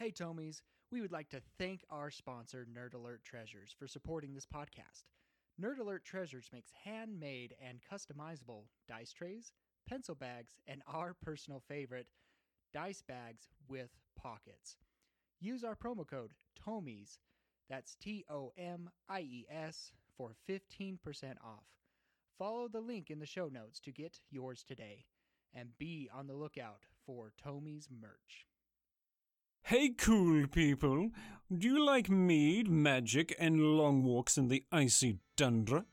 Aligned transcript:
Hey, 0.00 0.12
Tomies. 0.12 0.62
We 0.92 1.00
would 1.00 1.10
like 1.10 1.28
to 1.30 1.42
thank 1.58 1.82
our 1.90 2.08
sponsor, 2.12 2.64
Nerd 2.72 2.94
Alert 2.94 3.24
Treasures, 3.24 3.74
for 3.76 3.88
supporting 3.88 4.32
this 4.32 4.46
podcast. 4.46 5.02
Nerd 5.60 5.80
Alert 5.80 6.04
Treasures 6.04 6.50
makes 6.52 6.70
handmade 6.84 7.56
and 7.60 7.80
customizable 7.92 8.66
dice 8.88 9.12
trays, 9.12 9.50
pencil 9.88 10.14
bags, 10.14 10.54
and 10.68 10.82
our 10.86 11.16
personal 11.20 11.64
favorite, 11.66 12.06
dice 12.72 13.02
bags 13.02 13.48
with 13.66 13.90
pockets. 14.16 14.76
Use 15.40 15.64
our 15.64 15.74
promo 15.74 16.06
code 16.06 16.30
TOMIES, 16.64 17.18
that's 17.68 17.96
T 17.96 18.24
O 18.30 18.52
M 18.56 18.90
I 19.08 19.22
E 19.22 19.46
S, 19.50 19.90
for 20.16 20.36
15% 20.48 20.98
off. 21.44 21.64
Follow 22.38 22.68
the 22.68 22.80
link 22.80 23.10
in 23.10 23.18
the 23.18 23.26
show 23.26 23.48
notes 23.48 23.80
to 23.80 23.90
get 23.90 24.20
yours 24.30 24.62
today, 24.62 25.06
and 25.52 25.76
be 25.76 26.08
on 26.14 26.28
the 26.28 26.34
lookout 26.34 26.84
for 27.04 27.32
Tomies 27.44 27.88
merch. 27.90 28.46
Hey, 29.68 29.90
cool 29.90 30.46
people. 30.46 31.10
Do 31.54 31.68
you 31.68 31.84
like 31.84 32.08
mead, 32.08 32.68
magic, 32.70 33.36
and 33.38 33.76
long 33.76 34.02
walks 34.02 34.38
in 34.38 34.48
the 34.48 34.64
icy 34.72 35.18
tundra? 35.36 35.84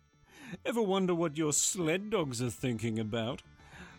Ever 0.66 0.82
wonder 0.82 1.14
what 1.14 1.36
your 1.38 1.52
sled 1.52 2.10
dogs 2.10 2.42
are 2.42 2.50
thinking 2.50 3.00
about? 3.00 3.42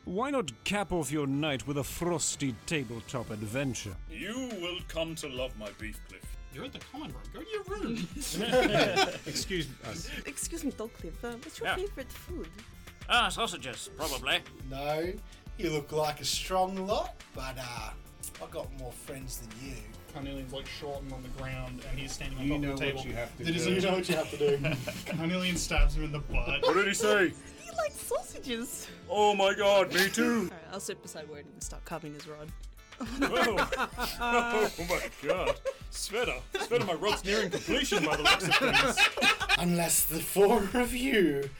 Why 0.06 0.30
not 0.30 0.50
cap 0.64 0.92
off 0.92 1.12
your 1.12 1.26
night 1.26 1.66
with 1.66 1.76
a 1.76 1.84
frosty 1.84 2.54
tabletop 2.64 3.30
adventure? 3.30 3.94
You 4.10 4.48
will 4.62 4.78
come 4.88 5.14
to 5.16 5.28
love 5.28 5.54
my 5.58 5.68
beef 5.78 6.00
cliff. 6.08 6.24
You're 6.54 6.64
at 6.64 6.72
the 6.72 6.78
common 6.78 7.08
room. 7.12 7.22
Go 7.34 7.40
to 7.40 7.50
your 7.50 7.64
room. 7.64 8.08
Excuse 9.26 9.68
us. 9.84 10.08
Excuse 10.24 10.64
me, 10.64 10.70
Dolcliffe. 10.70 11.22
Uh, 11.22 11.32
what's 11.42 11.58
your 11.58 11.68
Yeah. 11.68 11.76
favorite 11.76 12.10
food? 12.10 12.48
Ah, 13.10 13.28
sausages, 13.28 13.90
probably. 13.94 14.38
No, 14.70 15.12
you 15.58 15.68
look 15.68 15.92
like 15.92 16.22
a 16.22 16.24
strong 16.24 16.86
lot, 16.86 17.14
but 17.34 17.58
uh, 17.60 17.90
I've 18.42 18.50
got 18.50 18.66
more 18.78 18.92
friends 18.92 19.38
than 19.38 19.50
you. 19.68 19.74
Carnelian's 20.12 20.52
like 20.52 20.66
shortened 20.66 21.12
on 21.12 21.22
the 21.22 21.28
ground, 21.40 21.82
and 21.90 21.98
he's 21.98 22.12
standing 22.12 22.38
on 22.38 22.44
You 22.46 22.52
top 22.54 22.60
know 22.62 22.70
of 22.72 22.78
the 22.78 22.84
table. 22.86 22.98
what 22.98 23.06
you 23.06 23.14
have 23.14 23.36
to 23.36 23.42
It 23.42 23.56
is 23.56 23.64
do. 23.66 23.72
You 23.74 23.80
know 23.82 23.92
what 23.92 24.08
you 24.08 24.14
have 24.16 24.30
to 24.30 24.36
do. 24.38 24.76
Carnelian 25.16 25.56
stabs 25.56 25.96
him 25.96 26.04
in 26.04 26.12
the 26.12 26.18
butt. 26.20 26.62
What 26.62 26.74
did 26.74 26.86
he 26.86 26.94
say? 26.94 27.32
He 27.66 27.72
likes 27.82 27.96
sausages. 28.00 28.86
Oh 29.10 29.34
my 29.34 29.52
god, 29.52 29.92
me 29.92 30.08
too. 30.08 30.44
Alright, 30.44 30.52
I'll 30.72 30.80
sit 30.80 31.02
beside 31.02 31.28
Ward 31.28 31.44
and 31.52 31.62
start 31.62 31.84
carving 31.84 32.14
his 32.14 32.26
rod. 32.26 32.48
Oh, 33.20 33.68
oh 34.20 34.70
my 34.88 35.00
god. 35.28 35.56
Sveta. 35.90 36.40
Sveta, 36.54 36.86
my 36.86 36.94
rod's 36.94 37.22
nearing 37.24 37.50
completion 37.50 38.02
by 38.04 38.16
the 38.16 38.22
looks 38.22 38.48
of 38.48 38.54
things. 38.54 38.98
Unless 39.58 40.04
the 40.04 40.20
four 40.20 40.62
of 40.74 40.94
you 40.94 41.50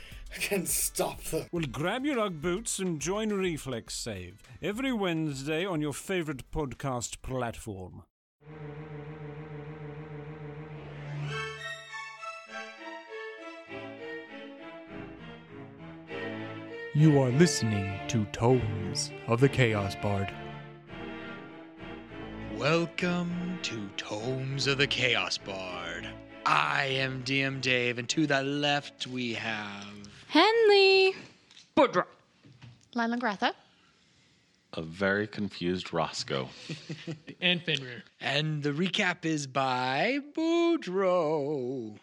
can 0.40 0.66
stop 0.66 1.22
them. 1.24 1.46
Well, 1.52 1.64
grab 1.70 2.04
your 2.04 2.18
Ugg 2.18 2.40
boots 2.40 2.78
and 2.78 3.00
join 3.00 3.30
Reflex 3.30 3.94
Save 3.94 4.42
every 4.62 4.92
Wednesday 4.92 5.64
on 5.64 5.80
your 5.80 5.92
favorite 5.92 6.50
podcast 6.50 7.22
platform. 7.22 8.02
You 16.94 17.20
are 17.20 17.30
listening 17.30 17.98
to 18.08 18.24
Tomes 18.32 19.10
of 19.26 19.40
the 19.40 19.48
Chaos 19.50 19.94
Bard. 19.96 20.32
Welcome 22.56 23.58
to 23.64 23.86
Tomes 23.98 24.66
of 24.66 24.78
the 24.78 24.86
Chaos 24.86 25.36
Bard. 25.36 26.08
I 26.46 26.84
am 26.84 27.22
DM 27.22 27.60
Dave, 27.60 27.98
and 27.98 28.08
to 28.08 28.26
the 28.26 28.42
left 28.42 29.06
we 29.06 29.34
have. 29.34 30.15
Henley. 30.28 31.14
Boudreaux. 31.76 32.06
Lila 32.94 33.16
Gratha. 33.16 33.54
A 34.74 34.82
very 34.82 35.26
confused 35.26 35.92
Roscoe. 35.92 36.48
And 37.40 37.62
Fenrir. 37.62 38.02
And 38.20 38.62
the 38.62 38.72
recap 38.72 39.24
is 39.24 39.46
by 39.46 40.18
Boudreaux. 40.36 41.96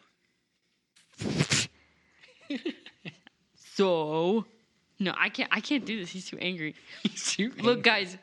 So, 3.76 4.46
no, 5.00 5.16
I 5.18 5.30
can't. 5.30 5.50
I 5.52 5.60
can't 5.60 5.84
do 5.84 6.00
this. 6.00 6.12
He's 6.12 6.28
too 6.28 6.38
angry. 6.38 6.76
Look, 7.64 7.82
guys, 7.82 8.18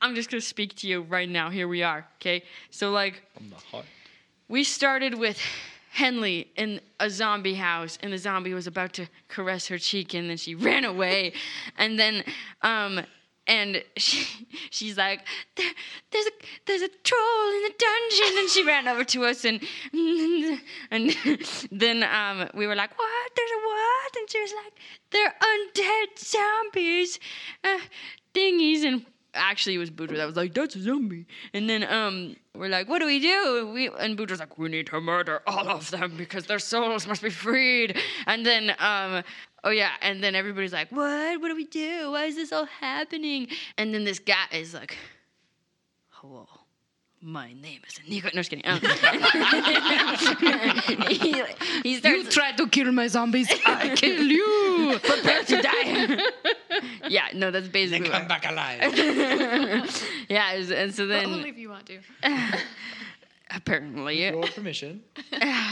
I'm 0.00 0.14
just 0.14 0.30
gonna 0.30 0.40
speak 0.40 0.74
to 0.76 0.88
you 0.88 1.02
right 1.02 1.28
now. 1.28 1.50
Here 1.50 1.68
we 1.68 1.82
are. 1.82 2.06
Okay. 2.16 2.42
So, 2.70 2.90
like, 2.90 3.22
From 3.36 3.50
the 3.50 3.56
heart. 3.56 3.84
we 4.48 4.64
started 4.64 5.18
with 5.18 5.38
Henley 5.92 6.50
in 6.56 6.80
a 7.00 7.10
zombie 7.10 7.54
house, 7.54 7.98
and 8.02 8.14
the 8.14 8.18
zombie 8.18 8.54
was 8.54 8.66
about 8.66 8.94
to 8.94 9.06
caress 9.28 9.66
her 9.68 9.76
cheek, 9.76 10.14
and 10.14 10.30
then 10.30 10.38
she 10.38 10.54
ran 10.68 10.84
away, 10.84 11.32
and 11.78 11.98
then, 11.98 12.24
um. 12.62 13.02
And 13.44 13.82
she, 13.96 14.46
she's 14.70 14.96
like, 14.96 15.26
there, 15.56 15.72
there's 16.12 16.26
a 16.26 16.30
there's 16.64 16.82
a 16.82 16.88
troll 17.02 17.48
in 17.56 17.62
the 17.64 17.74
dungeon, 17.76 18.38
and 18.38 18.48
she 18.48 18.64
ran 18.64 18.86
over 18.86 19.02
to 19.02 19.24
us, 19.24 19.44
and 19.44 19.60
and 20.92 21.16
then 21.72 22.04
um 22.04 22.48
we 22.54 22.68
were 22.68 22.76
like, 22.76 22.96
what? 22.96 23.32
There's 23.34 23.50
a 23.50 23.66
what? 23.66 24.16
And 24.16 24.30
she 24.30 24.40
was 24.42 24.52
like, 24.64 24.72
they're 25.10 25.34
undead 25.42 26.18
zombies, 26.20 27.18
uh, 27.64 27.80
thingies, 28.32 28.84
and 28.84 29.04
actually 29.34 29.74
it 29.74 29.78
was 29.78 29.90
Boudreaux 29.90 30.16
that 30.16 30.26
was 30.26 30.36
like, 30.36 30.54
that's 30.54 30.76
a 30.76 30.82
zombie. 30.82 31.26
And 31.54 31.68
then 31.68 31.84
um 31.84 32.36
we're 32.54 32.68
like, 32.68 32.88
what 32.88 32.98
do 32.98 33.06
we 33.06 33.18
do? 33.20 33.70
We 33.72 33.88
and 33.88 34.16
Boudreaux's 34.16 34.40
like, 34.40 34.58
we 34.58 34.68
need 34.68 34.86
to 34.88 35.00
murder 35.00 35.42
all 35.46 35.68
of 35.68 35.90
them 35.90 36.16
because 36.16 36.46
their 36.46 36.58
souls 36.58 37.06
must 37.06 37.22
be 37.22 37.30
freed. 37.30 37.96
And 38.26 38.44
then 38.44 38.74
um 38.78 39.22
oh 39.64 39.70
yeah, 39.70 39.92
and 40.00 40.22
then 40.22 40.34
everybody's 40.34 40.72
like, 40.72 40.90
what? 40.90 41.40
What 41.40 41.48
do 41.48 41.56
we 41.56 41.64
do? 41.66 42.10
Why 42.12 42.24
is 42.26 42.36
this 42.36 42.52
all 42.52 42.66
happening? 42.66 43.48
And 43.78 43.94
then 43.94 44.04
this 44.04 44.18
guy 44.18 44.46
is 44.52 44.74
like, 44.74 44.96
hello. 46.08 46.48
My 47.24 47.52
name 47.52 47.78
is 47.86 48.00
Nico. 48.08 48.28
No, 48.34 48.40
just 48.42 48.50
kidding. 48.50 48.66
Um, 48.66 48.80
he, 51.08 51.42
he 51.84 51.96
starts. 51.98 52.34
Try 52.34 52.50
to 52.52 52.66
kill 52.66 52.90
my 52.90 53.06
zombies. 53.06 53.48
I 53.64 53.90
kill 53.96 54.24
you. 54.26 54.98
prepare 55.00 55.44
to 55.44 55.62
die. 55.62 56.18
yeah, 57.08 57.28
no, 57.34 57.52
that's 57.52 57.68
basically. 57.68 58.08
Then 58.08 58.18
Come 58.22 58.28
back 58.28 58.44
alive. 58.50 58.92
yeah, 60.28 60.50
and- 60.52 60.70
and 60.72 60.92
so 60.94 61.06
then 61.06 61.26
Only 61.26 61.50
if 61.50 61.58
you 61.58 61.68
want 61.68 61.86
to. 61.86 62.00
apparently, 63.54 64.24
Your 64.26 64.42
permission. 64.48 65.02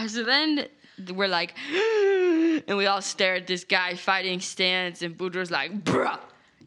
so 0.07 0.23
then 0.23 0.69
we're 1.15 1.27
like, 1.27 1.55
and 2.69 2.77
we 2.77 2.87
all 2.87 3.03
stare 3.03 3.35
at 3.37 3.49
this 3.49 3.65
guy 3.65 3.95
fighting 3.97 4.39
stance, 4.39 5.03
and 5.03 5.19
Boudreaux's 5.19 5.51
like, 5.51 5.83
bruh. 5.83 6.17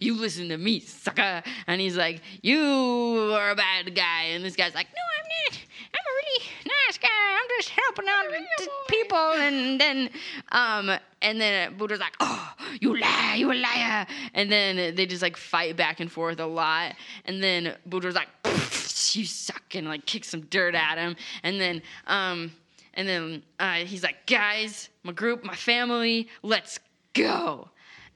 You 0.03 0.19
listen 0.19 0.49
to 0.49 0.57
me, 0.57 0.81
sucker. 0.81 1.41
And 1.65 1.79
he's 1.79 1.95
like, 1.95 2.21
You 2.41 3.31
are 3.33 3.51
a 3.51 3.55
bad 3.55 3.95
guy. 3.95 4.23
And 4.31 4.43
this 4.43 4.53
guy's 4.53 4.75
like, 4.75 4.87
No, 4.87 5.01
I'm 5.17 5.53
not. 5.53 5.61
I'm 5.93 6.01
a 6.01 6.13
really 6.13 6.45
nice 6.65 6.97
guy. 6.97 7.07
I'm 7.09 7.47
just 7.57 7.69
helping 7.69 8.05
out 8.09 8.25
people. 8.89 9.17
And 9.17 9.79
then, 9.79 10.09
um, 10.51 10.91
and 11.21 11.39
then 11.39 11.77
Boudreaux's 11.77 12.01
like, 12.01 12.17
Oh, 12.19 12.51
you 12.81 12.99
lie, 12.99 13.35
you 13.37 13.49
a 13.49 13.55
liar. 13.55 14.05
And 14.33 14.51
then 14.51 14.93
they 14.93 15.05
just 15.05 15.21
like 15.21 15.37
fight 15.37 15.77
back 15.77 16.01
and 16.01 16.11
forth 16.11 16.41
a 16.41 16.47
lot. 16.47 16.95
And 17.23 17.41
then 17.41 17.73
Boudreaux's 17.87 18.15
like, 18.15 18.27
You 19.15 19.25
suck, 19.25 19.73
and 19.73 19.87
like 19.87 20.05
kick 20.05 20.25
some 20.25 20.41
dirt 20.41 20.75
at 20.75 20.97
him. 20.97 21.15
And 21.43 21.61
then, 21.61 21.81
um, 22.07 22.51
and 22.95 23.07
then 23.07 23.43
uh, 23.57 23.75
he's 23.85 24.03
like, 24.03 24.25
Guys, 24.27 24.89
my 25.03 25.13
group, 25.13 25.45
my 25.45 25.55
family, 25.55 26.27
let's 26.41 26.77
go. 27.13 27.69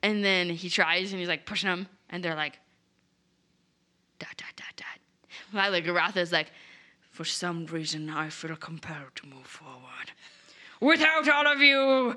And 0.04 0.24
then 0.24 0.50
he 0.50 0.70
tries 0.70 1.12
and 1.12 1.20
he's 1.20 1.30
like 1.30 1.46
pushing 1.46 1.70
them, 1.70 1.88
and 2.10 2.24
they're 2.24 2.36
like, 2.36 2.60
dot, 4.20 4.36
dot, 4.38 4.54
dot, 4.56 4.74
dot. 4.76 5.00
Lila 5.54 5.82
Garatha's 5.82 6.32
like, 6.32 6.52
for 7.12 7.26
some 7.26 7.66
reason, 7.66 8.10
I 8.10 8.30
feel 8.30 8.56
compelled 8.56 9.16
to 9.16 9.28
move 9.28 9.48
forward. 9.48 10.12
Without 10.80 11.28
all 11.28 11.48
of 11.52 11.60
you! 11.60 12.16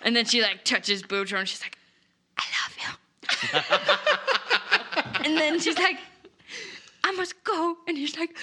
And 0.00 0.16
then 0.16 0.24
she 0.24 0.40
like 0.40 0.64
touches 0.64 1.02
Boudreaux 1.02 1.40
and 1.40 1.48
she's 1.48 1.60
like, 1.62 1.76
I 2.38 2.44
love 2.56 2.74
you. 2.82 2.92
and 5.24 5.36
then 5.36 5.60
she's 5.60 5.76
like, 5.76 5.98
I 7.04 7.12
must 7.12 7.34
go. 7.44 7.76
And 7.86 7.98
he's 7.98 8.16
like, 8.16 8.34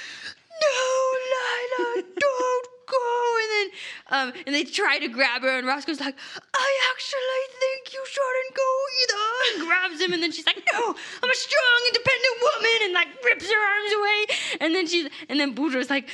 No, 0.62 1.13
Lila, 1.31 2.03
don't 2.20 2.54
go. 2.87 3.37
And 3.41 3.49
then, 3.52 3.67
um, 4.08 4.43
and 4.46 4.55
they 4.55 4.64
try 4.64 4.99
to 4.99 5.08
grab 5.08 5.41
her, 5.41 5.58
and 5.58 5.67
Roscoe's 5.67 5.99
like, 5.99 6.16
I 6.53 6.70
actually 6.91 7.43
think 7.59 7.93
you 7.93 8.03
shouldn't 8.08 8.55
go 8.55 8.70
either. 9.02 9.26
And 9.47 9.67
grabs 9.67 10.02
him, 10.02 10.14
and 10.14 10.23
then 10.23 10.32
she's 10.32 10.46
like, 10.46 10.61
No, 10.72 10.90
I'm 10.90 11.29
a 11.29 11.35
strong, 11.35 11.79
independent 11.87 12.35
woman, 12.41 12.78
and 12.84 12.93
like 12.93 13.08
rips 13.23 13.49
her 13.49 13.58
arms 13.58 13.93
away. 13.97 14.37
And 14.61 14.76
then 14.76 14.87
she's, 14.87 15.09
and 15.29 15.40
then 15.40 15.55
Boudreaux's 15.55 15.90
like, 15.90 16.09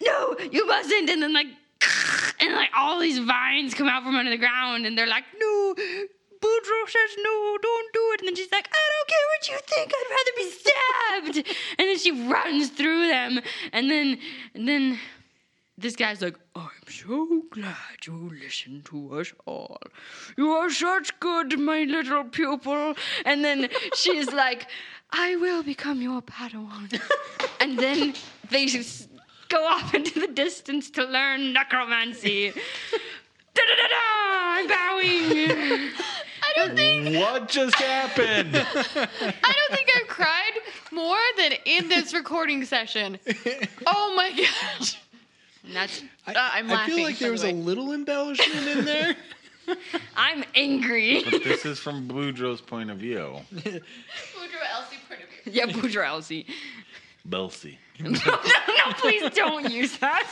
No, 0.00 0.36
you 0.50 0.66
mustn't. 0.66 1.10
And 1.10 1.22
then 1.22 1.32
like, 1.32 1.48
and 2.40 2.54
like 2.54 2.70
all 2.76 3.00
these 3.00 3.18
vines 3.18 3.74
come 3.74 3.88
out 3.88 4.02
from 4.02 4.16
under 4.16 4.30
the 4.30 4.38
ground, 4.38 4.86
and 4.86 4.96
they're 4.96 5.06
like, 5.06 5.24
No. 5.38 5.74
Boudreaux 6.42 6.88
says 6.88 7.16
no, 7.22 7.56
don't 7.62 7.92
do 7.92 8.00
it. 8.12 8.20
And 8.20 8.28
then 8.28 8.34
she's 8.34 8.50
like, 8.50 8.68
I 8.68 8.82
don't 8.92 9.08
care 9.08 9.26
what 9.30 9.48
you 9.48 9.58
think. 9.68 9.92
I'd 9.94 10.10
rather 10.10 10.34
be 10.36 10.50
stabbed. 10.50 11.56
And 11.78 11.88
then 11.88 11.98
she 11.98 12.10
runs 12.28 12.70
through 12.70 13.06
them. 13.06 13.40
And 13.72 13.88
then, 13.88 14.18
and 14.54 14.68
then 14.68 14.98
this 15.82 15.96
guy's 15.96 16.22
like, 16.22 16.36
I'm 16.54 16.70
so 16.88 17.42
glad 17.50 18.06
you 18.06 18.30
listened 18.42 18.84
to 18.86 19.18
us 19.18 19.32
all. 19.44 19.78
You 20.36 20.50
are 20.52 20.70
such 20.70 21.18
good, 21.20 21.58
my 21.58 21.82
little 21.82 22.24
pupil. 22.24 22.94
And 23.24 23.44
then 23.44 23.68
she's 23.94 24.32
like, 24.44 24.66
I 25.10 25.36
will 25.36 25.62
become 25.62 26.00
your 26.00 26.22
Padawan. 26.22 27.00
and 27.60 27.78
then 27.78 28.14
they 28.50 28.66
just 28.66 29.08
go 29.48 29.66
off 29.66 29.92
into 29.92 30.20
the 30.20 30.28
distance 30.28 30.88
to 30.92 31.04
learn 31.04 31.52
necromancy. 31.52 32.50
da 32.50 33.62
da 33.68 33.76
da 33.76 33.88
da! 33.88 34.32
I'm 34.54 34.68
bowing. 34.68 35.90
I 36.44 36.52
don't 36.54 36.76
think 36.76 37.16
What 37.16 37.48
just 37.48 37.74
happened? 37.76 38.54
I 38.56 39.52
don't 39.52 39.76
think 39.76 39.90
I've 39.96 40.08
cried 40.08 40.52
more 40.92 41.18
than 41.36 41.52
in 41.64 41.88
this 41.88 42.14
recording 42.14 42.64
session. 42.64 43.18
Oh 43.86 44.14
my 44.14 44.30
gosh. 44.30 45.01
And 45.64 45.76
that's 45.76 46.02
I, 46.26 46.32
Uh, 46.32 46.50
I'm 46.54 46.70
I 46.70 46.86
feel 46.86 47.02
like 47.02 47.14
by 47.16 47.18
there 47.20 47.28
the 47.28 47.32
was 47.32 47.44
a 47.44 47.52
little 47.52 47.92
embellishment 47.92 48.66
in 48.66 48.84
there. 48.84 49.16
I'm 50.16 50.44
angry. 50.54 51.22
but 51.22 51.44
this 51.44 51.64
is 51.64 51.78
from 51.78 52.08
Boudreaux's 52.08 52.60
point 52.60 52.90
of 52.90 52.98
view. 52.98 53.36
Boudreaux 53.54 53.78
Elsie 54.74 54.96
point 55.08 55.20
of 55.22 55.28
view. 55.44 55.52
yeah, 55.52 55.66
Boudreaux 55.66 56.06
Elsie. 56.06 56.46
Belsi. 57.28 57.76
no, 58.00 58.10
no, 58.10 58.92
please 58.96 59.30
don't 59.30 59.70
use 59.70 59.96
that. 59.98 60.28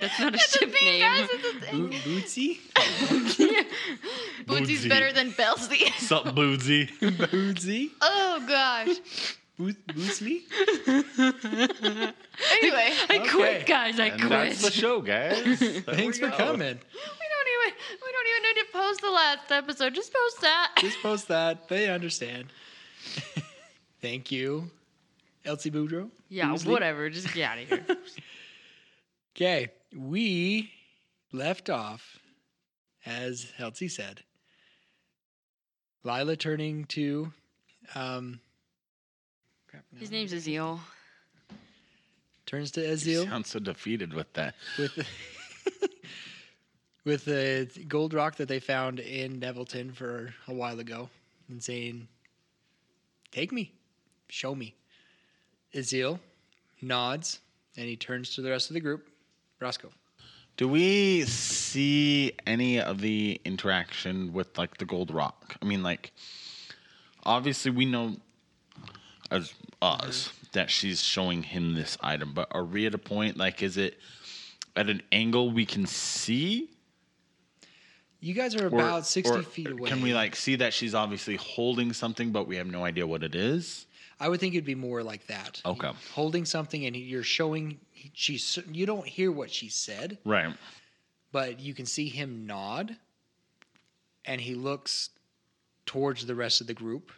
That's 0.00 0.18
not 0.18 0.34
a 0.34 0.38
ship 0.38 0.72
name. 0.82 1.00
Guys, 1.00 1.28
it's 1.30 1.44
a 1.44 1.60
thing. 1.60 1.86
Bo- 1.86 1.96
Bootsy? 1.98 2.58
Bootsy's 4.46 4.86
better 4.88 5.12
than 5.12 5.30
Belsie. 5.30 5.92
Sup, 5.98 6.24
Bootsy? 6.24 6.88
Bootsy? 6.98 7.90
oh 8.00 8.44
gosh. 8.48 8.96
Boot- 9.58 9.86
Bootsley? 9.88 10.42
Anyway, 12.52 12.92
I 13.08 13.18
Okay. 13.20 13.28
quit, 13.28 13.66
guys. 13.66 13.98
I 13.98 14.06
And 14.06 14.30
that's 14.30 14.62
the 14.62 14.70
show, 14.70 15.00
guys. 15.00 15.58
Thanks 15.58 16.18
for 16.18 16.28
go. 16.28 16.36
coming. 16.36 16.58
we 16.60 17.26
don't 17.32 17.48
even 17.54 17.74
we 18.02 18.12
don't 18.12 18.26
even 18.28 18.42
need 18.42 18.60
to 18.60 18.66
post 18.72 19.00
the 19.00 19.10
last 19.10 19.50
episode. 19.50 19.94
Just 19.94 20.12
post 20.12 20.40
that. 20.42 20.72
Just 20.78 21.02
post 21.02 21.28
that. 21.28 21.68
They 21.68 21.88
understand. 21.90 22.46
Thank 24.02 24.30
you, 24.30 24.70
Elsie 25.44 25.70
Boudreaux. 25.70 26.10
Yeah, 26.28 26.46
Boosley. 26.48 26.66
whatever. 26.66 27.08
Just 27.10 27.32
get 27.32 27.50
out 27.50 27.58
of 27.58 27.68
here. 27.68 27.86
Okay, 29.34 29.68
we 29.94 30.70
left 31.32 31.70
off, 31.70 32.18
as 33.06 33.52
Elsie 33.58 33.88
said, 33.88 34.22
Lila 36.04 36.36
turning 36.36 36.84
to, 36.86 37.32
um, 37.94 38.40
crap, 39.76 39.84
no, 39.92 40.00
His 40.00 40.10
name's 40.10 40.32
Azil. 40.32 40.78
turns 42.46 42.70
to 42.72 42.80
You 42.80 42.88
Azil 42.88 43.24
sound 43.28 43.46
so 43.46 43.58
defeated 43.58 44.14
with 44.14 44.32
that. 44.34 44.54
with 44.78 44.94
the, 44.94 45.06
with 47.04 47.24
the 47.24 47.68
gold 47.88 48.14
rock 48.14 48.36
that 48.36 48.48
they 48.48 48.60
found 48.60 49.00
in 49.00 49.40
Nevilton 49.40 49.94
for 49.94 50.34
a 50.48 50.54
while 50.54 50.80
ago, 50.80 51.08
and 51.48 51.62
saying, 51.62 52.08
"Take 53.32 53.52
me, 53.52 53.72
show 54.28 54.54
me." 54.54 54.74
Azil 55.74 56.18
nods, 56.80 57.40
and 57.76 57.86
he 57.86 57.96
turns 57.96 58.34
to 58.34 58.42
the 58.42 58.50
rest 58.50 58.70
of 58.70 58.74
the 58.74 58.80
group. 58.80 59.08
Roscoe. 59.60 59.90
Do 60.56 60.68
we 60.68 61.24
see 61.24 62.32
any 62.46 62.80
of 62.80 63.00
the 63.00 63.40
interaction 63.44 64.32
with 64.32 64.56
like 64.56 64.78
the 64.78 64.86
gold 64.86 65.10
rock? 65.10 65.56
I 65.60 65.66
mean, 65.66 65.82
like, 65.82 66.12
obviously 67.24 67.70
we 67.70 67.84
know 67.84 68.16
as 69.30 69.52
us 69.82 70.32
that 70.52 70.70
she's 70.70 71.02
showing 71.02 71.42
him 71.42 71.74
this 71.74 71.98
item, 72.00 72.32
but 72.34 72.48
are 72.52 72.64
we 72.64 72.86
at 72.86 72.94
a 72.94 72.98
point 72.98 73.36
like, 73.36 73.62
is 73.62 73.76
it 73.76 73.98
at 74.74 74.88
an 74.88 75.02
angle 75.12 75.50
we 75.50 75.66
can 75.66 75.86
see? 75.86 76.70
You 78.20 78.34
guys 78.34 78.54
are 78.56 78.64
Or- 78.64 78.68
about 78.68 79.06
60 79.06 79.32
or 79.32 79.42
feet 79.42 79.68
away. 79.68 79.88
Can 79.88 80.00
we 80.00 80.14
like 80.14 80.34
see 80.34 80.56
that 80.56 80.72
she's 80.72 80.94
obviously 80.94 81.36
holding 81.36 81.92
something, 81.92 82.32
but 82.32 82.46
we 82.48 82.56
have 82.56 82.66
no 82.66 82.84
idea 82.84 83.06
what 83.06 83.22
it 83.22 83.34
is? 83.34 83.86
I 84.18 84.30
would 84.30 84.40
think 84.40 84.54
it'd 84.54 84.64
be 84.64 84.74
more 84.74 85.02
like 85.02 85.26
that. 85.26 85.60
Okay. 85.66 85.90
Holding 86.14 86.46
something 86.46 86.86
and 86.86 86.96
you're 86.96 87.22
showing 87.22 87.78
she's 88.14 88.58
you 88.72 88.86
don't 88.86 89.06
hear 89.06 89.30
what 89.30 89.50
she 89.50 89.68
said, 89.68 90.16
Right. 90.24 90.54
but 91.32 91.60
you 91.60 91.74
can 91.74 91.84
see 91.84 92.08
him 92.08 92.46
nod 92.46 92.96
and 94.24 94.40
he 94.40 94.54
looks 94.54 95.10
towards 95.84 96.24
the 96.24 96.34
rest 96.34 96.62
of 96.62 96.66
the 96.66 96.74
group 96.74 97.12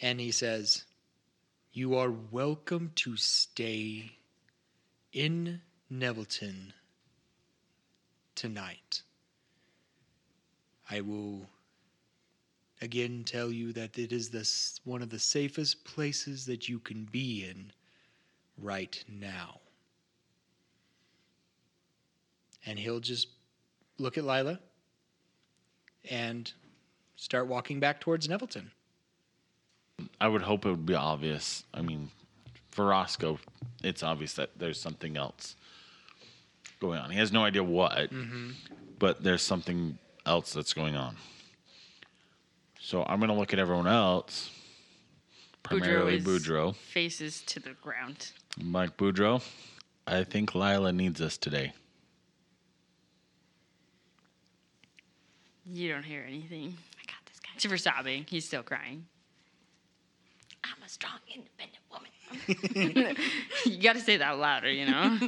and 0.00 0.20
he 0.20 0.30
says, 0.30 0.84
"You 1.72 1.94
are 1.96 2.10
welcome 2.10 2.92
to 2.96 3.16
stay 3.16 4.18
in 5.12 5.62
Nevilton 5.90 6.72
tonight. 8.34 9.02
I 10.90 11.00
will 11.00 11.48
again 12.80 13.24
tell 13.24 13.50
you 13.50 13.72
that 13.72 13.98
it 13.98 14.12
is 14.12 14.30
the 14.30 14.48
one 14.84 15.02
of 15.02 15.10
the 15.10 15.18
safest 15.18 15.84
places 15.84 16.46
that 16.46 16.68
you 16.68 16.78
can 16.78 17.04
be 17.04 17.44
in 17.44 17.72
right 18.58 19.02
now. 19.08 19.60
And 22.64 22.78
he'll 22.78 23.00
just 23.00 23.28
look 23.98 24.18
at 24.18 24.24
Lila 24.24 24.60
and 26.10 26.52
start 27.16 27.46
walking 27.46 27.80
back 27.80 28.00
towards 28.00 28.28
Nevilton. 28.28 28.70
I 30.20 30.28
would 30.28 30.42
hope 30.42 30.66
it 30.66 30.70
would 30.70 30.86
be 30.86 30.94
obvious. 30.94 31.64
I 31.72 31.82
mean, 31.82 32.10
for 32.70 32.86
Roscoe, 32.86 33.38
it's 33.82 34.02
obvious 34.02 34.34
that 34.34 34.50
there's 34.58 34.80
something 34.80 35.16
else 35.16 35.56
going 36.80 36.98
on. 36.98 37.10
He 37.10 37.18
has 37.18 37.32
no 37.32 37.44
idea 37.44 37.62
what, 37.62 38.12
mm-hmm. 38.12 38.50
but 38.98 39.22
there's 39.22 39.42
something 39.42 39.98
else 40.24 40.52
that's 40.52 40.72
going 40.72 40.96
on. 40.96 41.16
So 42.80 43.04
I'm 43.04 43.18
going 43.18 43.30
to 43.30 43.36
look 43.36 43.52
at 43.52 43.58
everyone 43.58 43.88
else, 43.88 44.50
primarily 45.62 46.16
is- 46.16 46.24
Boudreaux. 46.24 46.74
Faces 46.74 47.42
to 47.42 47.60
the 47.60 47.72
ground. 47.82 48.32
Mike 48.62 48.96
Boudreaux, 48.96 49.42
I 50.06 50.24
think 50.24 50.54
Lila 50.54 50.92
needs 50.92 51.20
us 51.20 51.36
today. 51.36 51.72
You 55.68 55.92
don't 55.92 56.04
hear 56.04 56.24
anything. 56.26 56.76
I 56.98 57.02
got 57.06 57.26
this 57.26 57.40
guy. 57.40 57.50
Except 57.56 57.70
for 57.72 57.76
sobbing. 57.76 58.24
He's 58.28 58.44
still 58.44 58.62
crying. 58.62 59.06
I'm 60.66 60.82
a 60.82 60.88
strong, 60.88 61.18
independent 61.34 61.82
woman. 61.90 63.16
you 63.64 63.82
got 63.82 63.94
to 63.94 64.00
say 64.00 64.16
that 64.16 64.38
louder, 64.38 64.70
you 64.70 64.86
know? 64.86 65.18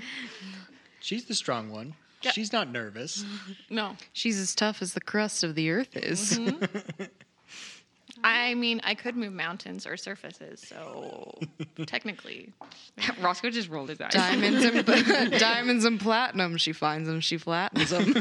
She's 1.00 1.26
the 1.26 1.35
strong 1.35 1.70
one. 1.70 1.94
Yeah. 2.23 2.32
She's 2.32 2.52
not 2.52 2.70
nervous. 2.70 3.25
No. 3.70 3.96
She's 4.12 4.40
as 4.40 4.55
tough 4.55 4.81
as 4.81 4.94
the 4.94 5.00
crust 5.00 5.44
of 5.44 5.55
the 5.55 5.70
earth 5.70 5.94
is. 5.96 6.38
Mm-hmm. 6.38 7.05
I 8.25 8.55
mean, 8.55 8.81
I 8.82 8.94
could 8.94 9.14
move 9.14 9.32
mountains 9.32 9.87
or 9.87 9.96
surfaces, 9.96 10.61
so 10.67 11.38
technically. 11.87 12.52
Roscoe 13.20 13.50
just 13.50 13.69
rolled 13.69 13.90
his 13.90 14.00
eyes. 14.00 14.12
diamonds 14.12 14.64
and 14.64 15.30
diamonds 15.38 15.85
and 15.85 16.00
platinum. 16.00 16.57
She 16.57 16.73
finds 16.73 17.09
them. 17.09 17.21
She 17.21 17.37
flattens 17.37 17.90
them. 17.90 18.14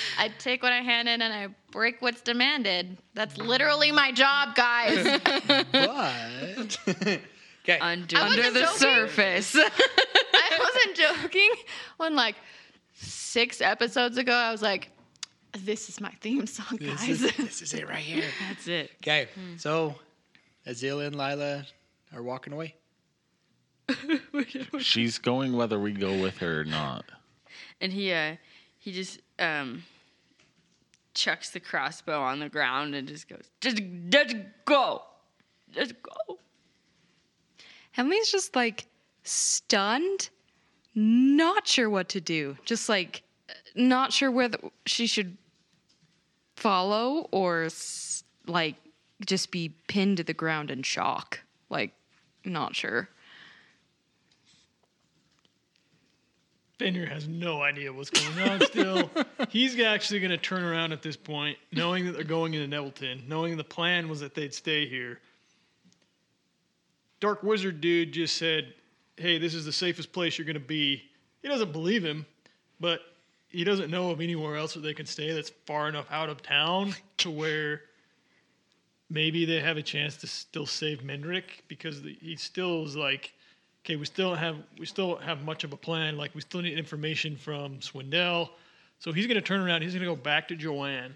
I 0.18 0.28
take 0.38 0.62
what 0.62 0.72
I 0.72 0.80
hand 0.80 1.08
in 1.08 1.22
and 1.22 1.32
I 1.32 1.48
break 1.70 2.00
what's 2.02 2.20
demanded. 2.20 2.96
That's 3.14 3.36
literally 3.38 3.92
my 3.92 4.12
job, 4.12 4.54
guys. 4.54 5.20
But 5.72 6.78
okay, 7.64 7.78
Under, 7.80 8.16
under 8.18 8.50
the 8.50 8.60
joking. 8.60 8.76
surface. 8.76 9.56
I 9.56 10.58
wasn't 10.58 10.96
joking 10.96 11.50
when, 11.96 12.14
like, 12.14 12.36
six 12.94 13.60
episodes 13.60 14.16
ago, 14.18 14.32
I 14.32 14.50
was 14.52 14.62
like, 14.62 14.90
this 15.58 15.88
is 15.88 16.00
my 16.00 16.10
theme 16.20 16.46
song, 16.46 16.78
this 16.80 17.00
guys. 17.00 17.08
is, 17.22 17.36
this 17.36 17.62
is 17.62 17.74
it 17.74 17.88
right 17.88 17.98
here. 17.98 18.24
That's 18.48 18.68
it. 18.68 18.90
Okay, 19.02 19.28
so 19.56 19.94
Azil 20.66 21.04
and 21.06 21.16
Lila 21.16 21.64
are 22.14 22.22
walking 22.22 22.52
away. 22.52 22.74
She's 24.80 25.18
going 25.18 25.56
whether 25.56 25.78
we 25.78 25.92
go 25.92 26.20
with 26.20 26.38
her 26.38 26.60
or 26.60 26.64
not. 26.64 27.04
And 27.80 27.92
he 27.92 28.12
uh 28.12 28.36
he 28.78 28.92
just 28.92 29.20
um 29.38 29.82
chucks 31.14 31.50
the 31.50 31.60
crossbow 31.60 32.20
on 32.20 32.38
the 32.38 32.48
ground 32.48 32.94
and 32.94 33.08
just 33.08 33.28
goes, 33.28 33.50
just, 33.60 33.80
just 34.10 34.36
go. 34.66 35.02
Just 35.72 35.94
go. 36.02 36.38
Emily's 37.96 38.30
just 38.30 38.54
like 38.54 38.86
stunned, 39.24 40.28
not 40.94 41.66
sure 41.66 41.88
what 41.88 42.10
to 42.10 42.20
do. 42.20 42.56
Just 42.64 42.88
like 42.88 43.22
not 43.74 44.12
sure 44.12 44.30
whether 44.30 44.58
she 44.84 45.06
should 45.06 45.36
follow 46.56 47.28
or 47.32 47.68
like 48.46 48.76
just 49.24 49.50
be 49.50 49.70
pinned 49.88 50.18
to 50.18 50.24
the 50.24 50.34
ground 50.34 50.70
in 50.70 50.82
shock. 50.82 51.40
Like, 51.70 51.92
not 52.44 52.76
sure. 52.76 53.08
Fenrir 56.78 57.06
has 57.06 57.26
no 57.26 57.62
idea 57.62 57.92
what's 57.92 58.10
going 58.10 58.50
on 58.50 58.60
still. 58.60 59.10
He's 59.48 59.78
actually 59.80 60.20
going 60.20 60.30
to 60.30 60.36
turn 60.36 60.62
around 60.62 60.92
at 60.92 61.02
this 61.02 61.16
point, 61.16 61.56
knowing 61.72 62.04
that 62.04 62.12
they're 62.12 62.24
going 62.24 62.54
into 62.54 62.76
Nevilton, 62.76 63.26
knowing 63.26 63.56
the 63.56 63.64
plan 63.64 64.08
was 64.08 64.20
that 64.20 64.34
they'd 64.34 64.52
stay 64.52 64.86
here. 64.86 65.20
Dark 67.20 67.42
Wizard 67.42 67.80
dude 67.80 68.12
just 68.12 68.36
said, 68.36 68.74
hey, 69.16 69.38
this 69.38 69.54
is 69.54 69.64
the 69.64 69.72
safest 69.72 70.12
place 70.12 70.36
you're 70.36 70.44
going 70.44 70.54
to 70.54 70.60
be. 70.60 71.02
He 71.40 71.48
doesn't 71.48 71.72
believe 71.72 72.04
him, 72.04 72.26
but 72.78 73.00
he 73.48 73.64
doesn't 73.64 73.90
know 73.90 74.10
of 74.10 74.20
anywhere 74.20 74.56
else 74.56 74.74
that 74.74 74.80
they 74.80 74.92
can 74.92 75.06
stay 75.06 75.32
that's 75.32 75.50
far 75.66 75.88
enough 75.88 76.06
out 76.10 76.28
of 76.28 76.42
town 76.42 76.94
to 77.18 77.30
where 77.30 77.82
maybe 79.08 79.44
they 79.44 79.60
have 79.60 79.76
a 79.76 79.82
chance 79.82 80.16
to 80.18 80.26
still 80.26 80.66
save 80.66 81.00
Mendrick 81.00 81.62
because 81.68 82.02
the, 82.02 82.16
he 82.20 82.36
still 82.36 82.84
is 82.84 82.96
like, 82.96 83.32
okay, 83.86 83.94
we 83.94 84.04
still 84.04 84.34
have 84.34 84.56
we 84.78 84.84
still 84.84 85.10
don't 85.10 85.22
have 85.22 85.44
much 85.44 85.62
of 85.62 85.72
a 85.72 85.76
plan. 85.76 86.16
Like 86.16 86.34
we 86.34 86.40
still 86.40 86.60
need 86.60 86.76
information 86.76 87.36
from 87.36 87.78
Swindell, 87.78 88.50
so 88.98 89.12
he's 89.12 89.26
going 89.26 89.36
to 89.36 89.40
turn 89.40 89.60
around. 89.60 89.82
He's 89.82 89.92
going 89.92 90.04
to 90.04 90.10
go 90.10 90.16
back 90.16 90.48
to 90.48 90.56
Joanne 90.56 91.14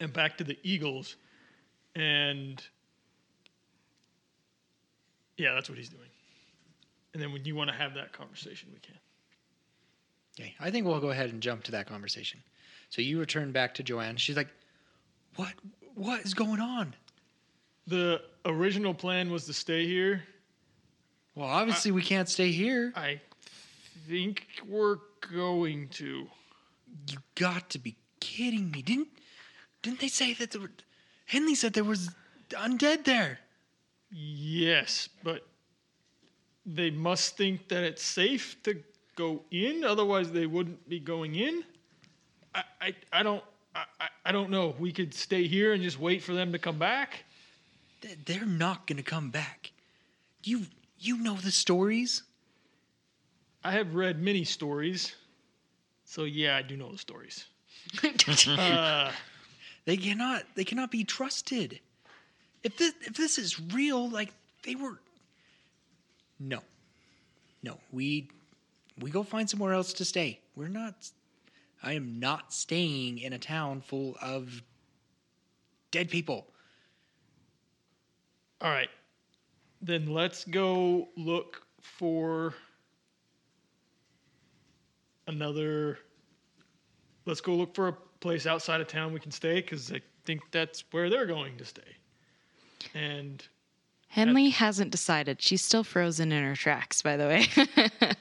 and 0.00 0.12
back 0.12 0.36
to 0.38 0.44
the 0.44 0.58
Eagles, 0.64 1.14
and 1.94 2.60
yeah, 5.36 5.54
that's 5.54 5.68
what 5.68 5.78
he's 5.78 5.88
doing. 5.88 6.08
And 7.14 7.22
then 7.22 7.32
when 7.32 7.44
you 7.44 7.54
want 7.54 7.70
to 7.70 7.76
have 7.76 7.94
that 7.94 8.12
conversation, 8.12 8.70
we 8.72 8.80
can. 8.80 8.94
Okay, 10.40 10.54
I 10.58 10.70
think 10.70 10.86
we'll 10.86 10.98
go 10.98 11.10
ahead 11.10 11.30
and 11.30 11.40
jump 11.40 11.62
to 11.64 11.72
that 11.72 11.86
conversation. 11.86 12.40
So 12.88 13.02
you 13.02 13.20
return 13.20 13.52
back 13.52 13.74
to 13.74 13.84
Joanne. 13.84 14.16
She's 14.16 14.36
like, 14.36 14.48
"What? 15.36 15.52
What 15.94 16.22
is 16.22 16.34
going 16.34 16.60
on?" 16.60 16.94
The 17.86 18.20
original 18.46 18.94
plan 18.94 19.30
was 19.30 19.46
to 19.46 19.52
stay 19.52 19.86
here. 19.86 20.24
Well, 21.34 21.48
obviously 21.48 21.90
we 21.90 22.02
can't 22.02 22.28
stay 22.28 22.52
here. 22.52 22.92
I 22.94 23.20
think 24.08 24.46
we're 24.68 24.98
going 25.32 25.88
to. 25.90 26.26
You 27.08 27.18
got 27.36 27.70
to 27.70 27.78
be 27.78 27.96
kidding 28.20 28.70
me! 28.70 28.82
Didn't 28.82 29.08
didn't 29.82 30.00
they 30.00 30.08
say 30.08 30.34
that 30.34 30.50
there 30.50 30.60
were? 30.60 30.70
Henley 31.26 31.54
said 31.54 31.72
there 31.72 31.84
was 31.84 32.10
undead 32.50 33.04
there. 33.04 33.38
Yes, 34.10 35.08
but 35.24 35.46
they 36.66 36.90
must 36.90 37.36
think 37.38 37.68
that 37.68 37.82
it's 37.82 38.02
safe 38.02 38.62
to 38.64 38.82
go 39.16 39.42
in. 39.50 39.84
Otherwise, 39.84 40.30
they 40.32 40.46
wouldn't 40.46 40.86
be 40.88 41.00
going 41.00 41.34
in. 41.36 41.64
I, 42.54 42.62
I, 42.80 42.94
I 43.12 43.22
don't, 43.22 43.42
I, 43.74 43.84
I- 44.00 44.08
I 44.24 44.30
don't 44.30 44.50
know. 44.50 44.74
We 44.78 44.92
could 44.92 45.12
stay 45.12 45.48
here 45.48 45.72
and 45.72 45.82
just 45.82 45.98
wait 45.98 46.22
for 46.22 46.32
them 46.32 46.52
to 46.52 46.58
come 46.58 46.78
back. 46.78 47.24
They're 48.24 48.46
not 48.46 48.86
going 48.86 48.98
to 48.98 49.02
come 49.02 49.30
back. 49.30 49.72
You 50.44 50.66
you 51.02 51.18
know 51.18 51.34
the 51.36 51.50
stories. 51.50 52.22
I 53.64 53.72
have 53.72 53.94
read 53.94 54.20
many 54.20 54.44
stories, 54.44 55.14
so 56.04 56.24
yeah, 56.24 56.56
I 56.56 56.62
do 56.62 56.76
know 56.76 56.92
the 56.92 56.98
stories. 56.98 57.46
uh, 58.48 59.12
They 59.84 59.96
cannot 59.96 60.44
they 60.54 60.64
cannot 60.64 60.90
be 60.90 61.04
trusted. 61.04 61.80
If 62.62 62.76
this 62.78 62.94
if 63.02 63.14
this 63.14 63.38
is 63.38 63.60
real, 63.60 64.08
like 64.08 64.32
they 64.64 64.74
were 64.76 65.00
No. 66.38 66.62
No. 67.62 67.78
We 67.90 68.28
we 68.98 69.10
go 69.10 69.22
find 69.22 69.48
somewhere 69.48 69.72
else 69.72 69.92
to 69.94 70.04
stay. 70.04 70.40
We're 70.54 70.68
not 70.68 71.10
I 71.82 71.94
am 71.94 72.20
not 72.20 72.52
staying 72.52 73.18
in 73.18 73.32
a 73.32 73.38
town 73.38 73.80
full 73.80 74.16
of 74.22 74.62
dead 75.90 76.10
people. 76.10 76.46
all 78.60 78.70
right, 78.70 78.88
then 79.82 80.06
let's 80.06 80.44
go 80.44 81.08
look 81.16 81.66
for 81.80 82.54
another. 85.26 85.98
Let's 87.26 87.40
go 87.40 87.54
look 87.54 87.74
for 87.74 87.88
a 87.88 87.92
place 88.20 88.46
outside 88.46 88.80
of 88.80 88.86
town 88.86 89.12
we 89.12 89.20
can 89.20 89.32
stay 89.32 89.60
because 89.60 89.92
I 89.92 90.00
think 90.24 90.40
that's 90.52 90.84
where 90.92 91.10
they're 91.10 91.26
going 91.26 91.58
to 91.58 91.64
stay. 91.64 91.82
And 92.94 93.46
Henley 94.08 94.50
hasn't 94.50 94.90
decided. 94.90 95.42
She's 95.42 95.62
still 95.62 95.84
frozen 95.84 96.32
in 96.32 96.44
her 96.44 96.54
tracks, 96.54 97.02
by 97.02 97.16
the 97.16 97.26
way. 97.26 97.46
at 98.00 98.16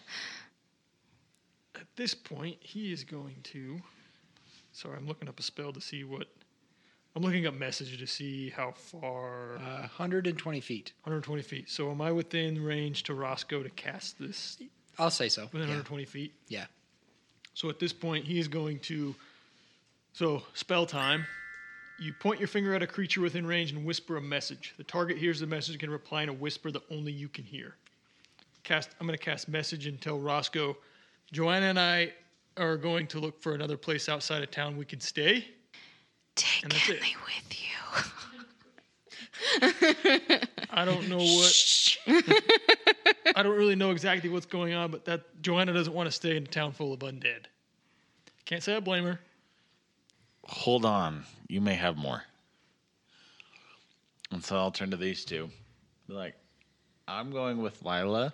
this 1.96 2.16
point, 2.16 2.58
he 2.62 2.92
is 2.92 3.04
going 3.04 3.36
to. 3.44 3.80
Sorry, 4.72 4.98
I'm 4.98 5.08
looking 5.08 5.28
up 5.28 5.40
a 5.40 5.44
spell 5.44 5.74
to 5.74 5.82
see 5.82 6.04
what. 6.04 6.28
I'm 7.16 7.24
looking 7.24 7.46
up 7.46 7.54
message 7.54 7.98
to 8.00 8.08
see 8.08 8.50
how 8.50 8.72
far. 8.72 9.58
Uh, 9.58 9.80
120 9.82 10.62
feet. 10.62 10.94
120 11.04 11.42
feet. 11.42 11.70
So 11.70 11.92
am 11.92 12.02
I 12.02 12.12
within 12.12 12.64
range 12.64 13.04
to 13.04 13.14
Roscoe 13.14 13.64
to 13.64 13.70
cast 13.72 14.18
this 14.18 14.62
I'll 14.98 15.10
say 15.10 15.28
so. 15.30 15.44
within 15.44 15.62
Yeah. 15.62 15.76
120 15.76 16.06
feet? 16.06 16.34
yeah. 16.48 16.66
So 17.54 17.70
at 17.70 17.80
this 17.80 17.92
point, 17.92 18.26
he 18.26 18.40
is 18.40 18.48
going 18.48 18.80
to. 18.80 19.14
So, 20.14 20.44
spell 20.54 20.86
time. 20.86 21.26
You 22.00 22.14
point 22.14 22.40
your 22.40 22.48
finger 22.48 22.74
at 22.74 22.82
a 22.82 22.88
creature 22.88 23.22
within 23.22 23.46
range 23.46 23.72
and 23.72 23.86
whisper 23.86 24.18
a 24.18 24.22
message. 24.22 24.74
The 24.78 24.84
target 24.84 25.18
hears 25.18 25.40
the 25.40 25.48
message 25.48 25.76
and 25.76 25.80
can 25.80 25.90
reply 25.90 26.24
in 26.24 26.30
a 26.30 26.34
whisper 26.34 26.72
that 26.72 26.82
only 26.90 27.12
you 27.12 27.28
can 27.30 27.44
hear. 27.44 27.76
Cast. 28.64 28.90
I'm 29.00 29.08
going 29.08 29.18
to 29.18 29.24
cast 29.24 29.48
message 29.50 29.86
and 29.86 30.00
tell 30.02 30.18
Roscoe, 30.20 30.78
Joanna 31.32 31.68
and 31.68 31.80
I 31.80 32.14
are 32.58 32.78
going 32.78 33.08
to 33.08 33.20
look 33.20 33.42
for 33.42 33.54
another 33.54 33.78
place 33.78 34.08
outside 34.10 34.44
of 34.44 34.52
town 34.52 34.78
we 34.78 34.86
can 34.86 35.00
stay. 35.02 35.46
Take 36.36 36.64
And 36.64 36.74
it. 36.74 36.80
Henley 36.80 37.16
with 37.26 37.62
you. 37.62 37.68
I 40.70 40.86
don't 40.86 41.10
know 41.10 41.18
what. 41.18 41.98
I 43.36 43.44
don't 43.44 43.58
really 43.58 43.76
know 43.76 43.92
exactly 43.92 44.30
what's 44.30 44.46
going 44.46 44.74
on, 44.74 44.92
but 44.92 45.06
that 45.06 45.42
Joanna 45.42 45.74
doesn't 45.74 45.94
want 45.94 46.08
to 46.08 46.12
stay 46.12 46.38
in 46.38 46.44
a 46.44 46.48
town 46.48 46.72
full 46.72 46.94
of 46.94 47.00
undead. 47.00 47.46
Can't 48.46 48.64
say 48.64 48.76
I 48.76 48.80
blame 48.80 49.04
her. 49.04 49.20
Hold 50.46 50.86
on. 50.86 51.24
You 51.48 51.62
may 51.62 51.76
have 51.76 51.98
more. 51.98 52.24
And 54.32 54.44
so 54.44 54.56
I'll 54.58 54.72
turn 54.72 54.92
to 54.92 54.98
these 54.98 55.26
two. 55.26 55.50
Be 56.08 56.14
like, 56.14 56.36
I'm 57.08 57.32
going 57.32 57.62
with 57.62 57.84
Lila. 57.84 58.34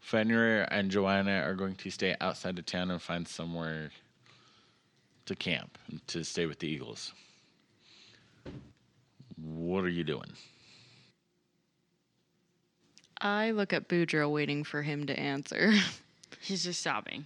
Fenrir 0.00 0.66
and 0.70 0.90
Joanna 0.90 1.42
are 1.44 1.54
going 1.54 1.74
to 1.76 1.90
stay 1.90 2.16
outside 2.20 2.58
of 2.58 2.66
town 2.66 2.90
and 2.90 3.00
find 3.02 3.26
somewhere 3.26 3.90
to 5.26 5.34
camp 5.34 5.76
and 5.90 6.06
to 6.08 6.24
stay 6.24 6.46
with 6.46 6.58
the 6.58 6.68
Eagles. 6.68 7.12
What 9.42 9.84
are 9.84 9.88
you 9.88 10.04
doing? 10.04 10.32
I 13.20 13.50
look 13.50 13.72
at 13.72 13.88
Boudreaux 13.88 14.30
waiting 14.30 14.64
for 14.64 14.82
him 14.82 15.06
to 15.06 15.18
answer. 15.18 15.72
He's 16.40 16.64
just 16.64 16.82
sobbing. 16.82 17.24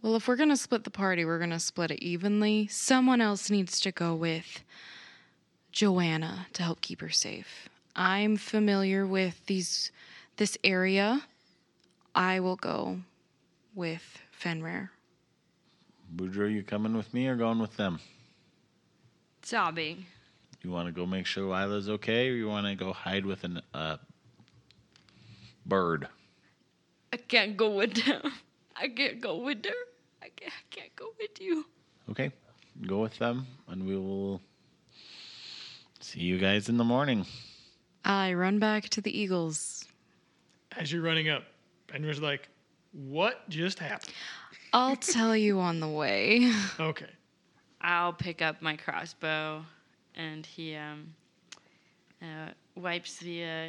Well, 0.00 0.16
if 0.16 0.26
we're 0.26 0.36
going 0.36 0.48
to 0.48 0.56
split 0.56 0.84
the 0.84 0.90
party, 0.90 1.24
we're 1.24 1.38
going 1.38 1.50
to 1.50 1.60
split 1.60 1.92
it 1.92 2.02
evenly. 2.02 2.66
Someone 2.68 3.20
else 3.20 3.50
needs 3.50 3.78
to 3.80 3.92
go 3.92 4.14
with 4.14 4.64
Joanna 5.70 6.46
to 6.54 6.62
help 6.62 6.80
keep 6.80 7.00
her 7.00 7.10
safe. 7.10 7.68
I'm 7.94 8.36
familiar 8.36 9.06
with 9.06 9.44
these 9.46 9.92
this 10.36 10.56
area. 10.64 11.22
I 12.14 12.40
will 12.40 12.56
go 12.56 12.98
with 13.74 14.20
Fenrir. 14.32 14.91
Boudreaux, 16.14 16.52
you 16.52 16.62
coming 16.62 16.96
with 16.96 17.12
me 17.14 17.26
or 17.26 17.36
going 17.36 17.58
with 17.58 17.76
them? 17.76 17.98
Sobbing. 19.42 20.04
You 20.62 20.70
want 20.70 20.86
to 20.86 20.92
go 20.92 21.06
make 21.06 21.26
sure 21.26 21.44
Lila's 21.44 21.88
okay, 21.88 22.28
or 22.28 22.34
you 22.34 22.48
want 22.48 22.66
to 22.66 22.74
go 22.74 22.92
hide 22.92 23.24
with 23.24 23.44
a 23.44 23.62
uh, 23.74 23.96
bird? 25.66 26.06
I 27.12 27.16
can't 27.16 27.56
go 27.56 27.70
with 27.70 27.94
them. 27.94 28.32
I 28.76 28.88
can't 28.88 29.20
go 29.20 29.38
with 29.38 29.64
her. 29.64 29.72
I 30.22 30.28
can't, 30.36 30.52
I 30.52 30.64
can't 30.74 30.96
go 30.96 31.06
with 31.18 31.40
you. 31.40 31.66
Okay, 32.10 32.30
go 32.86 33.00
with 33.00 33.18
them, 33.18 33.46
and 33.68 33.86
we 33.86 33.96
will 33.96 34.40
see 36.00 36.20
you 36.20 36.38
guys 36.38 36.68
in 36.68 36.76
the 36.76 36.84
morning. 36.84 37.26
I 38.04 38.34
run 38.34 38.58
back 38.58 38.88
to 38.90 39.00
the 39.00 39.16
Eagles. 39.16 39.84
As 40.76 40.92
you're 40.92 41.02
running 41.02 41.28
up, 41.28 41.44
Fenrir's 41.88 42.20
like, 42.20 42.48
What 42.92 43.48
just 43.48 43.78
happened? 43.78 44.12
I'll 44.72 44.96
tell 44.96 45.36
you 45.36 45.60
on 45.60 45.80
the 45.80 45.88
way. 45.88 46.52
Okay. 46.80 47.10
I'll 47.80 48.12
pick 48.12 48.42
up 48.42 48.62
my 48.62 48.76
crossbow, 48.76 49.64
and 50.14 50.46
he 50.46 50.76
um, 50.76 51.12
uh, 52.22 52.50
wipes 52.76 53.16
the 53.16 53.44
uh, 53.44 53.66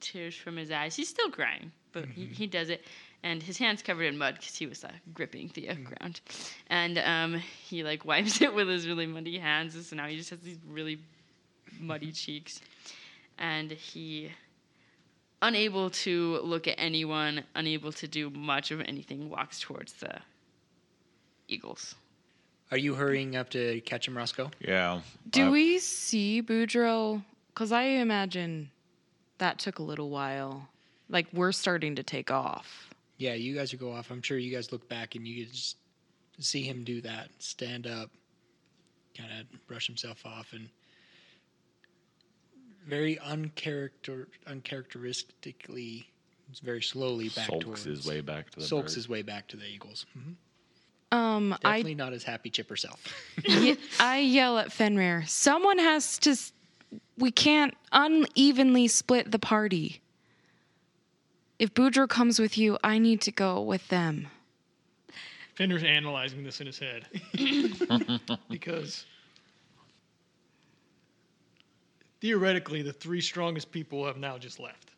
tears 0.00 0.36
from 0.36 0.56
his 0.56 0.70
eyes. 0.70 0.94
He's 0.94 1.08
still 1.08 1.30
crying, 1.30 1.72
but 1.92 2.04
he, 2.06 2.26
he 2.26 2.46
does 2.46 2.70
it, 2.70 2.84
and 3.24 3.42
his 3.42 3.58
hands 3.58 3.82
covered 3.82 4.04
in 4.04 4.16
mud 4.16 4.36
because 4.38 4.54
he 4.54 4.66
was 4.66 4.84
uh, 4.84 4.92
gripping 5.12 5.50
the 5.54 5.70
uh, 5.70 5.74
ground, 5.74 6.20
and 6.68 6.98
um, 6.98 7.34
he 7.34 7.82
like 7.82 8.04
wipes 8.04 8.40
it 8.40 8.54
with 8.54 8.68
his 8.68 8.86
really 8.86 9.06
muddy 9.06 9.38
hands. 9.38 9.74
And 9.74 9.84
so 9.84 9.96
now 9.96 10.06
he 10.06 10.16
just 10.16 10.30
has 10.30 10.38
these 10.38 10.58
really 10.68 10.98
muddy 11.80 12.12
cheeks, 12.12 12.60
and 13.38 13.72
he. 13.72 14.30
Unable 15.42 15.90
to 15.90 16.40
look 16.42 16.66
at 16.66 16.76
anyone, 16.78 17.44
unable 17.54 17.92
to 17.92 18.08
do 18.08 18.30
much 18.30 18.70
of 18.70 18.80
anything, 18.80 19.28
walks 19.28 19.60
towards 19.60 19.92
the 19.94 20.18
eagles. 21.46 21.94
Are 22.70 22.78
you 22.78 22.94
hurrying 22.94 23.36
up 23.36 23.50
to 23.50 23.80
catch 23.82 24.08
him, 24.08 24.16
Roscoe? 24.16 24.50
Yeah. 24.60 25.00
Do 25.30 25.48
uh, 25.48 25.50
we 25.50 25.78
see 25.78 26.42
Boudreaux? 26.42 27.22
Because 27.48 27.70
I 27.70 27.82
imagine 27.82 28.70
that 29.38 29.58
took 29.58 29.78
a 29.78 29.82
little 29.82 30.10
while. 30.10 30.68
Like 31.08 31.26
we're 31.32 31.52
starting 31.52 31.96
to 31.96 32.02
take 32.02 32.30
off. 32.30 32.90
Yeah, 33.18 33.34
you 33.34 33.54
guys 33.54 33.72
will 33.72 33.78
go 33.78 33.92
off. 33.92 34.10
I'm 34.10 34.22
sure 34.22 34.36
you 34.36 34.54
guys 34.54 34.72
look 34.72 34.88
back 34.88 35.14
and 35.14 35.26
you 35.26 35.44
could 35.44 35.54
just 35.54 35.76
see 36.38 36.62
him 36.62 36.82
do 36.84 37.00
that. 37.02 37.28
Stand 37.38 37.86
up, 37.86 38.10
kind 39.16 39.30
of 39.40 39.66
brush 39.66 39.86
himself 39.86 40.26
off, 40.26 40.52
and 40.52 40.68
very 42.86 43.16
uncharacter 43.16 44.26
uncharacteristically, 44.46 46.08
very 46.62 46.82
slowly 46.82 47.28
back 47.30 47.46
Sulks 47.48 47.64
towards. 47.64 47.84
his 47.84 48.06
way 48.06 48.20
back 48.20 48.50
to 48.50 48.60
the 48.60 48.64
sulks 48.66 48.92
bird. 48.92 48.96
his 48.96 49.08
way 49.08 49.22
back 49.22 49.48
to 49.48 49.56
the 49.56 49.66
eagles. 49.66 50.06
Mhm. 50.16 50.34
Um, 51.16 51.52
I 51.52 51.56
Definitely 51.78 51.94
not 51.94 52.12
as 52.12 52.24
happy 52.24 52.50
Chip 52.50 52.68
herself. 52.68 53.02
Ye- 53.46 53.76
I 54.00 54.18
yell 54.18 54.58
at 54.58 54.72
Fenrir. 54.72 55.24
Someone 55.26 55.78
has 55.78 56.18
to. 56.18 56.30
s- 56.30 56.52
We 57.18 57.30
can't 57.30 57.74
unevenly 57.92 58.88
split 58.88 59.30
the 59.30 59.38
party. 59.38 60.00
If 61.58 61.72
Boudreaux 61.74 62.08
comes 62.08 62.38
with 62.38 62.58
you, 62.58 62.76
I 62.84 62.98
need 62.98 63.20
to 63.22 63.30
go 63.32 63.62
with 63.62 63.86
them. 63.88 64.28
Fenrir's 65.54 65.84
analyzing 65.84 66.44
this 66.44 66.60
in 66.60 66.66
his 66.66 66.78
head 66.78 67.06
because 68.50 69.06
theoretically, 72.26 72.82
the 72.82 72.92
three 72.92 73.20
strongest 73.20 73.70
people 73.70 74.04
have 74.04 74.16
now 74.16 74.36
just 74.36 74.58
left, 74.58 74.90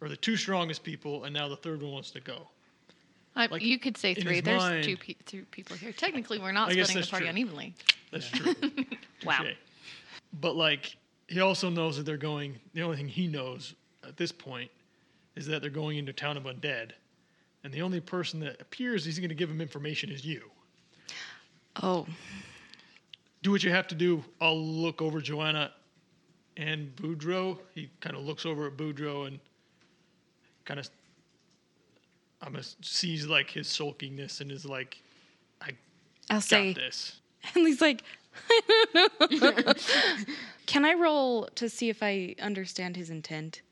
or 0.00 0.08
the 0.08 0.16
two 0.16 0.36
strongest 0.36 0.84
people, 0.84 1.24
and 1.24 1.34
now 1.34 1.48
the 1.48 1.56
third 1.56 1.82
one 1.82 1.90
wants 1.90 2.12
to 2.12 2.20
go. 2.20 2.46
I, 3.34 3.46
Like, 3.46 3.62
you 3.62 3.80
could 3.80 3.96
say 3.96 4.14
three. 4.14 4.40
There's 4.40 4.62
mind- 4.62 4.84
two, 4.84 4.96
pe- 4.96 5.16
two 5.26 5.44
people 5.50 5.76
here. 5.76 5.90
Technically, 5.92 6.38
we're 6.38 6.52
not 6.52 6.70
splitting 6.70 7.00
the 7.00 7.06
party 7.08 7.24
true. 7.24 7.30
unevenly. 7.30 7.74
That's 8.12 8.28
true. 8.30 8.54
Wow. 9.24 9.44
But 10.40 10.54
like, 10.54 10.94
he 11.26 11.40
also 11.40 11.68
knows 11.68 11.96
that 11.96 12.04
they're 12.04 12.16
going. 12.16 12.54
The 12.74 12.82
only 12.82 12.96
thing 12.96 13.08
he 13.08 13.26
knows 13.26 13.74
at 14.06 14.16
this 14.16 14.30
point 14.30 14.70
is 15.34 15.46
that 15.46 15.62
they're 15.62 15.70
going 15.70 15.98
into 15.98 16.12
town 16.12 16.36
of 16.36 16.44
undead, 16.44 16.92
and 17.64 17.72
the 17.72 17.82
only 17.82 18.00
person 18.00 18.38
that 18.40 18.60
appears 18.60 19.04
he's 19.04 19.18
going 19.18 19.30
to 19.30 19.34
give 19.34 19.50
him 19.50 19.60
information 19.60 20.10
is 20.10 20.24
you. 20.24 20.42
Oh, 21.82 22.06
do 23.42 23.50
what 23.50 23.64
you 23.64 23.70
have 23.70 23.88
to 23.88 23.96
do. 23.96 24.22
I'll 24.40 24.56
look 24.62 25.02
over 25.02 25.20
Joanna 25.20 25.72
and 26.56 26.94
Boudreaux. 26.96 27.58
He 27.74 27.88
kind 28.00 28.16
of 28.16 28.22
looks 28.24 28.46
over 28.46 28.66
at 28.66 28.76
Boudreaux 28.76 29.26
and 29.26 29.38
kind 30.64 30.80
of, 30.80 30.88
I'm 32.42 32.52
gonna 32.52 32.64
sees 32.82 33.26
like 33.26 33.50
his 33.50 33.68
sulkiness 33.68 34.40
and 34.40 34.50
is 34.50 34.64
like, 34.64 34.98
I 35.60 35.70
I'll 36.30 36.38
got 36.38 36.42
say. 36.44 36.72
this. 36.72 37.20
And 37.54 37.64
he's 37.64 37.80
like, 37.80 38.02
Can 40.66 40.84
I 40.84 40.94
roll 40.94 41.48
to 41.54 41.68
see 41.68 41.88
if 41.88 42.02
I 42.02 42.34
understand 42.42 42.96
his 42.96 43.08
intent? 43.08 43.62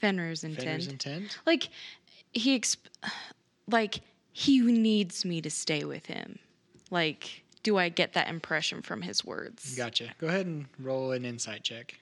Fenrir's 0.00 0.44
intent. 0.44 0.66
Fenrir's 0.66 0.86
intent? 0.86 1.38
Like 1.46 1.68
he 2.32 2.58
exp- 2.58 2.76
like 3.68 4.00
he 4.32 4.60
needs 4.60 5.24
me 5.24 5.40
to 5.42 5.50
stay 5.50 5.84
with 5.84 6.06
him. 6.06 6.38
Like 6.90 7.42
do 7.62 7.76
I 7.76 7.88
get 7.88 8.12
that 8.14 8.28
impression 8.28 8.82
from 8.82 9.02
his 9.02 9.24
words? 9.24 9.74
Gotcha. 9.76 10.14
Go 10.18 10.28
ahead 10.28 10.46
and 10.46 10.66
roll 10.78 11.12
an 11.12 11.24
insight 11.24 11.62
check. 11.62 12.00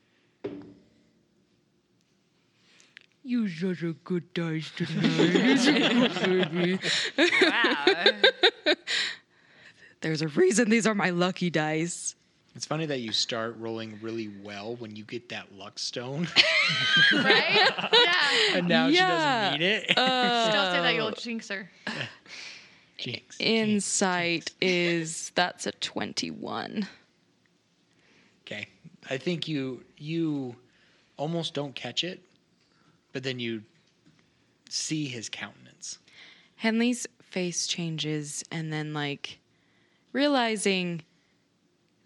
You 3.25 3.49
such 3.49 3.83
a 3.83 3.93
good 4.05 4.33
dice 4.33 4.71
tonight. 4.77 6.81
Wow. 7.43 8.75
There's 10.01 10.23
a 10.23 10.29
reason 10.29 10.71
these 10.71 10.87
are 10.87 10.95
my 10.95 11.11
lucky 11.11 11.51
dice. 11.51 12.15
It's 12.55 12.65
funny 12.65 12.87
that 12.87 13.01
you 13.01 13.13
start 13.13 13.57
rolling 13.59 13.99
really 14.01 14.31
well 14.43 14.77
when 14.77 14.95
you 14.97 15.05
get 15.05 15.29
that 15.31 15.53
luck 15.57 15.79
stone, 15.79 16.29
right? 17.13 17.71
Yeah. 17.93 18.57
and 18.57 18.69
now 18.69 18.89
she 18.91 18.97
doesn't 18.97 19.61
need 19.61 19.67
it. 19.67 19.87
Don't 19.89 19.97
say 19.97 20.03
that, 20.03 20.85
Uh, 20.85 20.89
you'll 20.91 21.11
jinx 21.13 21.49
her. 21.49 21.69
Jinx. 22.99 23.37
Insight 23.39 24.51
is 24.61 25.31
that's 25.35 25.67
a 25.67 25.73
21. 25.73 26.87
Okay. 28.43 28.69
I 29.09 29.17
think 29.17 29.49
you 29.49 29.85
you 29.97 30.57
almost 31.17 31.55
don't 31.55 31.75
catch 31.75 32.05
it, 32.05 32.21
but 33.13 33.23
then 33.23 33.39
you 33.39 33.63
see 34.69 35.07
his 35.07 35.29
countenance. 35.29 35.99
Henley's 36.57 37.07
face 37.23 37.67
changes 37.67 38.45
and 38.51 38.73
then 38.73 38.93
like 38.93 39.39
realizing 40.13 41.03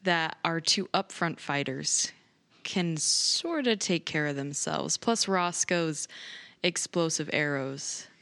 that 0.03 0.37
our 0.45 0.61
two 0.61 0.87
upfront 0.93 1.41
fighters 1.41 2.13
can 2.65 2.97
sort 2.97 3.67
of 3.67 3.79
take 3.79 4.05
care 4.05 4.27
of 4.27 4.37
themselves 4.37 4.97
plus 4.97 5.27
Roscoe's 5.27 6.07
explosive 6.63 7.31
arrows. 7.33 8.07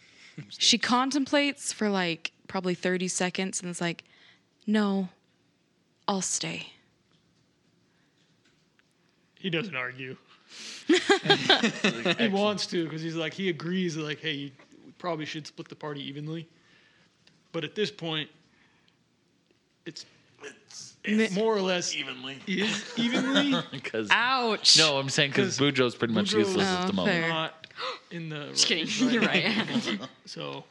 She 0.48 0.78
contemplates 0.78 1.70
for 1.70 1.90
like 1.90 2.32
probably 2.50 2.74
30 2.74 3.06
seconds 3.06 3.60
and 3.62 3.70
it's 3.70 3.80
like, 3.80 4.02
"No, 4.66 5.08
I'll 6.08 6.20
stay." 6.20 6.66
He 9.36 9.48
doesn't 9.50 9.76
argue. 9.76 10.16
he 12.18 12.28
wants 12.28 12.66
to 12.66 12.84
because 12.84 13.00
he's 13.00 13.14
like 13.14 13.32
he 13.32 13.48
agrees 13.50 13.96
like 13.96 14.18
hey 14.18 14.32
you 14.32 14.50
we 14.84 14.90
probably 14.98 15.24
should 15.24 15.46
split 15.46 15.68
the 15.68 15.76
party 15.76 16.02
evenly, 16.06 16.48
but 17.52 17.62
at 17.62 17.76
this 17.76 17.90
point, 17.90 18.28
it's 19.86 20.04
it's 21.04 21.34
more 21.34 21.54
or 21.56 21.60
less 21.62 21.94
evenly. 21.94 22.38
is 22.48 22.92
evenly. 22.98 23.54
Because 23.70 24.08
Ouch. 24.10 24.76
no, 24.76 24.98
I'm 24.98 25.08
saying 25.08 25.30
because 25.30 25.56
Boudreaux's 25.56 25.94
pretty 25.94 26.14
much 26.14 26.30
Boudreaux's- 26.32 26.48
useless 26.48 26.66
at 26.66 26.86
the 26.86 26.92
Oh, 26.92 26.96
moment. 26.96 27.16
fair. 27.20 27.28
not 27.28 27.66
in 28.10 28.28
the. 28.28 28.48
Just 28.48 28.66
kidding. 28.66 29.08
You're 29.10 29.22
right. 29.22 30.00
So 30.26 30.64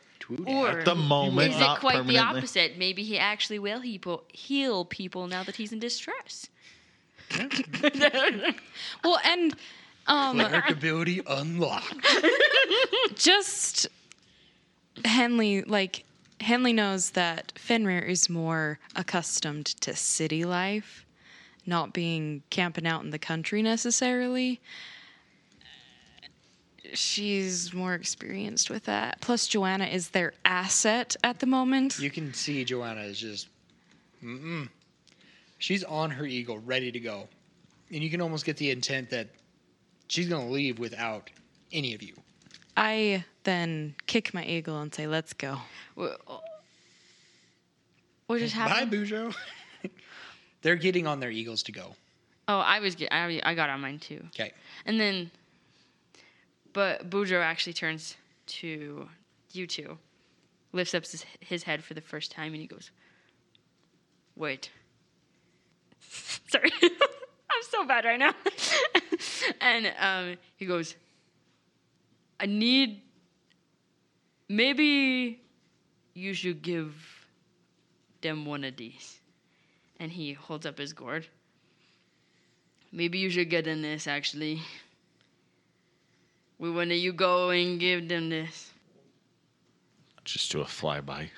Or 0.46 0.70
At 0.70 0.86
the 0.86 0.96
moment, 0.96 1.54
is 1.54 1.60
it 1.60 1.80
quite 1.80 2.06
the 2.06 2.20
opposite? 2.20 2.78
Maybe 2.78 3.04
he 3.04 3.18
actually 3.18 3.58
will 3.58 3.80
heal, 3.80 4.24
heal 4.32 4.86
people 4.86 5.28
now 5.28 5.44
that 5.44 5.56
he's 5.56 5.72
in 5.72 5.80
distress. 5.80 6.50
Well, 9.04 9.20
and 9.24 9.56
um 10.08 10.40
Cleric 10.40 10.70
ability 10.70 11.22
unlocked. 11.28 12.06
just 13.16 13.88
Henley, 15.06 15.62
like 15.64 16.06
Henley 16.42 16.74
knows 16.74 17.12
that 17.12 17.54
Fenrir 17.56 18.02
is 18.02 18.30
more 18.30 18.80
accustomed 18.96 19.68
to 19.82 19.96
city 19.96 20.44
life, 20.44 21.06
not 21.66 21.94
being 21.94 22.44
camping 22.50 22.88
out 22.88 23.04
in 23.04 23.12
the 23.12 23.20
country 23.20 23.62
necessarily. 23.62 24.60
She's 26.94 27.74
more 27.74 27.94
experienced 27.94 28.70
with 28.70 28.86
that. 28.86 29.22
Plus, 29.22 29.48
Joanna 29.48 29.86
is 29.86 30.10
their 30.10 30.34
asset 30.46 31.16
at 31.24 31.40
the 31.40 31.46
moment. 31.46 32.00
You 32.00 32.10
can 32.10 32.34
see 32.34 32.64
Joanna 32.64 33.02
is 33.02 33.20
just, 33.20 33.48
mm-mm. 34.24 34.70
She's 35.58 35.84
on 35.84 36.10
her 36.12 36.26
eagle, 36.26 36.60
ready 36.60 36.92
to 36.92 37.00
go, 37.00 37.28
and 37.92 38.02
you 38.02 38.10
can 38.10 38.22
almost 38.22 38.46
get 38.46 38.58
the 38.58 38.72
intent 38.72 39.10
that 39.10 39.28
she's 40.08 40.30
gonna 40.30 40.50
leave 40.50 40.80
without 40.80 41.30
any 41.72 41.94
of 41.94 42.02
you. 42.02 42.14
I 42.78 43.26
then 43.44 43.96
kick 44.06 44.34
my 44.34 44.46
eagle 44.46 44.80
and 44.80 44.96
say, 44.96 45.06
"Let's 45.06 45.34
go." 45.34 45.58
What 45.96 46.22
uh, 46.28 46.38
what 48.28 48.40
just 48.40 48.56
Bye, 48.56 48.62
happened? 48.62 48.92
Bujo. 48.94 49.36
They're 50.62 50.76
getting 50.76 51.08
on 51.08 51.20
their 51.20 51.32
eagles 51.32 51.64
to 51.64 51.72
go. 51.72 51.96
Oh, 52.48 52.60
I 52.60 52.80
was 52.80 52.96
get, 52.96 53.14
I, 53.14 53.42
I 53.44 53.54
got 53.54 53.70
on 53.70 53.82
mine 53.82 54.00
too. 54.00 54.24
Okay. 54.28 54.52
And 54.86 55.00
then, 55.00 55.30
but 56.74 57.10
Boudreaux 57.10 57.44
actually 57.44 57.74
turns 57.74 58.16
to 58.48 59.08
you 59.52 59.68
two, 59.68 59.98
lifts 60.72 60.94
up 60.94 61.06
his, 61.06 61.26
his 61.40 61.64
head 61.64 61.84
for 61.84 61.94
the 61.94 62.02
first 62.02 62.32
time, 62.32 62.54
and 62.54 62.62
he 62.62 62.68
goes, 62.68 62.92
"Wait." 64.36 64.70
Sorry, 66.48 66.72
I'm 66.82 67.64
so 67.70 67.86
bad 67.86 68.06
right 68.06 68.20
now. 68.20 68.34
and 69.62 69.94
um, 70.00 70.38
he 70.58 70.66
goes, 70.66 70.96
"I 72.40 72.46
need. 72.46 73.02
Maybe 74.48 75.42
you 76.14 76.34
should 76.34 76.62
give 76.62 76.94
them 78.22 78.46
one 78.46 78.64
of 78.64 78.78
these." 78.78 79.20
And 80.00 80.12
he 80.12 80.34
holds 80.34 80.66
up 80.66 80.78
his 80.78 80.94
gourd. 80.94 81.28
Maybe 82.92 83.20
you 83.20 83.30
should 83.30 83.50
get 83.50 83.68
in 83.68 83.82
this, 83.82 84.08
actually. 84.08 84.62
We 86.60 86.70
want 86.70 86.92
you 86.92 87.14
go 87.14 87.50
and 87.50 87.80
give 87.80 88.10
them 88.10 88.30
this. 88.30 88.72
Just 90.26 90.52
do 90.52 90.62
a 90.62 90.66
flyby. 90.66 91.30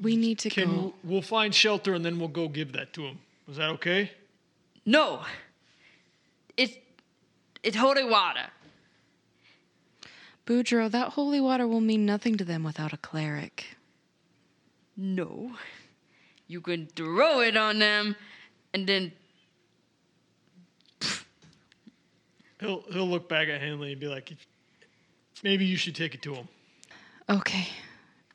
We 0.00 0.16
need 0.16 0.38
to 0.40 0.50
can 0.50 0.74
go. 0.74 0.94
we'll 1.04 1.22
find 1.22 1.54
shelter 1.54 1.94
and 1.94 2.04
then 2.04 2.18
we'll 2.18 2.28
go 2.28 2.48
give 2.48 2.72
that 2.72 2.92
to 2.94 3.02
him. 3.02 3.18
Was 3.46 3.58
that 3.58 3.68
okay? 3.70 4.12
No. 4.86 5.22
It's 6.56 6.74
it's 7.62 7.76
holy 7.76 8.04
water. 8.04 8.46
Boudreaux, 10.46 10.90
that 10.90 11.10
holy 11.10 11.40
water 11.40 11.68
will 11.68 11.82
mean 11.82 12.06
nothing 12.06 12.38
to 12.38 12.44
them 12.44 12.64
without 12.64 12.94
a 12.94 12.96
cleric. 12.96 13.76
No. 14.96 15.52
You 16.46 16.62
can 16.62 16.86
throw 16.86 17.40
it 17.40 17.56
on 17.56 17.78
them 17.78 18.16
and 18.72 18.86
then 18.86 19.12
He'll 22.60 22.82
he'll 22.90 23.08
look 23.08 23.28
back 23.28 23.48
at 23.48 23.60
Henley 23.60 23.92
and 23.92 24.00
be 24.00 24.08
like, 24.08 24.32
maybe 25.42 25.64
you 25.64 25.76
should 25.76 25.94
take 25.94 26.14
it 26.14 26.22
to 26.22 26.34
him. 26.34 26.48
Okay. 27.28 27.68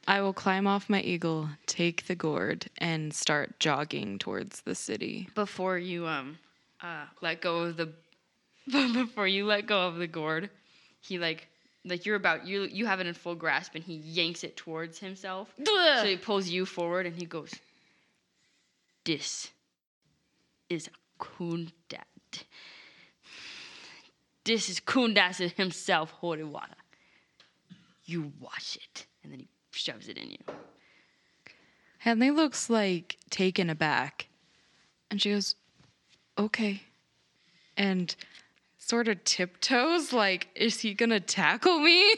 I 0.08 0.22
will 0.22 0.34
climb 0.34 0.68
off 0.68 0.90
my 0.90 1.00
eagle, 1.02 1.50
take 1.66 2.08
the 2.08 2.16
gourd, 2.16 2.66
and 2.78 3.14
start 3.14 3.58
jogging 3.60 4.20
towards 4.20 4.62
the 4.62 4.76
city. 4.76 5.30
before 5.34 5.78
you 5.78 6.06
um 6.08 6.38
uh, 6.82 7.06
let 7.22 7.42
go 7.42 7.60
of 7.60 7.78
the 7.78 7.90
before 8.94 9.28
you 9.28 9.46
let 9.46 9.66
go 9.66 9.88
of 9.88 9.96
the 9.96 10.08
gourd, 10.08 10.50
he 11.02 11.18
like 11.20 11.48
like 11.86 12.06
you're 12.06 12.16
about 12.16 12.46
you 12.46 12.64
you 12.64 12.86
have 12.86 13.00
it 13.00 13.08
in 13.08 13.14
full 13.14 13.36
grasp 13.36 13.76
and 13.76 13.84
he 13.84 13.96
yanks 13.96 14.44
it 14.44 14.56
towards 14.58 15.00
himself. 15.00 15.54
so 15.66 16.06
he 16.06 16.18
pulls 16.18 16.48
you 16.48 16.66
forward 16.66 17.06
and 17.06 17.16
he 17.16 17.26
goes, 17.26 17.54
"This 19.06 19.52
is 20.70 20.88
a 20.88 21.24
Kundat. 21.24 22.04
This 24.46 24.70
is 24.70 24.80
Kundas 24.80 25.38
himself, 25.54 26.12
holy 26.12 26.44
water. 26.44 26.76
You 28.06 28.34
wash 28.40 28.76
it." 28.76 29.06
And 29.24 29.32
then 29.32 29.40
he 29.40 29.48
shoves 29.72 30.10
it 30.10 30.18
in 30.18 30.32
you. 30.32 30.38
Henley 32.00 32.32
looks 32.32 32.70
like 32.70 33.18
taken 33.30 33.70
aback. 33.70 34.28
And 35.10 35.22
she 35.22 35.30
goes, 35.32 35.56
okay. 36.38 36.84
And 37.78 38.14
sort 38.78 39.08
of 39.08 39.24
tiptoes, 39.24 40.12
like, 40.12 40.50
is 40.56 40.82
he 40.82 40.94
gonna 40.94 41.22
tackle 41.22 41.80
me? 41.80 42.04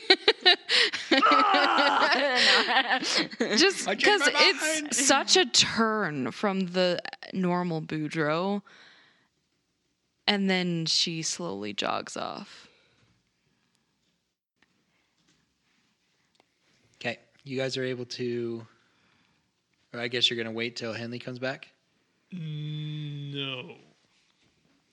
Just 3.58 3.88
because 3.88 4.22
it's 4.26 5.06
such 5.06 5.38
a 5.38 5.46
turn 5.46 6.32
from 6.32 6.62
the 6.68 7.00
normal 7.32 7.82
Boudreaux. 7.82 8.64
And 10.28 10.50
then 10.50 10.86
she 10.86 11.22
slowly 11.22 11.74
jogs 11.74 12.18
off. 12.18 12.68
Okay, 16.96 17.20
you 17.44 17.58
guys 17.58 17.78
are 17.78 17.84
able 17.84 18.06
to. 18.06 18.66
Or 19.94 20.00
I 20.00 20.08
guess 20.08 20.30
you're 20.30 20.38
gonna 20.38 20.52
wait 20.52 20.76
till 20.76 20.94
Henley 20.94 21.20
comes 21.20 21.40
back. 21.40 21.70
No. 22.32 23.76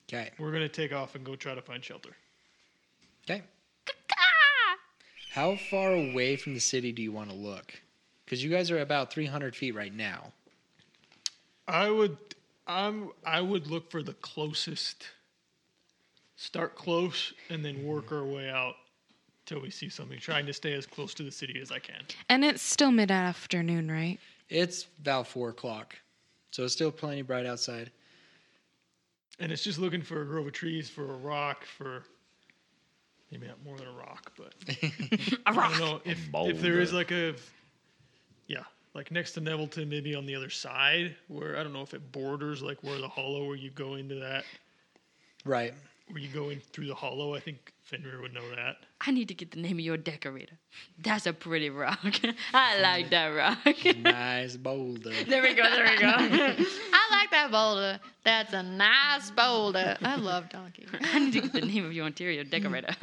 Okay. 0.08 0.30
We're 0.38 0.52
gonna 0.52 0.68
take 0.68 0.92
off 0.92 1.14
and 1.14 1.24
go 1.24 1.34
try 1.34 1.54
to 1.54 1.62
find 1.62 1.82
shelter. 1.82 2.10
Okay. 3.24 3.42
How 5.32 5.56
far 5.70 5.92
away 5.92 6.36
from 6.36 6.52
the 6.52 6.60
city 6.60 6.92
do 6.92 7.00
you 7.00 7.10
want 7.10 7.30
to 7.30 7.34
look? 7.34 7.72
Because 8.24 8.44
you 8.44 8.50
guys 8.50 8.70
are 8.70 8.80
about 8.80 9.10
300 9.10 9.56
feet 9.56 9.74
right 9.74 9.94
now. 9.94 10.32
I 11.66 11.88
would 11.88 12.18
I'm 12.66 13.10
I 13.24 13.40
would 13.40 13.66
look 13.66 13.90
for 13.90 14.02
the 14.02 14.12
closest 14.14 15.08
start 16.42 16.74
close 16.74 17.32
and 17.50 17.64
then 17.64 17.76
mm-hmm. 17.76 17.86
work 17.86 18.10
our 18.10 18.24
way 18.24 18.50
out 18.50 18.74
till 19.46 19.60
we 19.60 19.70
see 19.70 19.88
something, 19.88 20.18
trying 20.18 20.44
to 20.44 20.52
stay 20.52 20.72
as 20.72 20.86
close 20.86 21.14
to 21.14 21.22
the 21.22 21.30
city 21.30 21.60
as 21.62 21.70
I 21.70 21.78
can. 21.78 22.02
And 22.28 22.44
it's 22.44 22.62
still 22.62 22.90
mid 22.90 23.12
afternoon, 23.12 23.90
right? 23.90 24.18
It's 24.48 24.88
about 25.00 25.28
four 25.28 25.50
o'clock, 25.50 25.96
so 26.50 26.64
it's 26.64 26.72
still 26.72 26.90
plenty 26.90 27.22
bright 27.22 27.46
outside. 27.46 27.92
And 29.38 29.52
it's 29.52 29.62
just 29.62 29.78
looking 29.78 30.02
for 30.02 30.22
a 30.22 30.26
grove 30.26 30.46
of 30.46 30.52
trees, 30.52 30.90
for 30.90 31.14
a 31.14 31.16
rock, 31.16 31.64
for 31.64 32.02
maybe 33.30 33.46
not 33.46 33.64
more 33.64 33.78
than 33.78 33.86
a 33.86 33.92
rock, 33.92 34.32
but 34.36 34.52
I 35.46 35.54
don't 35.54 35.78
know 35.78 36.00
if 36.04 36.18
if 36.34 36.60
there 36.60 36.80
is 36.80 36.92
like 36.92 37.12
a 37.12 37.34
yeah, 38.48 38.64
like 38.94 39.12
next 39.12 39.32
to 39.32 39.40
Nevilton, 39.40 39.88
maybe 39.88 40.14
on 40.16 40.26
the 40.26 40.34
other 40.34 40.50
side, 40.50 41.14
where 41.28 41.56
I 41.56 41.62
don't 41.62 41.72
know 41.72 41.82
if 41.82 41.94
it 41.94 42.10
borders 42.10 42.62
like 42.62 42.82
where 42.82 42.98
the 42.98 43.08
hollow 43.08 43.46
where 43.46 43.56
you 43.56 43.70
go 43.70 43.94
into 43.94 44.16
that 44.16 44.44
Right. 45.44 45.74
Where 46.12 46.20
you 46.20 46.28
going 46.28 46.60
through 46.72 46.86
the 46.86 46.94
hollow. 46.94 47.34
I 47.34 47.40
think 47.40 47.72
Fenrir 47.80 48.20
would 48.20 48.34
know 48.34 48.48
that. 48.54 48.76
I 49.00 49.10
need 49.10 49.28
to 49.28 49.34
get 49.34 49.50
the 49.50 49.60
name 49.60 49.78
of 49.78 49.80
your 49.80 49.96
decorator. 49.96 50.58
That's 50.98 51.26
a 51.26 51.32
pretty 51.32 51.70
rock. 51.70 51.98
I 52.54 52.80
like 52.80 53.10
that 53.10 53.28
rock. 53.28 53.96
nice 53.96 54.56
boulder. 54.56 55.12
there 55.26 55.42
we 55.42 55.54
go. 55.54 55.62
There 55.62 55.90
we 55.90 55.98
go. 55.98 56.06
I 56.12 57.08
like 57.10 57.30
that 57.30 57.48
boulder. 57.50 57.98
That's 58.24 58.52
a 58.52 58.62
nice 58.62 59.30
boulder. 59.30 59.96
I 60.02 60.16
love 60.16 60.50
Donkey. 60.50 60.86
I 61.00 61.18
need 61.18 61.32
to 61.32 61.40
get 61.40 61.52
the 61.54 61.62
name 61.62 61.86
of 61.86 61.92
your 61.92 62.06
interior 62.06 62.44
decorator. 62.44 62.94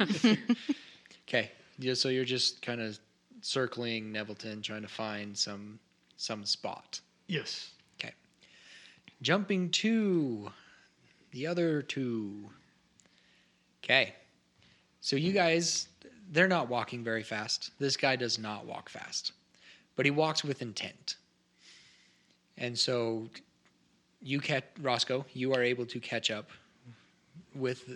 Okay. 1.28 1.50
Yeah, 1.78 1.94
so 1.94 2.08
you're 2.10 2.24
just 2.24 2.62
kind 2.62 2.80
of 2.80 2.98
circling 3.40 4.12
Nevilton, 4.12 4.62
trying 4.62 4.82
to 4.82 4.88
find 4.88 5.36
some 5.36 5.80
some 6.16 6.44
spot. 6.44 7.00
Yes. 7.26 7.70
Okay. 7.98 8.12
Jumping 9.22 9.70
to 9.70 10.50
the 11.32 11.46
other 11.46 11.82
two. 11.82 12.50
Okay. 13.84 14.14
So 15.00 15.16
you 15.16 15.32
guys, 15.32 15.88
they're 16.32 16.48
not 16.48 16.68
walking 16.68 17.02
very 17.02 17.22
fast. 17.22 17.70
This 17.78 17.96
guy 17.96 18.16
does 18.16 18.38
not 18.38 18.66
walk 18.66 18.88
fast, 18.88 19.32
but 19.96 20.04
he 20.04 20.10
walks 20.10 20.44
with 20.44 20.62
intent. 20.62 21.16
And 22.58 22.78
so 22.78 23.28
you 24.22 24.40
catch 24.40 24.64
Roscoe, 24.80 25.24
you 25.32 25.54
are 25.54 25.62
able 25.62 25.86
to 25.86 25.98
catch 26.00 26.30
up 26.30 26.50
with 27.54 27.90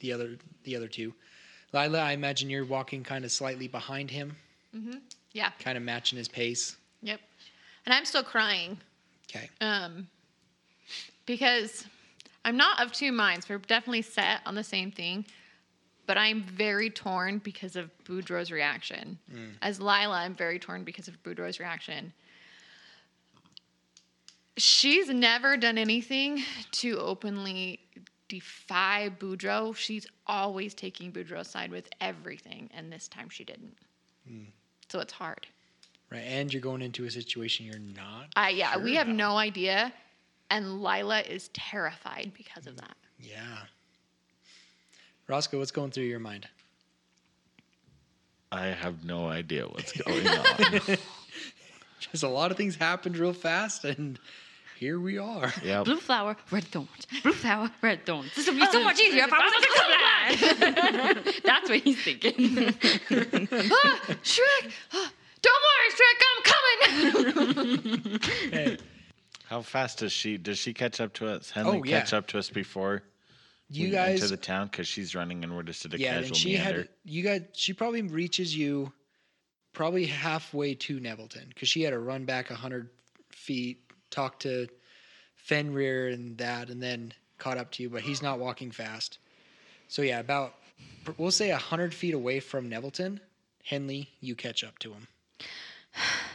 the 0.00 0.12
other 0.12 0.36
the 0.64 0.76
other 0.76 0.88
two. 0.88 1.14
Lila, 1.72 2.00
I 2.00 2.12
imagine 2.12 2.50
you're 2.50 2.64
walking 2.64 3.04
kind 3.04 3.24
of 3.24 3.30
slightly 3.32 3.68
behind 3.68 4.10
him, 4.10 4.36
Mm-hmm. 4.76 4.98
Yeah. 5.32 5.50
kind 5.60 5.76
of 5.78 5.84
matching 5.84 6.18
his 6.18 6.28
pace. 6.28 6.76
Yep. 7.02 7.20
And 7.86 7.94
I'm 7.94 8.04
still 8.04 8.22
crying. 8.22 8.76
Okay. 9.30 9.48
Um, 9.60 10.08
because 11.26 11.84
I'm 12.44 12.56
not 12.56 12.80
of 12.80 12.92
two 12.92 13.12
minds. 13.12 13.48
We're 13.48 13.58
definitely 13.58 14.02
set 14.02 14.40
on 14.46 14.54
the 14.54 14.64
same 14.64 14.90
thing, 14.90 15.26
but 16.06 16.16
I'm 16.16 16.42
very 16.42 16.90
torn 16.90 17.38
because 17.38 17.76
of 17.76 17.90
Boudreaux's 18.04 18.50
reaction. 18.50 19.18
Mm. 19.32 19.52
As 19.60 19.80
Lila, 19.80 20.18
I'm 20.18 20.34
very 20.34 20.58
torn 20.58 20.84
because 20.84 21.08
of 21.08 21.22
Boudreaux's 21.22 21.60
reaction. 21.60 22.12
She's 24.56 25.08
never 25.08 25.56
done 25.56 25.78
anything 25.78 26.42
to 26.72 26.98
openly 26.98 27.80
defy 28.28 29.10
Boudreaux. 29.18 29.76
She's 29.76 30.06
always 30.26 30.74
taking 30.74 31.12
Boudreaux's 31.12 31.48
side 31.48 31.70
with 31.70 31.88
everything, 32.00 32.70
and 32.74 32.92
this 32.92 33.08
time 33.08 33.28
she 33.28 33.44
didn't. 33.44 33.76
Mm. 34.30 34.46
So 34.90 35.00
it's 35.00 35.12
hard. 35.12 35.46
Right. 36.10 36.20
And 36.20 36.52
you're 36.52 36.62
going 36.62 36.80
into 36.80 37.04
a 37.04 37.10
situation 37.10 37.66
you're 37.66 37.78
not. 37.78 38.28
I 38.34 38.50
yeah, 38.50 38.78
we 38.78 38.94
have 38.94 39.08
about. 39.08 39.16
no 39.16 39.36
idea, 39.36 39.92
and 40.50 40.82
Lila 40.82 41.20
is 41.20 41.48
terrified 41.48 42.32
because 42.36 42.66
of 42.66 42.76
that. 42.76 42.96
Yeah. 43.20 43.58
Roscoe, 45.26 45.58
what's 45.58 45.70
going 45.70 45.90
through 45.90 46.04
your 46.04 46.20
mind? 46.20 46.46
I 48.50 48.66
have 48.68 49.04
no 49.04 49.28
idea 49.28 49.66
what's 49.66 49.92
going 50.02 50.26
on. 50.26 50.44
Just 52.00 52.22
a 52.22 52.28
lot 52.28 52.50
of 52.50 52.56
things 52.56 52.76
happened 52.76 53.16
real 53.18 53.32
fast, 53.34 53.84
and 53.84 54.18
here 54.78 54.98
we 55.00 55.18
are. 55.18 55.52
yep. 55.62 55.84
Blue 55.84 55.96
flower, 55.98 56.36
red 56.50 56.64
thorns. 56.64 57.06
Blue 57.22 57.32
flower, 57.32 57.70
red 57.82 58.06
thorns. 58.06 58.32
This 58.34 58.46
would 58.46 58.56
be 58.56 58.64
so 58.66 58.82
much 58.84 58.98
easier 59.00 59.24
if 59.24 59.32
I 59.32 59.38
was 59.44 59.52
colorblind. 59.76 61.42
That's 61.44 61.68
what 61.68 61.80
he's 61.80 62.00
thinking. 62.02 62.34
ah, 62.68 64.00
Shrek! 64.22 64.72
Ah, 64.94 65.12
don't 65.42 65.62
worry, 65.68 65.90
Shrek, 65.98 66.22
I'm 66.30 66.42
coming! 67.72 68.20
Hey, 68.52 68.76
How 69.48 69.62
fast 69.62 70.00
does 70.00 70.12
she? 70.12 70.36
Does 70.36 70.58
she 70.58 70.74
catch 70.74 71.00
up 71.00 71.14
to 71.14 71.26
us? 71.26 71.50
Henley 71.50 71.78
Oh, 71.78 71.82
yeah. 71.82 72.00
catch 72.00 72.12
up 72.12 72.26
to 72.28 72.38
us 72.38 72.50
before 72.50 73.02
you 73.70 73.86
we 73.86 73.90
guys. 73.92 74.22
enter 74.22 74.28
the 74.28 74.36
town 74.36 74.66
because 74.66 74.86
she's 74.86 75.14
running 75.14 75.42
and 75.42 75.56
we're 75.56 75.62
just 75.62 75.86
at 75.86 75.94
a 75.94 75.98
yeah, 75.98 76.16
and 76.16 76.24
casual 76.24 76.36
she 76.36 76.52
meander. 76.52 76.80
had 76.80 76.88
you 77.04 77.22
guys. 77.22 77.42
She 77.54 77.72
probably 77.72 78.02
reaches 78.02 78.54
you, 78.54 78.92
probably 79.72 80.04
halfway 80.04 80.74
to 80.74 81.00
Nevilton, 81.00 81.48
because 81.48 81.70
she 81.70 81.80
had 81.80 81.90
to 81.90 81.98
run 81.98 82.26
back 82.26 82.48
hundred 82.48 82.90
feet, 83.30 83.90
talk 84.10 84.38
to 84.40 84.68
Fenrir 85.36 86.08
and 86.08 86.36
that, 86.36 86.68
and 86.68 86.82
then 86.82 87.14
caught 87.38 87.56
up 87.56 87.70
to 87.72 87.82
you. 87.82 87.88
But 87.88 88.02
he's 88.02 88.20
not 88.20 88.38
walking 88.38 88.70
fast. 88.70 89.18
So 89.88 90.02
yeah, 90.02 90.20
about 90.20 90.56
we'll 91.16 91.30
say 91.30 91.48
hundred 91.48 91.94
feet 91.94 92.12
away 92.12 92.40
from 92.40 92.68
Nevilton, 92.68 93.18
Henley, 93.64 94.10
you 94.20 94.34
catch 94.34 94.62
up 94.62 94.78
to 94.80 94.92
him. 94.92 95.08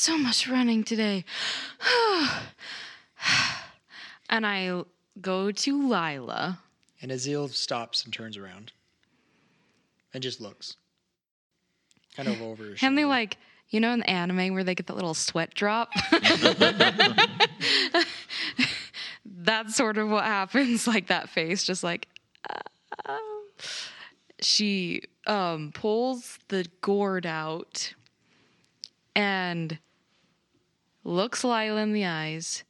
so 0.00 0.16
much 0.16 0.48
running 0.48 0.82
today. 0.82 1.24
and 4.30 4.46
I 4.46 4.82
go 5.20 5.52
to 5.52 5.88
Lila. 5.88 6.58
And 7.02 7.10
Azil 7.10 7.50
stops 7.50 8.04
and 8.04 8.12
turns 8.12 8.38
around 8.38 8.72
and 10.14 10.22
just 10.22 10.40
looks. 10.40 10.76
Kind 12.16 12.28
of 12.30 12.40
over 12.40 12.64
her 12.64 12.74
Henley, 12.76 13.02
shoulder. 13.02 13.14
like, 13.14 13.36
you 13.68 13.78
know, 13.78 13.92
in 13.92 14.00
the 14.00 14.10
anime 14.10 14.54
where 14.54 14.64
they 14.64 14.74
get 14.74 14.86
that 14.86 14.94
little 14.94 15.14
sweat 15.14 15.52
drop? 15.54 15.90
That's 19.24 19.76
sort 19.76 19.98
of 19.98 20.08
what 20.08 20.24
happens, 20.24 20.86
like 20.86 21.08
that 21.08 21.28
face, 21.28 21.62
just 21.62 21.84
like. 21.84 22.08
uh, 23.04 23.18
she 24.40 25.02
um, 25.26 25.72
pulls 25.74 26.38
the 26.48 26.66
gourd 26.80 27.26
out 27.26 27.92
and 29.14 29.78
looks 31.04 31.44
Lila 31.44 31.80
in 31.80 31.92
the 31.92 32.04
eyes 32.04 32.64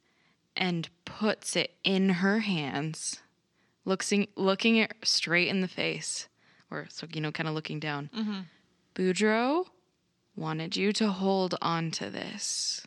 and 0.55 0.89
puts 1.05 1.55
it 1.55 1.75
in 1.83 2.09
her 2.09 2.39
hands, 2.39 3.21
looking 3.85 4.27
looking 4.35 4.77
it 4.77 4.93
straight 5.03 5.47
in 5.47 5.61
the 5.61 5.67
face, 5.67 6.27
or 6.69 6.87
so 6.89 7.07
you 7.13 7.21
know, 7.21 7.31
kind 7.31 7.49
of 7.49 7.55
looking 7.55 7.79
down. 7.79 8.09
Mm-hmm. 8.15 8.39
Boudreaux 8.95 9.65
wanted 10.35 10.75
you 10.75 10.91
to 10.93 11.09
hold 11.09 11.55
on 11.61 11.91
to 11.91 12.09
this. 12.09 12.85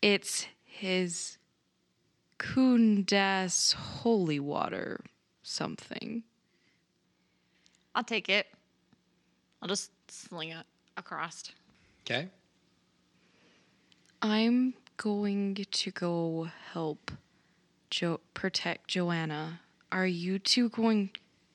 It's 0.00 0.46
his 0.64 1.38
Kundas 2.38 3.74
holy 3.74 4.40
water 4.40 5.00
something. 5.42 6.24
I'll 7.94 8.02
take 8.02 8.28
it. 8.28 8.46
I'll 9.60 9.68
just 9.68 9.90
sling 10.08 10.48
it 10.48 10.66
across. 10.96 11.44
Okay. 12.04 12.28
I'm 14.22 14.74
going 14.96 15.66
to 15.68 15.90
go 15.90 16.48
help 16.72 17.10
jo- 17.90 18.20
protect 18.34 18.86
Joanna. 18.86 19.60
Are 19.90 20.06
you 20.06 20.38
two 20.38 20.68
going 20.68 21.10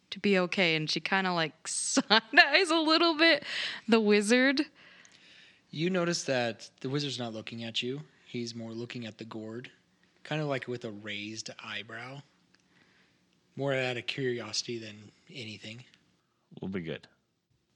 to 0.10 0.20
be 0.20 0.38
okay? 0.38 0.76
And 0.76 0.90
she 0.90 1.00
kind 1.00 1.26
of 1.26 1.34
like 1.34 1.54
side 1.68 2.22
eyes 2.38 2.70
a 2.70 2.76
little 2.76 3.18
bit 3.18 3.44
the 3.88 4.02
wizard. 4.02 4.66
You 5.72 5.90
notice 5.90 6.24
that 6.24 6.70
the 6.82 6.90
wizard's 6.90 7.20
not 7.20 7.34
looking 7.34 7.64
at 7.64 7.82
you. 7.82 8.02
He's 8.26 8.54
more 8.54 8.72
looking 8.72 9.06
at 9.06 9.18
the 9.18 9.26
gourd, 9.26 9.72
kind 10.24 10.42
of 10.42 10.48
like 10.50 10.68
with 10.68 10.84
a 10.84 10.92
raised 10.92 11.50
eyebrow. 11.64 12.22
More 13.56 13.74
out 13.74 13.98
of 13.98 14.06
curiosity 14.08 14.78
than 14.78 15.12
anything. 15.34 15.86
We'll 16.62 16.70
be 16.70 16.82
good. 16.82 17.08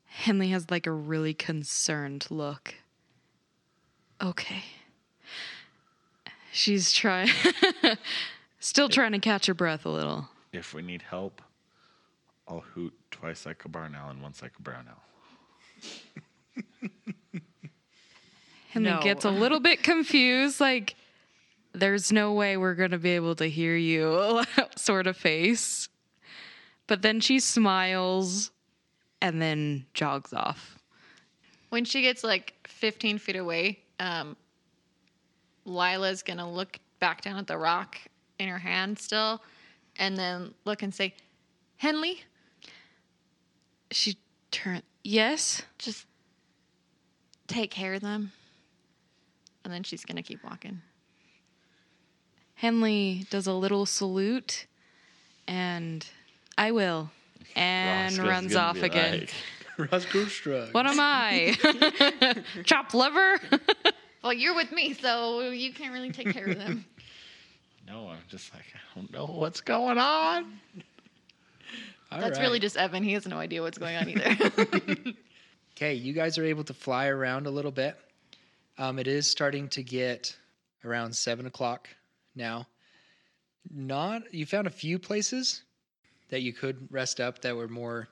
Henley 0.05 0.49
has 0.49 0.69
like 0.69 0.85
a 0.85 0.91
really 0.91 1.33
concerned 1.33 2.27
look. 2.29 2.75
Okay. 4.21 4.63
She's 6.51 6.91
trying, 6.91 7.29
still 8.59 8.89
trying 8.89 9.13
to 9.13 9.19
catch 9.19 9.45
her 9.45 9.53
breath 9.53 9.85
a 9.85 9.89
little. 9.89 10.29
If 10.51 10.73
we 10.73 10.81
need 10.81 11.01
help, 11.01 11.41
I'll 12.47 12.59
hoot 12.59 12.93
twice 13.09 13.45
like 13.45 13.63
a 13.65 13.69
barn 13.69 13.95
owl 13.95 14.09
and 14.09 14.21
once 14.21 14.41
like 14.41 14.51
a 14.59 14.61
brown 14.61 14.87
owl. 14.89 15.03
and 18.73 18.83
No. 18.83 18.99
gets 19.01 19.25
a 19.25 19.29
little 19.31 19.59
bit 19.59 19.83
confused, 19.83 20.59
like, 20.59 20.95
there's 21.73 22.11
no 22.11 22.33
way 22.33 22.57
we're 22.57 22.75
going 22.75 22.91
to 22.91 22.97
be 22.97 23.11
able 23.11 23.35
to 23.35 23.45
hear 23.47 23.75
you, 23.75 24.43
sort 24.75 25.07
of 25.07 25.15
face. 25.15 25.87
But 26.87 27.01
then 27.01 27.21
she 27.21 27.39
smiles 27.39 28.51
and 29.21 29.41
then 29.41 29.85
jogs 29.93 30.33
off. 30.33 30.77
When 31.69 31.85
she 31.85 32.01
gets 32.01 32.23
like 32.25 32.53
15 32.67 33.17
feet 33.19 33.37
away, 33.37 33.79
um, 34.01 34.35
Lila's 35.65 36.23
gonna 36.23 36.49
look 36.49 36.79
back 36.99 37.21
down 37.21 37.37
at 37.37 37.47
the 37.47 37.57
rock 37.57 37.97
in 38.39 38.47
her 38.49 38.57
hand 38.59 38.97
still, 38.99 39.41
and 39.97 40.17
then 40.17 40.53
look 40.65 40.81
and 40.81 40.93
say, 40.93 41.13
"Henley, 41.77 42.23
She 43.91 44.17
turned, 44.51 44.83
yes? 45.03 45.61
just 45.77 46.05
take 47.47 47.71
care 47.71 47.93
of 47.93 48.01
them." 48.01 48.31
And 49.63 49.73
then 49.73 49.83
she's 49.83 50.05
gonna 50.05 50.23
keep 50.23 50.43
walking. 50.43 50.81
Henley 52.55 53.25
does 53.29 53.47
a 53.47 53.53
little 53.53 53.85
salute 53.85 54.67
and 55.47 56.05
I 56.57 56.71
will. 56.71 57.09
And 57.55 58.15
Roscoe's 58.17 58.29
runs 58.29 58.55
off 58.55 58.77
again. 58.81 59.21
like, 59.21 59.33
Roscoe 59.91 60.25
Strug. 60.25 60.73
What 60.73 60.85
am 60.85 60.99
I? 60.99 61.55
Chopped 62.63 62.93
liver? 62.93 63.39
Well, 64.23 64.33
you're 64.33 64.55
with 64.55 64.71
me, 64.71 64.93
so 64.93 65.49
you 65.49 65.73
can't 65.73 65.93
really 65.93 66.11
take 66.11 66.31
care 66.31 66.47
of 66.47 66.57
them. 66.57 66.85
no, 67.87 68.09
I'm 68.09 68.19
just 68.27 68.53
like, 68.53 68.65
I 68.73 68.79
don't 68.99 69.11
know 69.11 69.25
what's 69.25 69.61
going 69.61 69.97
on. 69.97 70.59
That's 72.11 72.39
really 72.39 72.59
just 72.59 72.77
Evan. 72.77 73.03
He 73.03 73.13
has 73.13 73.27
no 73.27 73.37
idea 73.37 73.61
what's 73.61 73.77
going 73.77 73.95
on 73.95 74.09
either. 74.09 75.13
Okay, 75.77 75.95
you 75.95 76.13
guys 76.13 76.37
are 76.37 76.45
able 76.45 76.63
to 76.65 76.73
fly 76.75 77.07
around 77.07 77.47
a 77.47 77.49
little 77.49 77.71
bit. 77.71 77.97
Um, 78.77 78.99
it 78.99 79.07
is 79.07 79.25
starting 79.25 79.67
to 79.69 79.81
get 79.81 80.35
around 80.85 81.15
seven 81.15 81.47
o'clock 81.47 81.89
now. 82.35 82.67
Not 83.67 84.31
you 84.31 84.45
found 84.45 84.67
a 84.67 84.71
few 84.71 84.99
places 84.99 85.63
that 86.29 86.41
you 86.41 86.53
could 86.53 86.87
rest 86.91 87.19
up 87.19 87.41
that 87.41 87.55
were 87.55 87.67
more, 87.67 88.07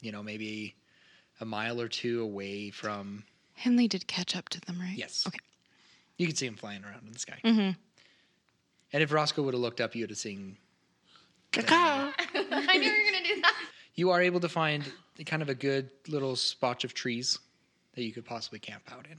you 0.00 0.12
know, 0.12 0.22
maybe 0.22 0.76
a 1.40 1.44
mile 1.44 1.78
or 1.78 1.88
two 1.88 2.22
away 2.22 2.70
from. 2.70 3.24
Henley 3.54 3.88
did 3.88 4.06
catch 4.06 4.34
up 4.34 4.48
to 4.50 4.60
them, 4.62 4.80
right? 4.80 4.96
Yes. 4.96 5.24
Okay. 5.26 5.40
You 6.20 6.26
could 6.26 6.36
see 6.36 6.46
him 6.46 6.54
flying 6.54 6.84
around 6.84 7.04
in 7.06 7.14
the 7.14 7.18
sky. 7.18 7.38
Mm-hmm. 7.42 7.70
And 8.92 9.02
if 9.02 9.10
Roscoe 9.10 9.42
would 9.42 9.54
have 9.54 9.60
looked 9.62 9.80
up, 9.80 9.94
you 9.94 10.02
would 10.02 10.10
have 10.10 10.18
seen. 10.18 10.58
I 11.56 12.12
knew 12.76 12.90
you 12.90 12.92
were 12.92 13.10
gonna 13.10 13.24
do 13.26 13.40
that. 13.40 13.54
You 13.94 14.10
are 14.10 14.20
able 14.20 14.38
to 14.40 14.48
find 14.50 14.84
kind 15.24 15.40
of 15.40 15.48
a 15.48 15.54
good 15.54 15.88
little 16.08 16.36
spot 16.36 16.84
of 16.84 16.92
trees 16.92 17.38
that 17.94 18.02
you 18.02 18.12
could 18.12 18.26
possibly 18.26 18.58
camp 18.58 18.82
out 18.92 19.06
in. 19.10 19.18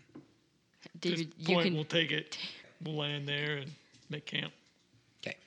David, 1.00 1.34
Just 1.36 1.50
you 1.50 1.56
point, 1.56 1.66
can. 1.66 1.74
we'll 1.74 1.86
take 1.86 2.12
it. 2.12 2.38
We'll 2.84 2.96
land 2.96 3.28
there 3.28 3.58
and 3.58 3.72
make 4.10 4.26
camp. 4.26 4.52
Okay. 5.22 5.38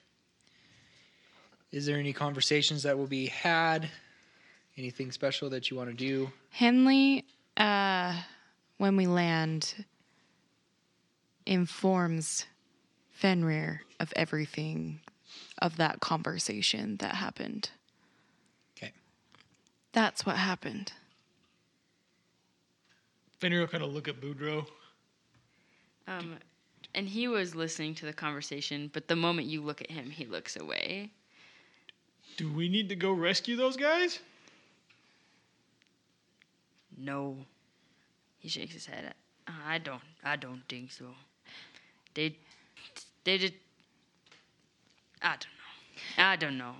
Is 1.72 1.84
there 1.84 1.98
any 1.98 2.12
conversations 2.12 2.84
that 2.84 2.96
will 2.96 3.08
be 3.08 3.26
had? 3.26 3.88
Anything 4.76 5.10
special 5.10 5.50
that 5.50 5.68
you 5.68 5.76
want 5.76 5.90
to 5.90 5.96
do? 5.96 6.30
Henley, 6.50 7.24
uh, 7.56 8.14
when 8.78 8.96
we 8.96 9.08
land, 9.08 9.84
informs 11.46 12.46
Fenrir 13.10 13.82
of 14.00 14.12
everything 14.16 15.00
of 15.58 15.76
that 15.76 16.00
conversation 16.00 16.96
that 16.96 17.14
happened. 17.14 17.70
Okay. 18.76 18.92
That's 19.92 20.26
what 20.26 20.36
happened. 20.36 20.92
Fenrir 23.38 23.60
will 23.60 23.68
kind 23.68 23.84
of 23.84 23.92
look 23.92 24.08
at 24.08 24.20
Boudreaux. 24.20 24.66
Um, 26.06 26.36
and 26.94 27.08
he 27.08 27.28
was 27.28 27.54
listening 27.54 27.94
to 27.96 28.06
the 28.06 28.12
conversation, 28.12 28.90
but 28.92 29.08
the 29.08 29.16
moment 29.16 29.48
you 29.48 29.62
look 29.62 29.80
at 29.80 29.90
him, 29.90 30.10
he 30.10 30.26
looks 30.26 30.56
away. 30.56 31.10
Do 32.36 32.52
we 32.52 32.68
need 32.68 32.88
to 32.88 32.96
go 32.96 33.12
rescue 33.12 33.56
those 33.56 33.76
guys? 33.76 34.18
No. 36.96 37.36
He 38.38 38.48
shakes 38.48 38.74
his 38.74 38.86
head. 38.86 39.14
I 39.46 39.78
don't. 39.78 40.02
I 40.22 40.36
don't 40.36 40.62
think 40.68 40.92
so. 40.92 41.06
They, 42.14 42.36
they 43.24 43.38
did. 43.38 43.54
I 45.22 45.30
don't 45.30 45.40
know. 45.40 46.24
I 46.24 46.36
don't 46.36 46.58
know. 46.58 46.74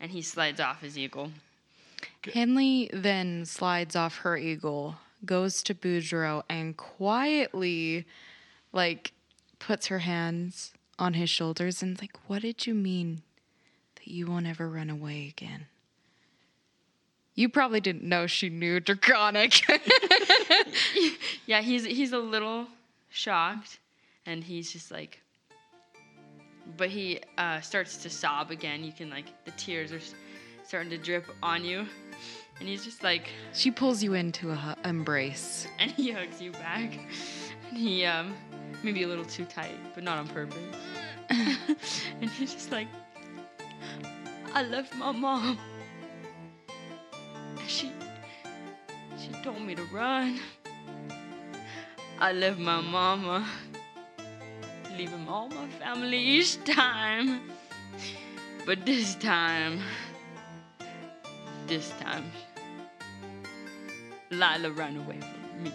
And 0.00 0.10
he 0.10 0.22
slides 0.22 0.60
off 0.60 0.80
his 0.80 0.98
eagle. 0.98 1.30
Henley 2.32 2.88
then 2.92 3.44
slides 3.44 3.96
off 3.96 4.18
her 4.18 4.36
eagle, 4.36 4.96
goes 5.24 5.62
to 5.64 5.74
Boudreaux, 5.74 6.42
and 6.48 6.76
quietly, 6.76 8.06
like, 8.72 9.12
puts 9.58 9.88
her 9.88 10.00
hands 10.00 10.72
on 10.98 11.14
his 11.14 11.30
shoulders 11.30 11.82
and 11.82 12.00
like, 12.00 12.16
What 12.28 12.42
did 12.42 12.66
you 12.66 12.74
mean 12.74 13.22
that 13.96 14.08
you 14.08 14.26
won't 14.26 14.46
ever 14.46 14.68
run 14.68 14.90
away 14.90 15.26
again? 15.28 15.66
You 17.34 17.48
probably 17.48 17.80
didn't 17.80 18.02
know 18.02 18.26
she 18.26 18.48
knew 18.48 18.80
Draconic. 18.80 19.62
Yeah, 21.46 21.60
he's 21.60 21.84
he's 21.84 22.12
a 22.12 22.18
little 22.18 22.66
shocked, 23.08 23.78
and 24.26 24.42
he's 24.42 24.72
just 24.72 24.90
like. 24.90 25.20
But 26.76 26.90
he 26.90 27.20
uh, 27.38 27.60
starts 27.60 27.96
to 27.98 28.10
sob 28.10 28.50
again. 28.50 28.84
You 28.84 28.92
can 28.92 29.10
like 29.10 29.44
the 29.44 29.50
tears 29.52 29.92
are 29.92 30.00
starting 30.64 30.90
to 30.90 30.98
drip 30.98 31.26
on 31.42 31.64
you, 31.64 31.86
and 32.60 32.68
he's 32.68 32.84
just 32.84 33.02
like, 33.02 33.28
she 33.52 33.70
pulls 33.70 34.02
you 34.02 34.14
into 34.14 34.50
a 34.50 34.54
hu- 34.54 34.88
embrace. 34.88 35.66
and 35.78 35.90
he 35.90 36.12
hugs 36.12 36.40
you 36.40 36.52
back. 36.52 36.98
And 37.68 37.76
he 37.76 38.04
um 38.04 38.34
maybe 38.82 39.02
a 39.02 39.08
little 39.08 39.24
too 39.24 39.44
tight, 39.44 39.76
but 39.94 40.04
not 40.04 40.18
on 40.18 40.28
purpose. 40.28 40.58
and 41.28 42.30
he's 42.30 42.52
just 42.54 42.70
like, 42.70 42.88
I 44.54 44.62
left 44.62 44.94
my 44.94 45.12
mom. 45.12 45.58
She 47.66 47.90
she 49.18 49.30
told 49.42 49.60
me 49.62 49.74
to 49.74 49.84
run. 49.84 50.38
I 52.18 52.32
left 52.32 52.58
my 52.58 52.80
mama, 52.80 53.46
leaving 54.96 55.28
all 55.28 55.48
my 55.48 55.68
family 55.78 56.18
each 56.18 56.62
time. 56.64 57.40
But 58.64 58.86
this 58.86 59.14
time, 59.16 59.80
this 61.66 61.90
time, 62.00 62.30
Lila 64.30 64.70
ran 64.70 64.96
away 64.96 65.18
from 65.20 65.64
me. 65.64 65.72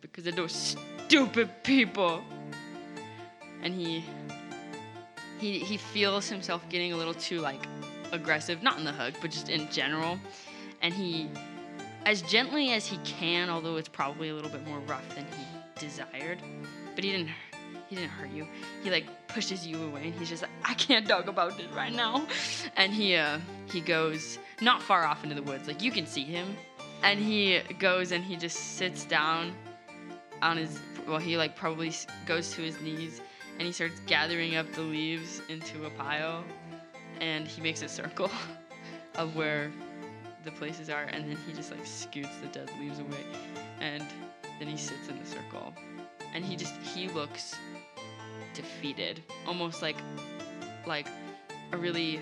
Because 0.00 0.26
of 0.26 0.36
those 0.36 0.76
stupid 1.06 1.50
people. 1.62 2.22
And 3.62 3.74
he 3.74 4.04
he 5.38 5.58
he 5.58 5.76
feels 5.76 6.28
himself 6.28 6.66
getting 6.68 6.92
a 6.92 6.96
little 6.96 7.14
too 7.14 7.40
like 7.40 7.66
aggressive, 8.12 8.62
not 8.62 8.78
in 8.78 8.84
the 8.84 8.92
hug, 8.92 9.14
but 9.20 9.30
just 9.30 9.48
in 9.48 9.70
general. 9.70 10.18
And 10.82 10.94
he 10.94 11.28
as 12.06 12.22
gently 12.22 12.72
as 12.72 12.86
he 12.86 12.98
can, 12.98 13.48
although 13.48 13.76
it's 13.76 13.88
probably 13.88 14.28
a 14.28 14.34
little 14.34 14.50
bit 14.50 14.66
more 14.66 14.78
rough 14.80 15.14
than 15.14 15.24
he 15.24 15.53
desired. 15.76 16.38
But 16.94 17.04
he 17.04 17.10
didn't 17.10 17.30
he 17.88 17.96
didn't 17.96 18.10
hurt 18.10 18.30
you. 18.30 18.46
He 18.82 18.90
like 18.90 19.06
pushes 19.28 19.66
you 19.66 19.82
away 19.84 20.04
and 20.06 20.14
he's 20.14 20.28
just 20.28 20.42
like, 20.42 20.50
I 20.64 20.74
can't 20.74 21.06
talk 21.06 21.26
about 21.26 21.56
this 21.56 21.66
right 21.68 21.92
now. 21.92 22.26
And 22.76 22.92
he 22.92 23.16
uh 23.16 23.38
he 23.70 23.80
goes 23.80 24.38
not 24.60 24.82
far 24.82 25.04
off 25.04 25.22
into 25.22 25.34
the 25.34 25.42
woods, 25.42 25.68
like 25.68 25.82
you 25.82 25.90
can 25.90 26.06
see 26.06 26.24
him. 26.24 26.56
And 27.02 27.20
he 27.20 27.60
goes 27.78 28.12
and 28.12 28.24
he 28.24 28.36
just 28.36 28.76
sits 28.76 29.04
down 29.04 29.52
on 30.40 30.56
his 30.56 30.78
well, 31.06 31.18
he 31.18 31.36
like 31.36 31.54
probably 31.54 31.92
goes 32.26 32.52
to 32.54 32.62
his 32.62 32.80
knees 32.80 33.20
and 33.58 33.66
he 33.66 33.72
starts 33.72 34.00
gathering 34.06 34.56
up 34.56 34.70
the 34.72 34.80
leaves 34.80 35.40
into 35.48 35.86
a 35.86 35.90
pile, 35.90 36.44
and 37.20 37.46
he 37.46 37.60
makes 37.60 37.82
a 37.82 37.88
circle 37.88 38.30
of 39.16 39.36
where 39.36 39.70
the 40.44 40.50
places 40.52 40.90
are, 40.90 41.04
and 41.04 41.28
then 41.28 41.38
he 41.46 41.52
just 41.52 41.70
like 41.70 41.86
scoots 41.86 42.36
the 42.42 42.48
dead 42.48 42.70
leaves 42.80 42.98
away, 42.98 43.24
and 43.80 44.04
then 44.58 44.68
he 44.68 44.76
sits 44.76 45.08
in 45.08 45.18
the 45.18 45.26
circle, 45.26 45.72
and 46.34 46.44
he 46.44 46.56
just 46.56 46.74
he 46.82 47.08
looks 47.08 47.54
defeated, 48.54 49.22
almost 49.46 49.82
like 49.82 49.96
like 50.86 51.06
a 51.72 51.76
really 51.76 52.20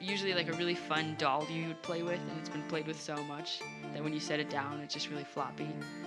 usually 0.00 0.34
like 0.34 0.48
a 0.48 0.52
really 0.52 0.74
fun 0.74 1.14
doll 1.18 1.44
you 1.50 1.68
would 1.68 1.82
play 1.82 2.02
with, 2.02 2.20
and 2.20 2.38
it's 2.38 2.48
been 2.48 2.62
played 2.68 2.86
with 2.86 3.00
so 3.00 3.16
much 3.24 3.60
that 3.92 4.02
when 4.04 4.12
you 4.12 4.20
set 4.20 4.38
it 4.40 4.48
down, 4.50 4.80
it's 4.80 4.94
just 4.94 5.10
really 5.10 5.24
floppy. 5.24 5.64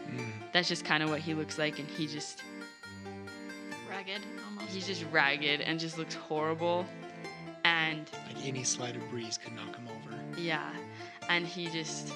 Mm. 0.09 0.31
That's 0.53 0.67
just 0.67 0.85
kind 0.85 1.03
of 1.03 1.09
what 1.09 1.19
he 1.19 1.33
looks 1.33 1.57
like, 1.57 1.79
and 1.79 1.87
he 1.89 2.07
just 2.07 2.43
Ragged, 3.89 4.21
almost. 4.45 4.73
he's 4.73 4.87
just 4.87 5.03
ragged 5.11 5.61
and 5.61 5.79
just 5.79 5.97
looks 5.97 6.13
horrible, 6.15 6.85
and 7.65 8.09
Like 8.27 8.45
any 8.45 8.63
slight 8.63 8.95
of 8.95 9.07
breeze 9.09 9.37
could 9.43 9.53
knock 9.53 9.75
him 9.75 9.87
over. 9.89 10.15
yeah, 10.39 10.71
and 11.27 11.45
he 11.45 11.67
just 11.67 12.13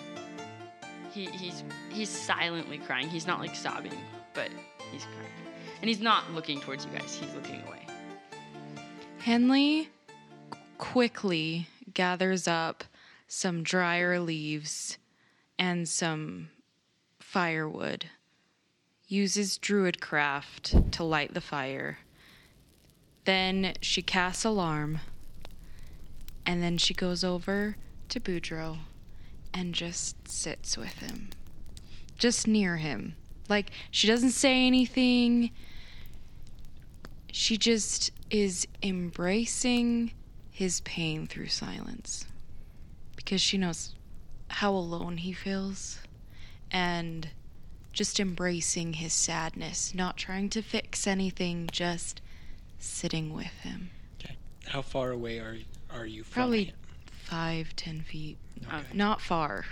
he 1.14 1.26
he's 1.28 1.64
he's 1.90 2.10
silently 2.10 2.78
crying. 2.80 3.08
He's 3.08 3.28
not 3.28 3.40
like 3.40 3.56
sobbing, 3.56 3.94
but 4.34 4.50
he's 4.92 5.06
crying, 5.06 5.56
and 5.82 5.88
he's 5.88 6.02
not 6.02 6.32
looking 6.32 6.60
towards 6.60 6.86
you 6.86 6.92
guys. 6.92 7.16
He's 7.16 7.34
looking 7.34 7.62
away. 7.68 7.86
Henley 9.20 9.90
quickly 10.78 11.68
gathers 11.94 12.48
up 12.48 12.84
some 13.28 13.64
drier 13.64 14.20
leaves 14.20 14.98
and 15.58 15.88
some 15.88 16.50
firewood, 17.20 18.06
uses 19.08 19.58
druidcraft 19.58 20.92
to 20.92 21.04
light 21.04 21.34
the 21.34 21.42
fire. 21.42 22.00
Then 23.26 23.74
she 23.80 24.02
casts 24.02 24.44
alarm, 24.44 25.00
and 26.46 26.62
then 26.62 26.78
she 26.78 26.94
goes 26.94 27.24
over 27.24 27.78
to 28.10 28.20
Boudreaux 28.20 28.80
and 29.54 29.74
just 29.74 30.28
sits 30.28 30.78
with 30.78 31.00
him, 31.00 31.30
just 32.18 32.48
near 32.48 32.78
him. 32.78 33.16
Like, 33.50 33.72
she 33.92 34.08
doesn't 34.08 34.32
say 34.32 34.66
anything 34.66 35.52
she 37.34 37.58
just 37.58 38.12
is 38.30 38.68
embracing 38.84 40.12
his 40.52 40.82
pain 40.82 41.26
through 41.26 41.48
silence 41.48 42.26
because 43.16 43.42
she 43.42 43.58
knows 43.58 43.96
how 44.50 44.72
alone 44.72 45.18
he 45.18 45.34
feels 45.34 46.00
and 46.70 47.30
just 47.92 48.20
embracing 48.20 48.94
his 48.94 49.14
sadness, 49.14 49.96
not 49.96 50.16
trying 50.16 50.48
to 50.50 50.62
fix 50.62 51.08
anything, 51.08 51.68
just 51.72 52.22
sitting 52.78 53.34
with 53.34 53.54
him. 53.62 53.90
Okay. 54.20 54.36
How 54.68 54.84
far 54.84 55.10
away 55.12 55.40
are 55.40 55.58
are 55.90 56.06
you 56.06 56.24
from 56.24 56.34
Probably 56.34 56.66
him? 56.66 56.76
Five, 57.34 57.76
ten 57.76 58.02
feet. 58.02 58.38
Okay. 58.68 58.84
Not 58.94 59.20
far. 59.20 59.66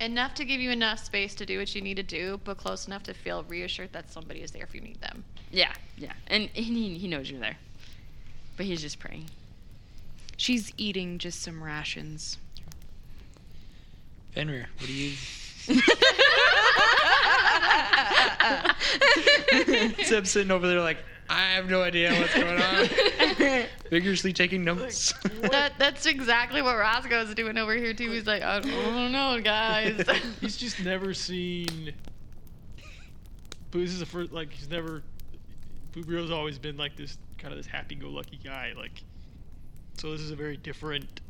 Enough 0.00 0.32
to 0.34 0.46
give 0.46 0.60
you 0.60 0.70
enough 0.70 1.04
space 1.04 1.34
to 1.36 1.46
do 1.46 1.58
what 1.58 1.74
you 1.74 1.82
need 1.82 1.96
to 1.96 2.02
do, 2.02 2.40
but 2.42 2.56
close 2.56 2.86
enough 2.86 3.02
to 3.04 3.12
feel 3.12 3.44
reassured 3.44 3.92
that 3.92 4.10
somebody 4.10 4.40
is 4.40 4.50
there 4.50 4.64
if 4.64 4.74
you 4.74 4.80
need 4.80 4.98
them. 5.02 5.22
Yeah, 5.50 5.72
yeah, 5.98 6.14
and 6.28 6.48
he 6.54 6.96
he 6.96 7.08
knows 7.08 7.30
you're 7.30 7.38
there, 7.38 7.58
but 8.56 8.64
he's 8.64 8.80
just 8.80 8.98
praying. 8.98 9.26
She's 10.38 10.72
eating 10.78 11.18
just 11.18 11.42
some 11.42 11.62
rations. 11.62 12.38
Fenrir, 14.32 14.68
what 14.78 14.86
do 14.86 14.94
you 14.94 15.12
Zeb 20.06 20.26
sitting 20.26 20.50
over 20.50 20.66
there 20.66 20.80
like, 20.80 20.96
I 21.32 21.54
have 21.54 21.70
no 21.70 21.82
idea 21.82 22.12
what's 22.12 22.34
going 22.34 22.60
on. 22.60 23.66
Vigorously 23.90 24.34
taking 24.34 24.64
notes. 24.64 25.14
that 25.40 25.72
that's 25.78 26.04
exactly 26.04 26.60
what 26.60 26.76
Roscoe's 26.76 27.34
doing 27.34 27.56
over 27.56 27.74
here 27.74 27.94
too. 27.94 28.10
He's 28.10 28.26
like, 28.26 28.42
I 28.42 28.60
don't 28.60 29.12
know, 29.12 29.40
guys. 29.42 30.04
He's 30.40 30.58
just 30.58 30.80
never 30.80 31.14
seen. 31.14 31.94
But 33.70 33.78
this 33.78 33.90
is 33.90 34.00
the 34.00 34.06
first, 34.06 34.32
like, 34.32 34.52
he's 34.52 34.68
never. 34.68 35.02
Boudreaux's 35.92 36.30
always 36.30 36.58
been 36.58 36.76
like 36.76 36.94
this 36.94 37.16
kind 37.38 37.52
of 37.52 37.58
this 37.58 37.66
happy-go-lucky 37.66 38.40
guy, 38.44 38.74
like. 38.76 39.02
So 39.96 40.12
this 40.12 40.20
is 40.20 40.30
a 40.30 40.36
very 40.36 40.58
different 40.58 41.22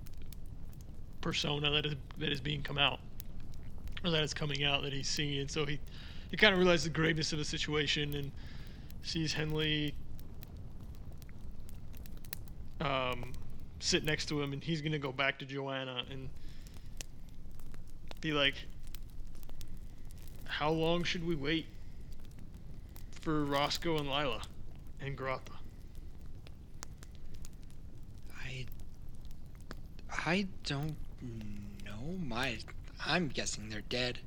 persona 1.20 1.70
that 1.70 1.86
is 1.86 1.94
that 2.18 2.32
is 2.32 2.40
being 2.40 2.62
come 2.62 2.78
out, 2.78 2.98
or 4.02 4.10
that 4.10 4.24
is 4.24 4.34
coming 4.34 4.64
out 4.64 4.82
that 4.82 4.92
he's 4.92 5.08
seeing, 5.08 5.40
and 5.40 5.50
so 5.50 5.64
he 5.64 5.78
he 6.32 6.36
kind 6.36 6.52
of 6.52 6.58
realizes 6.58 6.84
the 6.84 6.90
graveness 6.90 7.32
of 7.32 7.38
the 7.38 7.44
situation 7.44 8.14
and 8.14 8.32
sees 9.02 9.32
Henley 9.32 9.94
um, 12.80 13.32
sit 13.78 14.04
next 14.04 14.26
to 14.26 14.40
him, 14.40 14.52
and 14.52 14.62
he's 14.62 14.80
gonna 14.80 14.98
go 14.98 15.12
back 15.12 15.38
to 15.40 15.44
Joanna 15.44 16.04
and 16.10 16.28
be 18.20 18.32
like, 18.32 18.54
"How 20.44 20.70
long 20.70 21.04
should 21.04 21.26
we 21.26 21.34
wait 21.34 21.66
for 23.20 23.44
Roscoe 23.44 23.98
and 23.98 24.08
Lila 24.08 24.42
and 25.00 25.16
Grotha?" 25.16 25.52
I 28.44 28.66
I 30.26 30.46
don't 30.64 30.96
know. 31.84 32.18
My 32.24 32.58
I'm 33.04 33.28
guessing 33.28 33.68
they're 33.68 33.80
dead. 33.82 34.18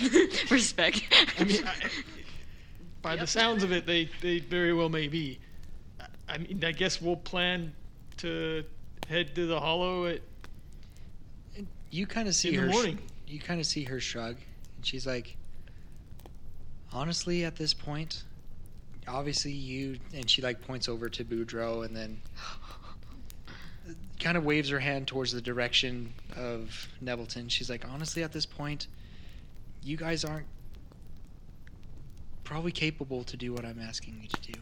Respect. 0.50 1.02
I 1.38 1.44
mean, 1.44 1.64
I, 1.64 1.90
by 3.02 3.16
the 3.16 3.26
sounds 3.26 3.62
of 3.62 3.72
it, 3.72 3.86
they 3.86 4.08
they 4.20 4.38
very 4.40 4.72
well 4.72 4.88
may 4.88 5.08
be. 5.08 5.38
I- 6.28 6.38
mean, 6.38 6.62
I 6.64 6.72
guess 6.72 7.00
we'll 7.02 7.16
plan 7.16 7.72
to 8.18 8.64
head 9.08 9.34
to 9.34 9.46
the 9.46 9.58
Hollow 9.58 10.06
at 10.06 10.20
You 11.90 12.06
kind 12.06 12.28
of 12.28 12.34
see 12.36 12.50
In 12.50 12.54
the 12.56 12.60
her. 12.62 12.68
sh- 12.70 12.72
morning. 12.74 12.98
you 13.26 13.40
kind 13.40 13.58
of 13.60 13.66
see 13.66 13.82
her 13.84 13.98
shrug, 14.00 14.36
and 14.76 14.86
she's 14.86 15.06
like, 15.06 15.36
"Honestly, 16.92 17.44
at 17.44 17.56
this 17.56 17.74
point, 17.74 18.22
obviously 19.08 19.50
you." 19.52 19.98
And 20.14 20.28
she 20.30 20.40
like 20.42 20.60
points 20.60 20.88
over 20.88 21.08
to 21.08 21.24
Boudreaux, 21.24 21.84
and 21.84 21.96
then 21.96 22.20
kind 24.20 24.36
of 24.36 24.44
waves 24.44 24.68
her 24.68 24.78
hand 24.80 25.08
towards 25.08 25.32
the 25.32 25.40
direction 25.40 26.12
of 26.36 26.88
Nettleton. 27.00 27.48
She's 27.48 27.70
like, 27.70 27.84
"Honestly, 27.88 28.22
at 28.22 28.32
this 28.32 28.46
point, 28.46 28.86
you 29.82 29.96
guys 29.96 30.24
aren't 30.24 30.46
probably 32.50 32.72
capable 32.72 33.22
to 33.22 33.36
do 33.36 33.52
what 33.52 33.64
I'm 33.64 33.78
asking 33.80 34.18
you 34.20 34.28
to 34.28 34.52
do." 34.52 34.60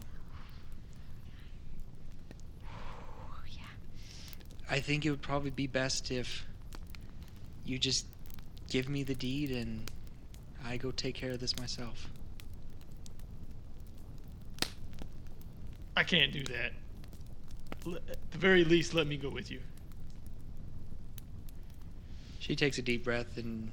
I 4.71 4.79
think 4.79 5.03
it 5.03 5.09
would 5.09 5.23
probably 5.23 5.49
be 5.49 5.65
best 5.65 6.11
if 6.11 6.45
you 7.65 7.79
just 7.79 8.05
give 8.69 8.87
me 8.87 9.01
the 9.01 9.15
deed 9.15 9.49
and 9.49 9.89
I 10.63 10.77
go 10.77 10.91
take 10.91 11.15
care 11.15 11.31
of 11.31 11.39
this 11.39 11.57
myself. 11.57 12.07
I 15.97 16.03
can't 16.03 16.31
do 16.31 16.43
that. 16.43 16.73
Le- 17.85 17.97
At 17.97 18.31
the 18.31 18.37
very 18.37 18.63
least, 18.63 18.93
let 18.93 19.07
me 19.07 19.17
go 19.17 19.29
with 19.29 19.49
you. 19.49 19.59
She 22.37 22.55
takes 22.55 22.77
a 22.77 22.83
deep 22.83 23.03
breath 23.03 23.37
and 23.37 23.71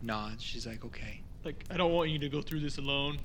nods. 0.00 0.42
She's 0.42 0.66
like, 0.66 0.86
okay. 0.86 1.20
Like, 1.46 1.64
I 1.70 1.76
don't 1.76 1.92
want 1.92 2.10
you 2.10 2.18
to 2.18 2.28
go 2.28 2.42
through 2.42 2.58
this 2.58 2.78
alone. 2.78 3.20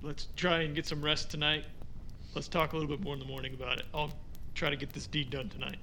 Let's 0.00 0.28
try 0.36 0.60
and 0.60 0.76
get 0.76 0.86
some 0.86 1.02
rest 1.02 1.28
tonight. 1.28 1.64
Let's 2.36 2.46
talk 2.46 2.72
a 2.72 2.76
little 2.76 2.88
bit 2.88 3.02
more 3.02 3.14
in 3.14 3.18
the 3.18 3.26
morning 3.26 3.52
about 3.52 3.80
it. 3.80 3.86
I'll 3.92 4.12
try 4.54 4.70
to 4.70 4.76
get 4.76 4.92
this 4.92 5.08
deed 5.08 5.30
done 5.30 5.48
tonight. 5.48 5.78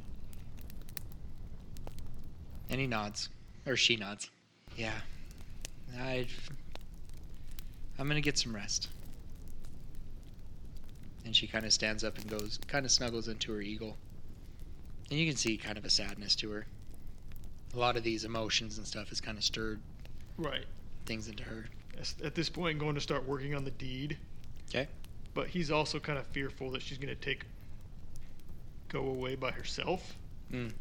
And 2.70 2.80
he 2.80 2.88
nods. 2.88 3.28
Or 3.68 3.76
she 3.76 3.98
nods. 3.98 4.30
Yeah. 4.78 4.94
I. 6.00 6.28
I'm 7.98 8.08
gonna 8.08 8.22
get 8.22 8.38
some 8.38 8.56
rest. 8.56 8.88
And 11.26 11.36
she 11.36 11.46
kind 11.46 11.66
of 11.66 11.74
stands 11.74 12.06
up 12.06 12.18
and 12.18 12.26
goes, 12.30 12.58
kind 12.68 12.86
of 12.86 12.92
snuggles 12.92 13.28
into 13.28 13.52
her 13.52 13.60
eagle. 13.60 13.98
And 15.12 15.20
you 15.20 15.28
can 15.28 15.36
see 15.36 15.58
kind 15.58 15.78
of 15.78 15.84
a 15.84 15.90
sadness 15.90 16.38
to 16.38 16.50
her. 16.52 16.66
A 17.76 17.78
lot 17.78 17.98
of 17.98 18.04
these 18.04 18.24
emotions 18.24 18.78
and 18.78 18.88
stuff 18.88 19.10
has 19.10 19.20
kind 19.20 19.38
of 19.38 19.44
stirred 19.44 19.82
Right. 20.40 20.66
things 21.06 21.28
into 21.28 21.44
her. 21.44 21.66
At 22.24 22.34
this 22.34 22.50
point, 22.50 22.80
going 22.80 22.96
to 22.96 23.02
start 23.02 23.28
working 23.28 23.56
on 23.56 23.66
the 23.66 23.72
deed. 23.72 24.18
Okay. 24.70 24.88
But 25.34 25.48
he's 25.48 25.70
also 25.70 26.00
kind 26.00 26.18
of 26.18 26.26
fearful 26.28 26.72
that 26.72 26.82
she's 26.82 26.98
going 26.98 27.14
to 27.14 27.22
take 27.22 27.46
go 28.90 29.02
away 29.02 29.36
by 29.36 29.52
herself. 29.52 30.16
Mm. 30.52 30.72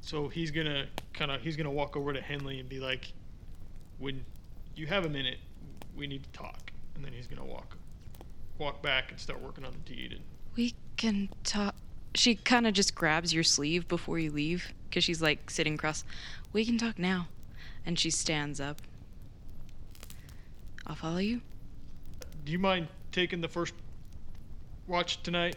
So 0.00 0.28
he's 0.28 0.50
gonna 0.50 0.86
kind 1.12 1.30
of 1.30 1.42
he's 1.42 1.56
gonna 1.56 1.70
walk 1.70 1.96
over 1.96 2.12
to 2.12 2.20
Henley 2.20 2.60
and 2.60 2.68
be 2.68 2.80
like, 2.80 3.12
"When 3.98 4.24
you 4.74 4.86
have 4.86 5.04
a 5.04 5.08
minute, 5.08 5.38
we 5.96 6.06
need 6.06 6.22
to 6.24 6.30
talk." 6.30 6.72
And 6.94 7.04
then 7.04 7.12
he's 7.12 7.26
gonna 7.26 7.44
walk 7.44 7.76
walk 8.58 8.82
back 8.82 9.10
and 9.10 9.20
start 9.20 9.40
working 9.40 9.64
on 9.64 9.72
the 9.72 9.94
deed. 9.94 10.12
And 10.12 10.22
We 10.56 10.74
can 10.96 11.28
talk. 11.44 11.74
She 12.14 12.34
kind 12.34 12.66
of 12.66 12.72
just 12.74 12.94
grabs 12.94 13.32
your 13.34 13.44
sleeve 13.44 13.86
before 13.86 14.18
you 14.18 14.30
leave 14.30 14.72
because 14.88 15.04
she's 15.04 15.20
like 15.20 15.50
sitting 15.50 15.76
cross. 15.76 16.04
We 16.52 16.64
can 16.64 16.78
talk 16.78 16.98
now. 16.98 17.28
And 17.86 17.98
she 17.98 18.10
stands 18.10 18.60
up. 18.60 18.80
I'll 20.86 20.94
follow 20.94 21.18
you. 21.18 21.40
do 22.44 22.52
you 22.52 22.58
mind 22.58 22.88
taking 23.12 23.40
the 23.40 23.48
first 23.48 23.74
watch 24.86 25.22
tonight, 25.22 25.56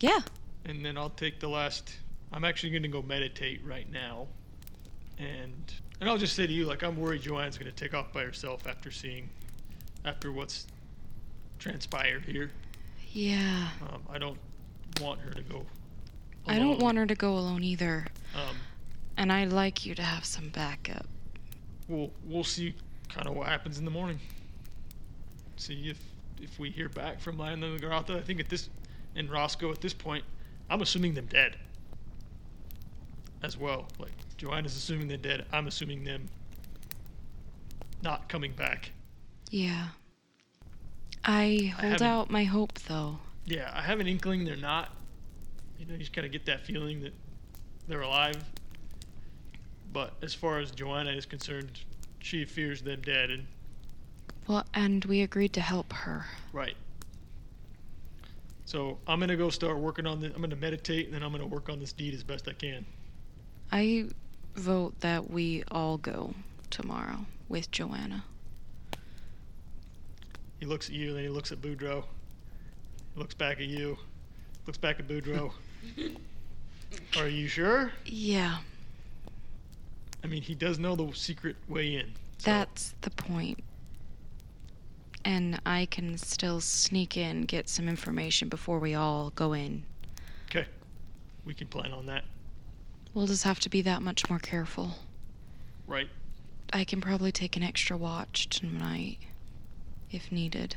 Yeah. 0.00 0.20
and 0.64 0.84
then 0.84 0.96
I'll 0.98 1.10
take 1.10 1.38
the 1.40 1.48
last. 1.48 1.94
I'm 2.32 2.44
actually 2.44 2.70
going 2.70 2.82
to 2.82 2.88
go 2.88 3.00
meditate 3.02 3.60
right 3.64 3.90
now, 3.92 4.26
and 5.18 5.72
and 6.00 6.10
I'll 6.10 6.18
just 6.18 6.34
say 6.34 6.46
to 6.46 6.52
you, 6.52 6.66
like 6.66 6.82
I'm 6.82 6.96
worried 6.96 7.22
Joanne's 7.22 7.56
going 7.58 7.70
to 7.70 7.76
take 7.76 7.94
off 7.94 8.12
by 8.12 8.22
herself 8.24 8.66
after 8.66 8.90
seeing, 8.90 9.28
after 10.04 10.32
what's 10.32 10.66
transpired 11.60 12.24
here. 12.24 12.50
Yeah. 13.12 13.68
Um, 13.90 14.02
I 14.10 14.18
don't 14.18 14.38
want 15.00 15.20
her 15.20 15.30
to 15.30 15.42
go. 15.42 15.64
I 16.48 16.58
don't 16.58 16.80
want 16.80 16.98
her 16.98 17.06
to 17.06 17.14
go 17.14 17.34
alone 17.38 17.62
either. 17.64 18.06
Um, 18.34 18.56
And 19.16 19.32
I'd 19.32 19.52
like 19.52 19.86
you 19.86 19.94
to 19.94 20.02
have 20.02 20.24
some 20.24 20.48
backup. 20.50 21.06
We'll 21.88 22.10
we'll 22.24 22.44
see 22.44 22.74
kind 23.08 23.26
of 23.28 23.34
what 23.34 23.46
happens 23.48 23.78
in 23.78 23.84
the 23.84 23.90
morning. 23.90 24.18
See 25.56 25.88
if 25.90 25.98
if 26.40 26.58
we 26.58 26.70
hear 26.70 26.88
back 26.88 27.20
from 27.20 27.38
Lionel 27.38 27.72
and 27.72 27.80
Grotha. 27.80 28.16
I 28.16 28.22
think 28.22 28.40
at 28.40 28.48
this 28.48 28.68
and 29.14 29.30
Roscoe 29.30 29.70
at 29.72 29.80
this 29.80 29.94
point, 29.94 30.24
I'm 30.68 30.82
assuming 30.82 31.14
them 31.14 31.26
dead. 31.26 31.56
As 33.42 33.56
well, 33.56 33.86
like 33.98 34.12
Joanna's 34.36 34.76
assuming 34.76 35.08
they're 35.08 35.16
dead. 35.16 35.46
I'm 35.52 35.66
assuming 35.66 36.04
them 36.04 36.26
not 38.02 38.28
coming 38.28 38.52
back. 38.52 38.90
Yeah. 39.50 39.88
I 41.24 41.72
hold 41.78 41.92
haven't- 41.92 42.02
out 42.06 42.30
my 42.30 42.44
hope 42.44 42.74
though. 42.80 43.18
Yeah, 43.44 43.70
I 43.72 43.82
have 43.82 44.00
an 44.00 44.06
inkling 44.08 44.44
they're 44.44 44.56
not. 44.56 44.90
You 45.78 45.86
know, 45.86 45.92
you 45.92 45.98
just 46.00 46.12
kind 46.12 46.26
of 46.26 46.32
get 46.32 46.46
that 46.46 46.66
feeling 46.66 47.00
that 47.02 47.14
they're 47.86 48.00
alive. 48.00 48.42
But 49.92 50.14
as 50.22 50.34
far 50.34 50.58
as 50.58 50.70
Joanna 50.70 51.10
is 51.10 51.26
concerned, 51.26 51.80
she 52.18 52.44
fears 52.44 52.82
them 52.82 53.00
dead, 53.02 53.30
and 53.30 53.46
Well, 54.46 54.64
and 54.74 55.04
we 55.04 55.22
agreed 55.22 55.52
to 55.54 55.60
help 55.60 55.92
her. 55.92 56.26
Right. 56.52 56.76
So 58.64 58.98
I'm 59.06 59.20
gonna 59.20 59.36
go 59.36 59.48
start 59.50 59.78
working 59.78 60.06
on 60.06 60.20
this. 60.20 60.32
I'm 60.34 60.40
gonna 60.40 60.56
meditate, 60.56 61.06
and 61.06 61.14
then 61.14 61.22
I'm 61.22 61.32
gonna 61.32 61.46
work 61.46 61.68
on 61.68 61.78
this 61.78 61.92
deed 61.92 62.14
as 62.14 62.22
best 62.24 62.48
I 62.48 62.52
can. 62.52 62.84
I 63.70 64.08
vote 64.54 64.98
that 65.00 65.30
we 65.30 65.62
all 65.70 65.98
go 65.98 66.34
tomorrow 66.70 67.26
with 67.48 67.70
Joanna. 67.70 68.24
He 70.60 70.66
looks 70.66 70.88
at 70.88 70.94
you, 70.94 71.12
then 71.12 71.22
he 71.22 71.28
looks 71.28 71.52
at 71.52 71.60
Boudreaux. 71.60 72.04
He 73.14 73.20
looks 73.20 73.34
back 73.34 73.58
at 73.58 73.66
you. 73.66 73.96
Looks 74.66 74.78
back 74.78 74.98
at 74.98 75.06
Boudreaux. 75.06 75.52
Are 77.18 77.28
you 77.28 77.46
sure? 77.46 77.92
Yeah, 78.04 78.58
I 80.26 80.28
mean, 80.28 80.42
he 80.42 80.56
does 80.56 80.80
know 80.80 80.96
the 80.96 81.12
secret 81.12 81.54
way 81.68 81.94
in. 81.94 82.12
So, 82.38 82.50
that's 82.50 82.96
the 83.02 83.10
point. 83.10 83.62
And 85.24 85.60
I 85.64 85.86
can 85.86 86.18
still 86.18 86.60
sneak 86.60 87.16
in, 87.16 87.42
get 87.42 87.68
some 87.68 87.88
information 87.88 88.48
before 88.48 88.80
we 88.80 88.92
all 88.92 89.30
go 89.36 89.52
in. 89.52 89.84
okay. 90.50 90.66
We 91.44 91.54
can 91.54 91.68
plan 91.68 91.92
on 91.92 92.06
that. 92.06 92.24
We'll 93.14 93.28
just 93.28 93.44
have 93.44 93.60
to 93.60 93.68
be 93.68 93.82
that 93.82 94.02
much 94.02 94.28
more 94.28 94.40
careful. 94.40 94.98
Right. 95.86 96.08
I 96.72 96.82
can 96.82 97.00
probably 97.00 97.30
take 97.30 97.56
an 97.56 97.62
extra 97.62 97.96
watch 97.96 98.48
tonight 98.48 99.18
if 100.10 100.32
needed. 100.32 100.74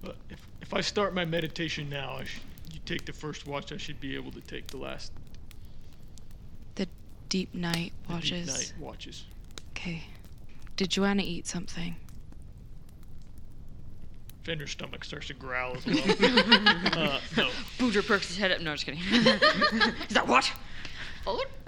But 0.00 0.14
if 0.30 0.46
if 0.60 0.72
I 0.72 0.80
start 0.80 1.12
my 1.12 1.24
meditation 1.24 1.88
now, 1.88 2.18
I 2.20 2.24
sh- 2.24 2.40
you 2.72 2.78
take 2.86 3.04
the 3.04 3.12
first 3.12 3.48
watch. 3.48 3.72
I 3.72 3.78
should 3.78 4.00
be 4.00 4.14
able 4.14 4.30
to 4.30 4.40
take 4.40 4.68
the 4.68 4.76
last 4.76 5.10
deep 7.28 7.54
night 7.54 7.92
the 8.08 8.14
deep 8.14 8.14
watches. 8.14 8.46
night 8.46 8.74
watches. 8.78 9.24
Okay. 9.72 10.04
Did 10.76 10.90
Joanna 10.90 11.22
eat 11.24 11.46
something? 11.46 11.96
Fenrir's 14.44 14.70
stomach 14.70 15.04
starts 15.04 15.26
to 15.26 15.34
growl 15.34 15.76
as 15.76 15.86
well. 15.86 15.96
uh, 15.98 17.20
no. 17.36 17.50
Boudreaux 17.78 18.06
perks 18.06 18.28
his 18.28 18.36
head 18.36 18.52
up. 18.52 18.60
No, 18.60 18.74
just 18.74 18.86
kidding. 18.86 19.00
Is 20.08 20.14
that 20.14 20.26
what? 20.26 20.52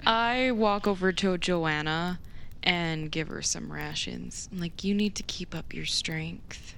I 0.05 0.51
walk 0.51 0.87
over 0.87 1.11
to 1.11 1.37
Joanna 1.37 2.19
and 2.63 3.11
give 3.11 3.27
her 3.27 3.41
some 3.41 3.71
rations. 3.71 4.47
I'm 4.51 4.59
like, 4.59 4.83
you 4.83 4.93
need 4.93 5.15
to 5.15 5.23
keep 5.23 5.53
up 5.53 5.73
your 5.73 5.85
strength. 5.85 6.75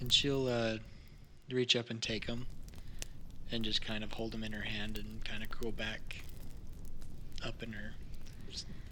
And 0.00 0.10
she'll 0.10 0.48
uh, 0.48 0.78
reach 1.50 1.76
up 1.76 1.90
and 1.90 2.00
take 2.00 2.26
him 2.26 2.46
and 3.52 3.64
just 3.64 3.82
kind 3.82 4.02
of 4.02 4.12
hold 4.12 4.34
him 4.34 4.44
in 4.44 4.52
her 4.52 4.62
hand 4.62 4.98
and 4.98 5.24
kind 5.24 5.42
of 5.42 5.50
go 5.60 5.70
back 5.70 6.22
up 7.44 7.62
in 7.62 7.72
her 7.72 7.92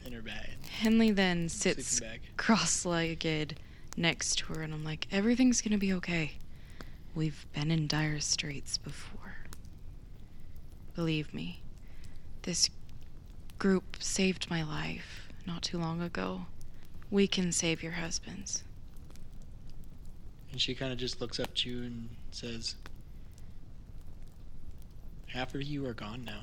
in 0.04 0.12
her 0.12 0.22
bag. 0.22 0.48
Henley 0.80 1.10
then 1.10 1.48
sits 1.48 2.00
cross 2.36 2.84
legged 2.84 3.58
next 3.96 4.38
to 4.38 4.54
her, 4.54 4.62
and 4.62 4.72
I'm 4.72 4.84
like, 4.84 5.06
everything's 5.12 5.60
gonna 5.60 5.78
be 5.78 5.92
okay. 5.94 6.32
We've 7.14 7.46
been 7.52 7.70
in 7.70 7.86
dire 7.86 8.20
straits 8.20 8.78
before. 8.78 9.36
Believe 10.94 11.34
me, 11.34 11.62
this 12.42 12.70
group 13.58 13.96
saved 13.98 14.48
my 14.50 14.62
life 14.62 15.28
not 15.46 15.62
too 15.62 15.78
long 15.78 16.00
ago. 16.00 16.46
We 17.10 17.26
can 17.26 17.52
save 17.52 17.82
your 17.82 17.92
husbands. 17.92 18.64
And 20.52 20.60
she 20.60 20.74
kind 20.74 20.92
of 20.92 20.98
just 20.98 21.20
looks 21.20 21.38
up 21.38 21.54
to 21.56 21.70
you 21.70 21.82
and 21.82 22.08
says, 22.30 22.76
Half 25.32 25.54
of 25.54 25.62
you 25.62 25.86
are 25.86 25.94
gone 25.94 26.24
now. 26.24 26.42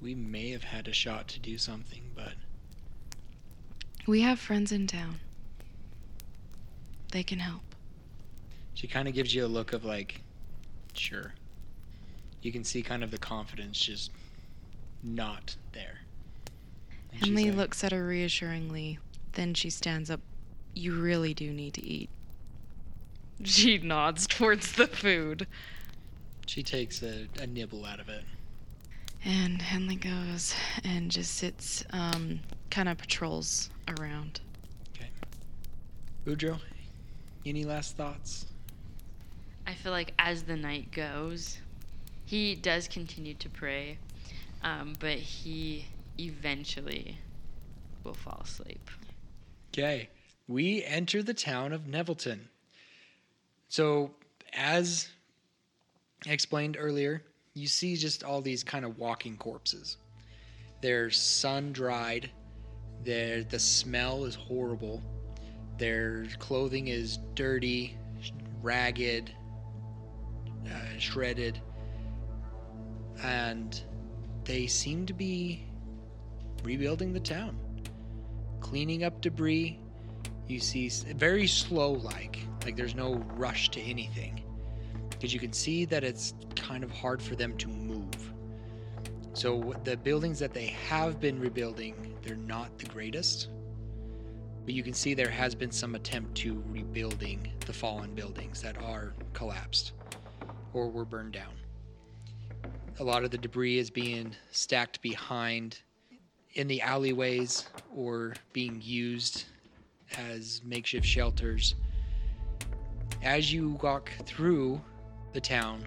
We 0.00 0.14
may 0.14 0.50
have 0.50 0.64
had 0.64 0.88
a 0.88 0.92
shot 0.92 1.28
to 1.28 1.40
do 1.40 1.58
something, 1.58 2.02
but 2.14 2.34
We 4.06 4.20
have 4.22 4.38
friends 4.38 4.72
in 4.72 4.86
town. 4.86 5.20
They 7.12 7.22
can 7.22 7.38
help. 7.38 7.62
she 8.74 8.86
kind 8.86 9.08
of 9.08 9.14
gives 9.14 9.34
you 9.34 9.44
a 9.44 9.48
look 9.48 9.72
of 9.72 9.84
like, 9.84 10.20
sure. 10.94 11.32
You 12.42 12.52
can 12.52 12.64
see 12.64 12.82
kind 12.82 13.02
of 13.02 13.10
the 13.10 13.18
confidence 13.18 13.78
just 13.78 14.10
not 15.02 15.56
there. 15.72 15.98
And 17.12 17.24
Henley 17.24 17.46
like, 17.50 17.56
looks 17.56 17.84
at 17.84 17.92
her 17.92 18.06
reassuringly. 18.06 18.98
Then 19.32 19.54
she 19.54 19.70
stands 19.70 20.10
up. 20.10 20.20
You 20.74 21.00
really 21.00 21.34
do 21.34 21.52
need 21.52 21.74
to 21.74 21.82
eat. 21.84 22.10
She 23.44 23.78
nods 23.78 24.26
towards 24.26 24.72
the 24.72 24.86
food. 24.86 25.46
She 26.46 26.62
takes 26.62 27.02
a, 27.02 27.28
a 27.40 27.46
nibble 27.46 27.84
out 27.84 28.00
of 28.00 28.08
it. 28.08 28.24
And 29.24 29.60
Henley 29.60 29.96
goes 29.96 30.54
and 30.84 31.10
just 31.10 31.34
sits, 31.34 31.84
um, 31.90 32.40
kind 32.70 32.88
of 32.88 32.98
patrols 32.98 33.70
around. 33.98 34.40
Okay. 34.94 35.10
Boudreaux, 36.24 36.60
any 37.44 37.64
last 37.64 37.96
thoughts? 37.96 38.46
I 39.66 39.74
feel 39.74 39.92
like 39.92 40.14
as 40.18 40.44
the 40.44 40.56
night 40.56 40.90
goes, 40.92 41.58
he 42.24 42.54
does 42.54 42.88
continue 42.88 43.34
to 43.34 43.48
pray, 43.48 43.98
um, 44.62 44.94
but 44.98 45.16
he 45.18 45.84
eventually 46.18 47.18
will 48.04 48.14
fall 48.14 48.40
asleep. 48.42 48.90
Okay. 49.72 50.08
We 50.46 50.82
enter 50.84 51.22
the 51.22 51.34
town 51.34 51.72
of 51.72 51.82
Nevilton. 51.82 52.48
So, 53.68 54.10
as 54.52 55.08
explained 56.26 56.76
earlier, 56.78 57.22
you 57.54 57.66
see 57.66 57.96
just 57.96 58.24
all 58.24 58.40
these 58.40 58.64
kind 58.64 58.84
of 58.84 58.98
walking 58.98 59.36
corpses. 59.36 59.98
They're 60.80 61.10
sun 61.10 61.72
dried. 61.72 62.30
They're, 63.04 63.44
the 63.44 63.58
smell 63.58 64.24
is 64.24 64.34
horrible. 64.34 65.02
Their 65.78 66.26
clothing 66.38 66.88
is 66.88 67.18
dirty, 67.34 67.96
ragged, 68.62 69.32
uh, 70.66 70.98
shredded. 70.98 71.60
And 73.22 73.80
they 74.44 74.66
seem 74.66 75.06
to 75.06 75.12
be 75.12 75.64
rebuilding 76.64 77.12
the 77.12 77.20
town 77.20 77.56
cleaning 78.60 79.04
up 79.04 79.20
debris. 79.20 79.78
You 80.46 80.60
see 80.60 80.88
very 80.88 81.46
slow 81.46 81.92
like, 81.92 82.40
like 82.68 82.76
there's 82.76 82.94
no 82.94 83.14
rush 83.38 83.70
to 83.70 83.80
anything. 83.80 84.42
Because 85.08 85.32
you 85.32 85.40
can 85.40 85.54
see 85.54 85.86
that 85.86 86.04
it's 86.04 86.34
kind 86.54 86.84
of 86.84 86.90
hard 86.90 87.22
for 87.22 87.34
them 87.34 87.56
to 87.56 87.66
move. 87.66 88.34
So 89.32 89.74
the 89.84 89.96
buildings 89.96 90.38
that 90.40 90.52
they 90.52 90.66
have 90.66 91.18
been 91.18 91.40
rebuilding, 91.40 92.14
they're 92.20 92.36
not 92.36 92.76
the 92.76 92.84
greatest. 92.84 93.48
But 94.66 94.74
you 94.74 94.82
can 94.82 94.92
see 94.92 95.14
there 95.14 95.30
has 95.30 95.54
been 95.54 95.70
some 95.70 95.94
attempt 95.94 96.34
to 96.42 96.62
rebuilding 96.68 97.50
the 97.64 97.72
fallen 97.72 98.14
buildings 98.14 98.60
that 98.60 98.76
are 98.82 99.14
collapsed 99.32 99.92
or 100.74 100.90
were 100.90 101.06
burned 101.06 101.32
down. 101.32 101.54
A 102.98 103.02
lot 103.02 103.24
of 103.24 103.30
the 103.30 103.38
debris 103.38 103.78
is 103.78 103.88
being 103.88 104.36
stacked 104.50 105.00
behind 105.00 105.78
in 106.52 106.68
the 106.68 106.82
alleyways 106.82 107.66
or 107.96 108.34
being 108.52 108.78
used 108.84 109.44
as 110.18 110.60
makeshift 110.66 111.06
shelters. 111.06 111.74
As 113.22 113.52
you 113.52 113.70
walk 113.82 114.10
through 114.24 114.80
the 115.32 115.40
town, 115.40 115.86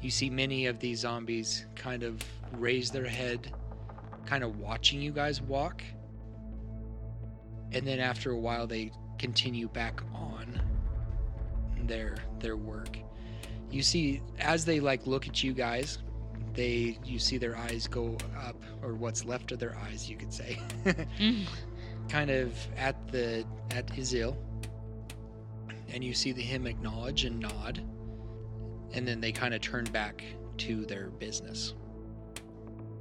you 0.00 0.10
see 0.10 0.28
many 0.30 0.66
of 0.66 0.78
these 0.78 1.00
zombies 1.00 1.66
kind 1.74 2.02
of 2.02 2.22
raise 2.52 2.90
their 2.90 3.06
head, 3.06 3.52
kind 4.26 4.44
of 4.44 4.58
watching 4.60 5.00
you 5.00 5.10
guys 5.12 5.40
walk. 5.40 5.82
And 7.72 7.86
then 7.86 7.98
after 7.98 8.30
a 8.30 8.38
while, 8.38 8.66
they 8.66 8.92
continue 9.18 9.68
back 9.68 10.00
on 10.14 10.60
their 11.84 12.16
their 12.40 12.56
work. 12.56 12.98
You 13.70 13.82
see 13.82 14.20
as 14.38 14.64
they 14.64 14.80
like 14.80 15.06
look 15.06 15.26
at 15.26 15.42
you 15.42 15.52
guys, 15.52 15.98
they 16.54 16.98
you 17.04 17.18
see 17.18 17.38
their 17.38 17.56
eyes 17.56 17.86
go 17.86 18.16
up 18.46 18.62
or 18.82 18.94
what's 18.94 19.24
left 19.24 19.52
of 19.52 19.58
their 19.58 19.76
eyes, 19.76 20.08
you 20.08 20.16
could 20.16 20.32
say. 20.32 20.58
Mm. 21.18 21.46
kind 22.08 22.30
of 22.30 22.54
at 22.76 23.08
the 23.08 23.44
at 23.70 23.86
Izil. 23.88 24.36
And 25.88 26.02
you 26.02 26.14
see 26.14 26.32
the 26.32 26.42
him 26.42 26.66
acknowledge 26.66 27.24
and 27.24 27.40
nod. 27.40 27.82
And 28.92 29.06
then 29.06 29.20
they 29.20 29.32
kind 29.32 29.54
of 29.54 29.60
turn 29.60 29.84
back 29.84 30.24
to 30.58 30.84
their 30.86 31.10
business. 31.10 31.74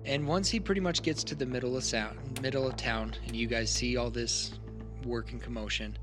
And 0.05 0.27
once 0.27 0.49
he 0.49 0.59
pretty 0.59 0.81
much 0.81 1.01
gets 1.01 1.23
to 1.25 1.35
the 1.35 1.45
middle 1.45 1.75
of 1.77 1.83
sound, 1.83 2.39
middle 2.41 2.67
of 2.67 2.75
town, 2.77 3.15
and 3.25 3.35
you 3.35 3.47
guys 3.47 3.71
see 3.71 3.97
all 3.97 4.11
this 4.11 4.59
work 5.03 5.31
and 5.31 5.41
commotion, 5.41 5.97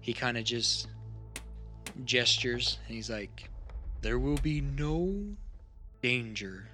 he 0.00 0.12
kind 0.12 0.36
of 0.36 0.44
just 0.44 0.88
gestures 2.04 2.78
and 2.86 2.94
he's 2.94 3.10
like, 3.10 3.48
"There 4.02 4.18
will 4.18 4.36
be 4.38 4.60
no 4.60 5.36
danger 6.02 6.68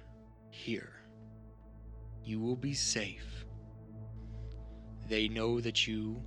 here. 0.49 0.93
You 2.23 2.39
will 2.39 2.55
be 2.55 2.73
safe. 2.73 3.45
They 5.07 5.29
know 5.29 5.61
that 5.61 5.87
you 5.87 6.21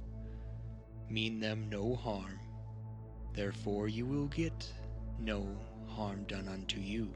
mean 1.10 1.40
them 1.40 1.68
no 1.68 1.94
harm. 1.94 2.39
Therefore, 3.34 3.88
you 3.88 4.06
will 4.06 4.26
get 4.26 4.70
no 5.18 5.46
harm 5.86 6.24
done 6.24 6.48
unto 6.48 6.80
you." 6.80 7.08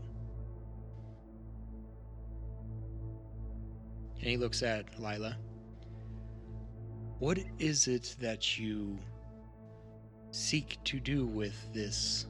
And 4.25 4.31
he 4.31 4.37
looks 4.37 4.63
at 4.63 4.99
Lila. 4.99 5.37
What 7.19 7.39
is 7.59 7.89
it 7.89 8.17
that 8.21 8.59
you 8.59 8.99
seek 10.31 10.79
to 10.85 10.99
do 10.99 11.27
with 11.27 11.55
this 11.73 12.27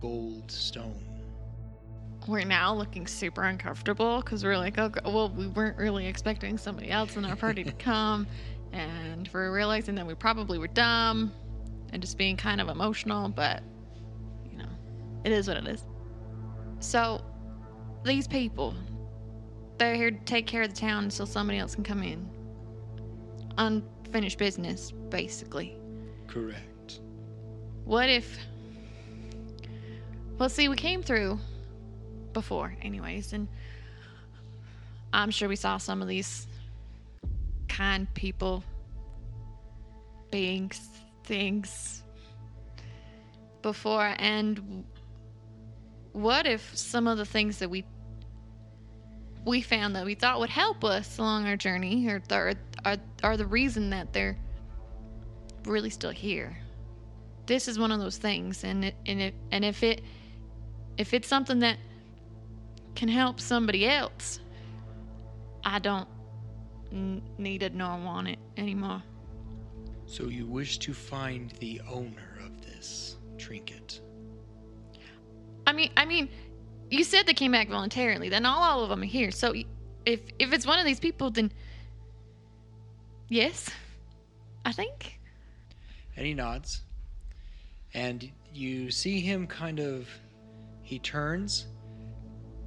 gold 0.00 0.50
stone? 0.50 1.02
We're 2.26 2.44
now 2.44 2.72
looking 2.72 3.06
super 3.06 3.42
uncomfortable 3.42 4.22
because 4.22 4.44
we're 4.44 4.56
like, 4.56 4.78
oh, 4.78 4.90
well, 5.04 5.28
we 5.28 5.46
weren't 5.48 5.76
really 5.76 6.06
expecting 6.06 6.56
somebody 6.56 6.90
else 6.90 7.16
in 7.16 7.24
our 7.24 7.36
party 7.36 7.64
to 7.64 7.72
come. 7.78 8.26
And 8.72 9.28
we're 9.32 9.52
realizing 9.52 9.94
that 9.96 10.06
we 10.06 10.14
probably 10.14 10.58
were 10.58 10.68
dumb 10.68 11.32
and 11.94 12.02
just 12.02 12.18
being 12.18 12.36
kind 12.36 12.60
of 12.60 12.68
emotional, 12.68 13.28
but, 13.28 13.62
you 14.50 14.58
know, 14.58 14.68
it 15.22 15.30
is 15.30 15.46
what 15.46 15.56
it 15.56 15.66
is. 15.68 15.86
So, 16.80 17.24
these 18.04 18.26
people, 18.26 18.74
they're 19.78 19.94
here 19.94 20.10
to 20.10 20.18
take 20.24 20.46
care 20.46 20.62
of 20.62 20.70
the 20.70 20.76
town 20.76 21.04
until 21.04 21.24
somebody 21.24 21.58
else 21.60 21.76
can 21.76 21.84
come 21.84 22.02
in. 22.02 22.28
Unfinished 23.56 24.38
business, 24.38 24.90
basically. 25.08 25.76
Correct. 26.26 27.00
What 27.84 28.08
if. 28.08 28.38
Well, 30.36 30.48
see, 30.48 30.68
we 30.68 30.74
came 30.74 31.00
through 31.00 31.38
before, 32.32 32.76
anyways, 32.82 33.32
and 33.32 33.46
I'm 35.12 35.30
sure 35.30 35.48
we 35.48 35.54
saw 35.54 35.78
some 35.78 36.02
of 36.02 36.08
these 36.08 36.48
kind 37.68 38.12
people, 38.14 38.64
beings, 40.32 40.88
things 41.24 42.02
before, 43.62 44.14
and 44.18 44.84
what 46.12 46.46
if 46.46 46.76
some 46.76 47.08
of 47.08 47.18
the 47.18 47.24
things 47.24 47.58
that 47.58 47.70
we 47.70 47.84
we 49.44 49.60
found 49.60 49.94
that 49.94 50.06
we 50.06 50.14
thought 50.14 50.40
would 50.40 50.48
help 50.48 50.84
us 50.84 51.18
along 51.18 51.46
our 51.46 51.56
journey 51.56 52.08
are, 52.08 52.22
are, 52.30 52.96
are, 53.22 53.36
the 53.36 53.44
reason 53.44 53.90
that 53.90 54.10
they're 54.10 54.38
really 55.66 55.90
still 55.90 56.10
here. 56.10 56.56
This 57.44 57.68
is 57.68 57.78
one 57.78 57.92
of 57.92 58.00
those 58.00 58.16
things 58.16 58.64
and 58.64 58.86
it, 58.86 58.94
and 59.04 59.20
it, 59.20 59.34
and 59.50 59.62
if 59.62 59.82
it 59.82 60.02
if 60.96 61.14
it's 61.14 61.28
something 61.28 61.58
that 61.60 61.78
can 62.94 63.08
help 63.08 63.40
somebody 63.40 63.86
else 63.86 64.40
i 65.64 65.78
don't 65.78 66.08
need 67.38 67.62
it 67.62 67.74
nor 67.74 67.98
want 67.98 68.28
it 68.28 68.38
anymore 68.56 69.02
So 70.06 70.24
you 70.28 70.46
wish 70.46 70.78
to 70.78 70.92
find 70.94 71.50
the 71.60 71.80
owner 71.90 72.38
of 72.44 72.62
this 72.62 73.16
trinket? 73.38 74.00
i 75.66 75.72
mean 75.72 75.90
i 75.96 76.04
mean 76.04 76.28
you 76.90 77.02
said 77.04 77.26
they 77.26 77.32
came 77.32 77.52
back 77.52 77.68
voluntarily 77.68 78.28
then 78.28 78.44
all, 78.44 78.62
all 78.62 78.82
of 78.82 78.90
them 78.90 79.00
are 79.02 79.06
here 79.06 79.30
so 79.30 79.54
if 80.04 80.20
if 80.38 80.52
it's 80.52 80.66
one 80.66 80.78
of 80.78 80.84
these 80.84 81.00
people 81.00 81.30
then 81.30 81.50
yes 83.28 83.70
i 84.66 84.72
think 84.72 85.18
And 86.16 86.26
he 86.26 86.34
nods. 86.34 86.82
And 87.94 88.30
you 88.52 88.90
see 88.90 89.20
him 89.20 89.46
kind 89.46 89.80
of. 89.80 90.08
He 90.82 90.98
turns, 90.98 91.66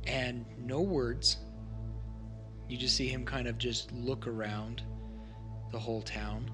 and 0.07 0.45
no 0.57 0.81
words. 0.81 1.37
You 2.67 2.77
just 2.77 2.95
see 2.95 3.07
him 3.07 3.23
kind 3.25 3.47
of 3.47 3.57
just 3.57 3.91
look 3.91 4.25
around 4.27 4.81
the 5.71 5.79
whole 5.79 6.01
town. 6.01 6.49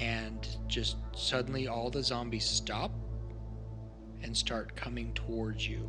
And 0.00 0.46
just 0.66 0.96
suddenly 1.14 1.66
all 1.66 1.90
the 1.90 2.02
zombies 2.02 2.44
stop 2.44 2.92
and 4.22 4.36
start 4.36 4.74
coming 4.76 5.12
towards 5.14 5.66
you. 5.66 5.88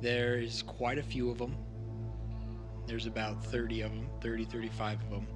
There's 0.00 0.62
quite 0.62 0.98
a 0.98 1.02
few 1.02 1.30
of 1.30 1.38
them. 1.38 1.56
There's 2.86 3.06
about 3.06 3.44
30 3.44 3.82
of 3.82 3.90
them, 3.92 4.08
30, 4.20 4.44
35 4.44 5.00
of 5.02 5.10
them 5.10 5.26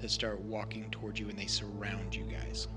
that 0.00 0.10
start 0.10 0.40
walking 0.40 0.90
towards 0.90 1.20
you 1.20 1.28
and 1.28 1.38
they 1.38 1.46
surround 1.46 2.14
you 2.14 2.24
guys. 2.24 2.68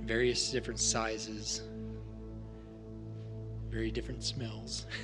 Various 0.00 0.50
different 0.50 0.80
sizes, 0.80 1.62
very 3.70 3.90
different 3.90 4.22
smells. 4.22 4.86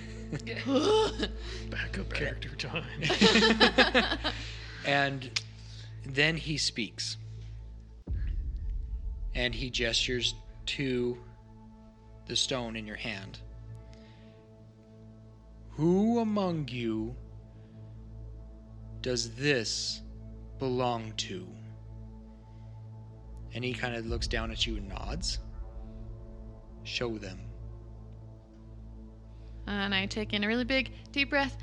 Backup 1.71 2.13
character 2.13 2.51
time. 2.57 2.85
and 4.85 5.31
then 6.05 6.37
he 6.37 6.57
speaks. 6.57 7.17
And 9.35 9.55
he 9.55 9.71
gestures 9.71 10.35
to 10.67 11.17
the 12.27 12.37
stone 12.37 12.77
in 12.77 12.87
your 12.87 12.97
hand. 12.97 13.39
Who 15.71 16.19
among 16.19 16.69
you 16.69 17.15
does 19.01 19.35
this 19.37 20.03
belong 20.59 21.13
to? 21.19 21.47
And 23.55 23.65
he 23.65 23.73
kind 23.73 23.95
of 23.95 24.07
looks 24.07 24.27
down 24.27 24.51
at 24.51 24.67
you 24.67 24.77
and 24.77 24.89
nods. 24.89 25.39
Show 26.83 27.17
them. 27.17 27.41
And 29.67 29.95
I 29.95 30.07
take 30.07 30.33
in 30.33 30.45
a 30.45 30.47
really 30.47 30.65
big, 30.65 30.91
deep 31.13 31.31
breath. 31.31 31.57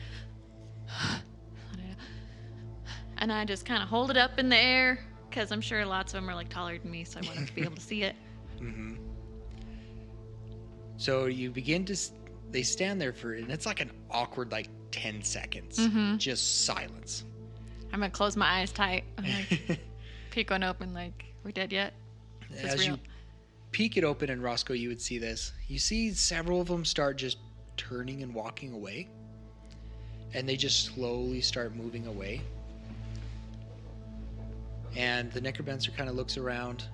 Let 3.15 3.23
it 3.23 3.31
out. 3.31 3.33
And 3.33 3.33
I 3.33 3.45
just 3.45 3.65
kind 3.65 3.81
of 3.81 3.89
hold 3.89 4.11
it 4.11 4.17
up 4.17 4.39
in 4.39 4.49
the 4.49 4.57
air 4.57 4.99
because 5.29 5.51
I'm 5.51 5.61
sure 5.61 5.85
lots 5.85 6.13
of 6.13 6.21
them 6.21 6.29
are 6.29 6.35
like 6.35 6.49
taller 6.49 6.77
than 6.77 6.91
me, 6.91 7.03
so 7.03 7.19
I 7.21 7.25
want 7.25 7.35
them 7.35 7.45
to 7.47 7.53
be 7.53 7.61
able 7.61 7.75
to 7.75 7.81
see 7.81 8.03
it. 8.03 8.15
Mm-hmm. 8.61 8.95
So 10.97 11.25
you 11.25 11.51
begin 11.51 11.83
to. 11.85 11.97
They 12.51 12.63
stand 12.63 13.01
there 13.01 13.11
for, 13.11 13.33
and 13.33 13.51
it's 13.51 13.65
like 13.65 13.81
an 13.81 13.91
awkward, 14.09 14.51
like 14.51 14.69
10 14.91 15.23
seconds. 15.23 15.77
Mhm. 15.77 16.17
Just 16.17 16.63
silence. 16.65 17.25
I'm 17.91 17.99
gonna 17.99 18.09
close 18.09 18.37
my 18.37 18.47
eyes 18.47 18.71
tight. 18.71 19.03
I'm 19.17 19.25
like, 19.25 19.79
peek 20.31 20.51
one 20.51 20.63
open, 20.63 20.93
like, 20.93 21.25
we 21.43 21.51
dead 21.51 21.73
yet? 21.73 21.93
Is 22.49 22.63
As 22.63 22.79
real? 22.79 22.91
you 22.95 22.99
peek 23.71 23.97
it 23.97 24.05
open, 24.05 24.29
and 24.29 24.41
Roscoe, 24.41 24.73
you 24.73 24.87
would 24.87 25.01
see 25.01 25.17
this. 25.17 25.51
You 25.67 25.79
see 25.79 26.13
several 26.13 26.61
of 26.61 26.67
them 26.69 26.85
start 26.85 27.17
just 27.17 27.39
turning 27.75 28.23
and 28.23 28.33
walking 28.33 28.71
away, 28.73 29.09
and 30.33 30.47
they 30.47 30.55
just 30.55 30.85
slowly 30.85 31.41
start 31.41 31.75
moving 31.75 32.07
away. 32.07 32.41
And 34.95 35.31
the 35.31 35.41
necromancer 35.41 35.91
kind 35.91 36.09
of 36.09 36.15
looks 36.15 36.37
around, 36.37 36.85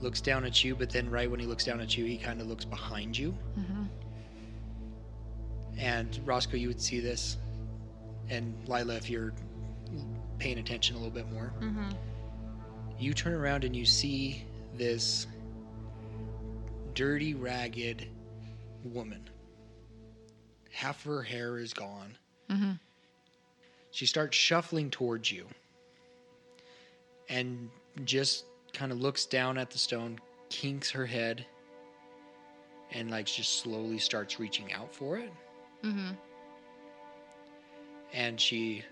looks 0.00 0.20
down 0.20 0.44
at 0.44 0.62
you, 0.62 0.74
but 0.76 0.90
then 0.90 1.10
right 1.10 1.30
when 1.30 1.40
he 1.40 1.46
looks 1.46 1.64
down 1.64 1.80
at 1.80 1.96
you, 1.96 2.04
he 2.04 2.16
kind 2.16 2.40
of 2.40 2.46
looks 2.46 2.64
behind 2.64 3.16
you. 3.18 3.36
Mhm. 3.58 3.88
And 5.78 6.20
Roscoe, 6.24 6.56
you 6.56 6.68
would 6.68 6.80
see 6.80 7.00
this, 7.00 7.36
and 8.28 8.54
Lila, 8.68 8.94
if 8.96 9.08
you're 9.10 9.32
paying 10.38 10.58
attention 10.58 10.96
a 10.96 10.98
little 10.98 11.12
bit 11.14 11.30
more, 11.32 11.52
Mhm. 11.60 11.96
you 12.98 13.14
turn 13.14 13.32
around 13.32 13.64
and 13.64 13.74
you 13.74 13.84
see 13.84 14.44
this 14.74 15.26
dirty, 16.94 17.34
ragged 17.34 18.08
woman. 18.84 19.28
Half 20.70 20.98
of 21.06 21.12
her 21.12 21.22
hair 21.22 21.58
is 21.58 21.72
gone. 21.74 22.16
Mhm. 22.48 22.78
She 23.90 24.06
starts 24.06 24.36
shuffling 24.36 24.90
towards 24.90 25.30
you 25.30 25.46
and 27.32 27.70
just 28.04 28.44
kind 28.72 28.92
of 28.92 29.00
looks 29.00 29.24
down 29.24 29.58
at 29.58 29.70
the 29.70 29.78
stone, 29.78 30.18
kinks 30.50 30.90
her 30.90 31.06
head, 31.06 31.44
and 32.92 33.10
like 33.10 33.26
just 33.26 33.60
slowly 33.60 33.98
starts 33.98 34.38
reaching 34.38 34.72
out 34.72 34.94
for 34.94 35.16
it. 35.16 35.32
Mm-hmm. 35.82 36.12
And 38.12 38.38
she, 38.38 38.84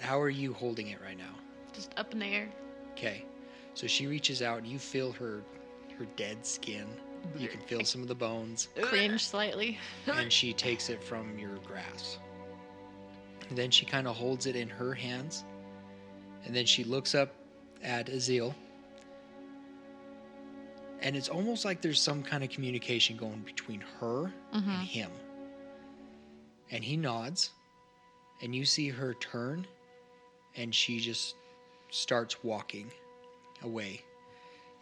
How 0.00 0.20
are 0.20 0.28
you 0.28 0.52
holding 0.52 0.88
it 0.88 0.98
right 1.02 1.16
now? 1.16 1.34
Just 1.72 1.92
up 1.96 2.12
in 2.12 2.18
the 2.18 2.26
air. 2.26 2.48
Okay. 2.92 3.24
So 3.72 3.86
she 3.86 4.06
reaches 4.06 4.42
out 4.42 4.58
and 4.58 4.66
you 4.66 4.78
feel 4.78 5.12
her 5.12 5.42
her 5.98 6.06
dead 6.16 6.44
skin. 6.44 6.86
You 7.38 7.48
can 7.48 7.60
feel 7.60 7.84
some 7.84 8.00
of 8.02 8.08
the 8.08 8.14
bones. 8.14 8.68
Cringe 8.80 9.22
slightly. 9.22 9.78
and 10.06 10.32
she 10.32 10.52
takes 10.52 10.88
it 10.88 11.02
from 11.02 11.38
your 11.38 11.56
grasp. 11.66 12.18
And 13.48 13.56
then 13.58 13.70
she 13.70 13.84
kind 13.84 14.06
of 14.06 14.16
holds 14.16 14.46
it 14.46 14.56
in 14.56 14.68
her 14.68 14.94
hands. 14.94 15.44
And 16.44 16.54
then 16.54 16.66
she 16.66 16.84
looks 16.84 17.14
up 17.14 17.34
at 17.82 18.06
Azil. 18.08 18.54
And 21.02 21.16
it's 21.16 21.28
almost 21.28 21.64
like 21.64 21.80
there's 21.80 22.00
some 22.00 22.22
kind 22.22 22.44
of 22.44 22.50
communication 22.50 23.16
going 23.16 23.40
between 23.40 23.82
her 24.00 24.32
and 24.52 24.64
him. 24.86 25.10
And 26.70 26.84
he 26.84 26.96
nods. 26.96 27.50
And 28.42 28.54
you 28.54 28.64
see 28.64 28.88
her 28.90 29.14
turn. 29.14 29.66
And 30.56 30.74
she 30.74 30.98
just 31.00 31.36
starts 31.90 32.42
walking 32.44 32.90
away. 33.62 34.02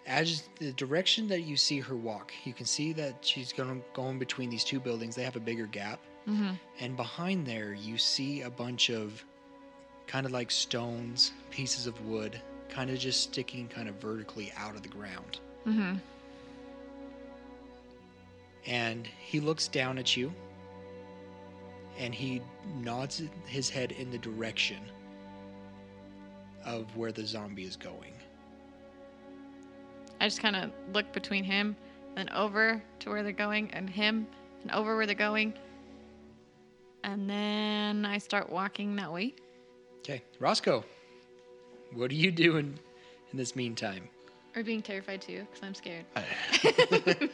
As 0.07 0.49
the 0.59 0.73
direction 0.73 1.29
that 1.29 1.43
you 1.43 1.57
see 1.57 1.81
her 1.81 1.95
walk, 1.95 2.33
you 2.45 2.53
can 2.55 2.65
see 2.67 2.93
that 2.95 3.17
she's 3.21 3.53
going 3.53 3.83
going 3.93 4.19
between 4.19 4.49
these 4.49 4.65
two 4.65 4.81
buildings. 4.81 5.15
They 5.15 5.23
have 5.23 5.37
a 5.37 5.41
bigger 5.41 5.67
gap, 5.67 6.01
Mm-hmm. 6.27 6.51
and 6.81 6.95
behind 6.97 7.47
there 7.47 7.73
you 7.73 7.97
see 7.97 8.43
a 8.43 8.51
bunch 8.51 8.91
of 8.91 9.25
kind 10.09 10.27
of 10.27 10.33
like 10.33 10.51
stones, 10.51 11.33
pieces 11.51 11.87
of 11.87 12.05
wood, 12.07 12.41
kind 12.69 12.91
of 12.91 12.99
just 12.99 13.23
sticking 13.23 13.69
kind 13.69 13.89
of 13.89 13.95
vertically 13.97 14.51
out 14.57 14.75
of 14.75 14.83
the 14.83 14.89
ground. 14.89 15.39
Mm-hmm. 15.67 15.97
And 18.67 19.07
he 19.21 19.39
looks 19.39 19.69
down 19.69 19.99
at 19.99 20.17
you, 20.17 20.33
and 21.99 22.15
he 22.15 22.43
nods 22.83 23.23
his 23.47 23.71
head 23.71 23.93
in 23.93 24.11
the 24.11 24.19
direction 24.19 24.79
of 26.65 26.85
where 26.97 27.13
the 27.13 27.25
zombie 27.25 27.65
is 27.65 27.77
going. 27.77 28.13
I 30.21 30.27
just 30.27 30.41
kind 30.41 30.57
of 30.57 30.71
look 30.93 31.13
between 31.13 31.45
him 31.45 31.77
and 32.17 32.29
over 32.31 32.83
to 33.01 33.11
where 33.11 33.23
they're 33.23 33.33
going, 33.33 33.71
and 33.73 33.89
him 33.89 34.27
and 34.63 34.71
over 34.73 34.97
where 34.97 35.07
they're 35.07 35.15
going. 35.15 35.55
And 37.05 37.29
then 37.29 38.05
I 38.05 38.19
start 38.19 38.51
walking 38.51 38.97
that 38.97 39.13
way. 39.13 39.35
Okay, 40.09 40.23
Roscoe, 40.39 40.83
what 41.93 42.11
are 42.11 42.15
you 42.15 42.31
doing 42.31 42.79
in 43.31 43.37
this 43.37 43.55
meantime? 43.55 44.09
Or 44.57 44.63
being 44.63 44.81
terrified 44.81 45.21
too, 45.21 45.47
because 45.53 45.63
I'm 45.63 45.75
scared. 45.75 46.07
I 46.17 47.29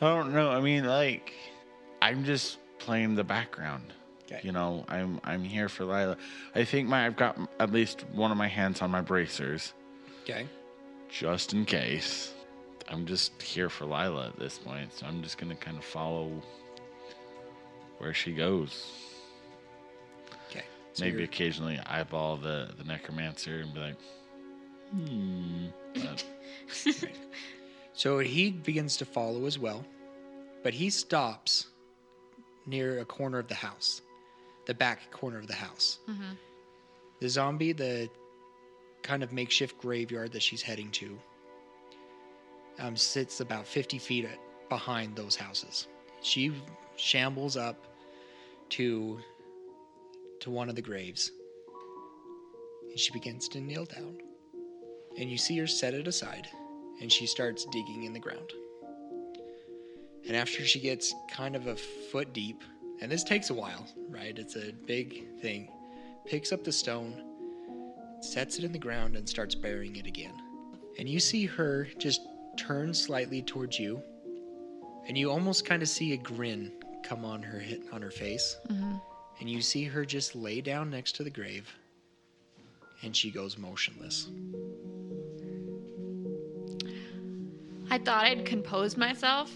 don't 0.00 0.34
know. 0.34 0.50
I 0.50 0.60
mean, 0.60 0.84
like, 0.84 1.32
I'm 2.02 2.24
just 2.24 2.58
playing 2.78 3.14
the 3.14 3.24
background. 3.24 3.94
Okay. 4.26 4.40
You 4.42 4.52
know, 4.52 4.84
I'm 4.88 5.18
I'm 5.24 5.42
here 5.42 5.70
for 5.70 5.84
Lila. 5.86 6.18
I 6.54 6.64
think 6.64 6.90
my 6.90 7.06
I've 7.06 7.16
got 7.16 7.38
at 7.58 7.72
least 7.72 8.04
one 8.12 8.30
of 8.30 8.36
my 8.36 8.48
hands 8.48 8.82
on 8.82 8.90
my 8.90 9.00
bracers, 9.00 9.72
Okay. 10.24 10.46
just 11.08 11.54
in 11.54 11.64
case. 11.64 12.34
I'm 12.88 13.06
just 13.06 13.40
here 13.40 13.70
for 13.70 13.86
Lila 13.86 14.26
at 14.26 14.38
this 14.38 14.58
point, 14.58 14.92
so 14.92 15.06
I'm 15.06 15.22
just 15.22 15.38
gonna 15.38 15.54
kind 15.54 15.78
of 15.78 15.84
follow 15.86 16.30
where 17.96 18.12
she 18.12 18.32
goes. 18.32 18.92
Okay. 20.92 20.98
So 20.98 21.04
Maybe 21.04 21.12
you're- 21.14 21.24
occasionally 21.24 21.78
eyeball 21.86 22.36
the 22.36 22.70
the 22.76 22.84
necromancer 22.84 23.60
and 23.60 23.72
be 23.74 23.80
like, 23.80 23.96
hmm. 24.90 25.66
But 25.94 26.24
So 27.94 28.18
he 28.18 28.50
begins 28.50 28.96
to 28.98 29.04
follow 29.04 29.44
as 29.46 29.58
well, 29.58 29.84
but 30.62 30.72
he 30.74 30.90
stops 30.90 31.66
near 32.66 33.00
a 33.00 33.04
corner 33.04 33.38
of 33.38 33.48
the 33.48 33.54
house, 33.54 34.00
the 34.66 34.74
back 34.74 35.10
corner 35.10 35.38
of 35.38 35.46
the 35.46 35.54
house. 35.54 35.98
Mhm. 36.08 36.36
The 37.20 37.28
zombie, 37.28 37.72
the 37.72 38.08
kind 39.02 39.22
of 39.22 39.32
makeshift 39.32 39.78
graveyard 39.78 40.32
that 40.32 40.42
she's 40.42 40.62
heading 40.62 40.90
to, 40.92 41.18
um, 42.78 42.96
sits 42.96 43.40
about 43.40 43.66
50 43.66 43.98
feet 43.98 44.26
behind 44.68 45.14
those 45.16 45.36
houses. 45.36 45.86
She 46.22 46.52
shambles 46.96 47.56
up 47.56 47.76
to 48.70 49.20
to 50.42 50.50
one 50.50 50.68
of 50.68 50.76
the 50.76 50.82
graves, 50.82 51.30
and 52.90 52.98
she 52.98 53.12
begins 53.12 53.48
to 53.48 53.60
kneel 53.60 53.84
down. 53.84 54.18
And 55.18 55.30
you 55.30 55.38
see 55.38 55.58
her 55.58 55.66
set 55.66 55.94
it 55.94 56.06
aside 56.06 56.48
and 57.02 57.10
she 57.10 57.26
starts 57.26 57.64
digging 57.66 58.04
in 58.04 58.12
the 58.12 58.20
ground. 58.20 58.52
And 60.26 60.36
after 60.36 60.64
she 60.64 60.78
gets 60.78 61.12
kind 61.28 61.56
of 61.56 61.66
a 61.66 61.74
foot 61.74 62.32
deep, 62.32 62.62
and 63.00 63.10
this 63.10 63.24
takes 63.24 63.50
a 63.50 63.54
while, 63.54 63.84
right? 64.08 64.38
It's 64.38 64.54
a 64.54 64.72
big 64.86 65.24
thing, 65.40 65.68
picks 66.26 66.52
up 66.52 66.62
the 66.62 66.70
stone, 66.70 67.20
sets 68.20 68.58
it 68.58 68.64
in 68.64 68.70
the 68.70 68.78
ground, 68.78 69.16
and 69.16 69.28
starts 69.28 69.56
burying 69.56 69.96
it 69.96 70.06
again. 70.06 70.34
And 70.98 71.08
you 71.08 71.18
see 71.18 71.46
her 71.46 71.88
just 71.98 72.20
turn 72.56 72.94
slightly 72.94 73.42
towards 73.42 73.80
you, 73.80 74.00
and 75.08 75.18
you 75.18 75.28
almost 75.28 75.64
kind 75.64 75.82
of 75.82 75.88
see 75.88 76.12
a 76.12 76.16
grin 76.16 76.70
come 77.02 77.24
on 77.24 77.42
her 77.42 77.58
hit 77.58 77.82
on 77.92 78.00
her 78.00 78.12
face. 78.12 78.56
Mm-hmm. 78.68 78.96
And 79.42 79.50
you 79.50 79.60
see 79.60 79.82
her 79.86 80.04
just 80.04 80.36
lay 80.36 80.60
down 80.60 80.88
next 80.88 81.16
to 81.16 81.24
the 81.24 81.30
grave, 81.30 81.68
and 83.02 83.14
she 83.14 83.28
goes 83.28 83.58
motionless. 83.58 84.28
I 87.90 87.98
thought 87.98 88.24
I'd 88.24 88.44
composed 88.46 88.96
myself. 88.96 89.50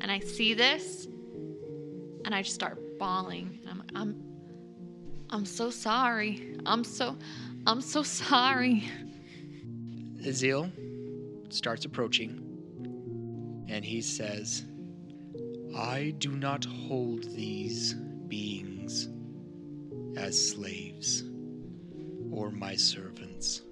and 0.00 0.10
I 0.10 0.18
see 0.18 0.54
this 0.54 1.06
and 2.24 2.34
I 2.34 2.42
just 2.42 2.56
start 2.56 2.98
bawling. 2.98 3.60
And 3.62 3.70
I'm 3.70 3.78
like, 3.78 3.90
I'm 3.94 4.24
I'm 5.30 5.46
so 5.46 5.70
sorry. 5.70 6.58
I'm 6.66 6.82
so 6.82 7.16
I'm 7.64 7.80
so 7.80 8.02
sorry. 8.02 8.90
Azil 10.26 10.68
starts 11.48 11.84
approaching, 11.84 12.42
and 13.68 13.84
he 13.84 14.00
says, 14.00 14.64
I 15.76 16.14
do 16.18 16.30
not 16.30 16.64
hold 16.64 17.24
these 17.34 17.94
beings 18.28 19.08
as 20.16 20.50
slaves 20.50 21.24
or 22.30 22.50
my 22.52 22.76
servants. 22.76 23.62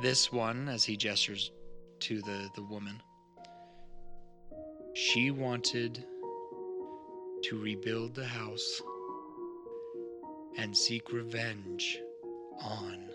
This 0.00 0.32
one, 0.32 0.68
as 0.68 0.82
he 0.84 0.96
gestures 0.96 1.50
to 2.00 2.22
the, 2.22 2.48
the 2.54 2.62
woman, 2.62 3.02
she 4.94 5.30
wanted 5.30 6.04
to 7.42 7.58
rebuild 7.58 8.14
the 8.14 8.26
house 8.26 8.80
and 10.56 10.74
seek 10.74 11.12
revenge 11.12 12.00
on 12.62 13.10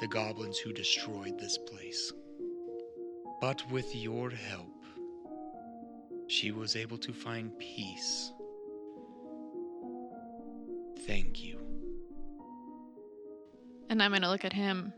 the 0.00 0.08
goblins 0.08 0.58
who 0.58 0.72
destroyed 0.72 1.38
this 1.38 1.58
place. 1.58 2.12
But 3.40 3.68
with 3.70 3.94
your 3.94 4.30
help, 4.30 4.71
she 6.32 6.50
was 6.50 6.76
able 6.76 6.96
to 6.96 7.12
find 7.12 7.56
peace. 7.58 8.32
Thank 11.06 11.44
you. 11.44 11.58
And 13.90 14.02
I'm 14.02 14.12
going 14.12 14.22
to 14.22 14.30
look 14.30 14.46
at 14.46 14.52
him 14.54 14.94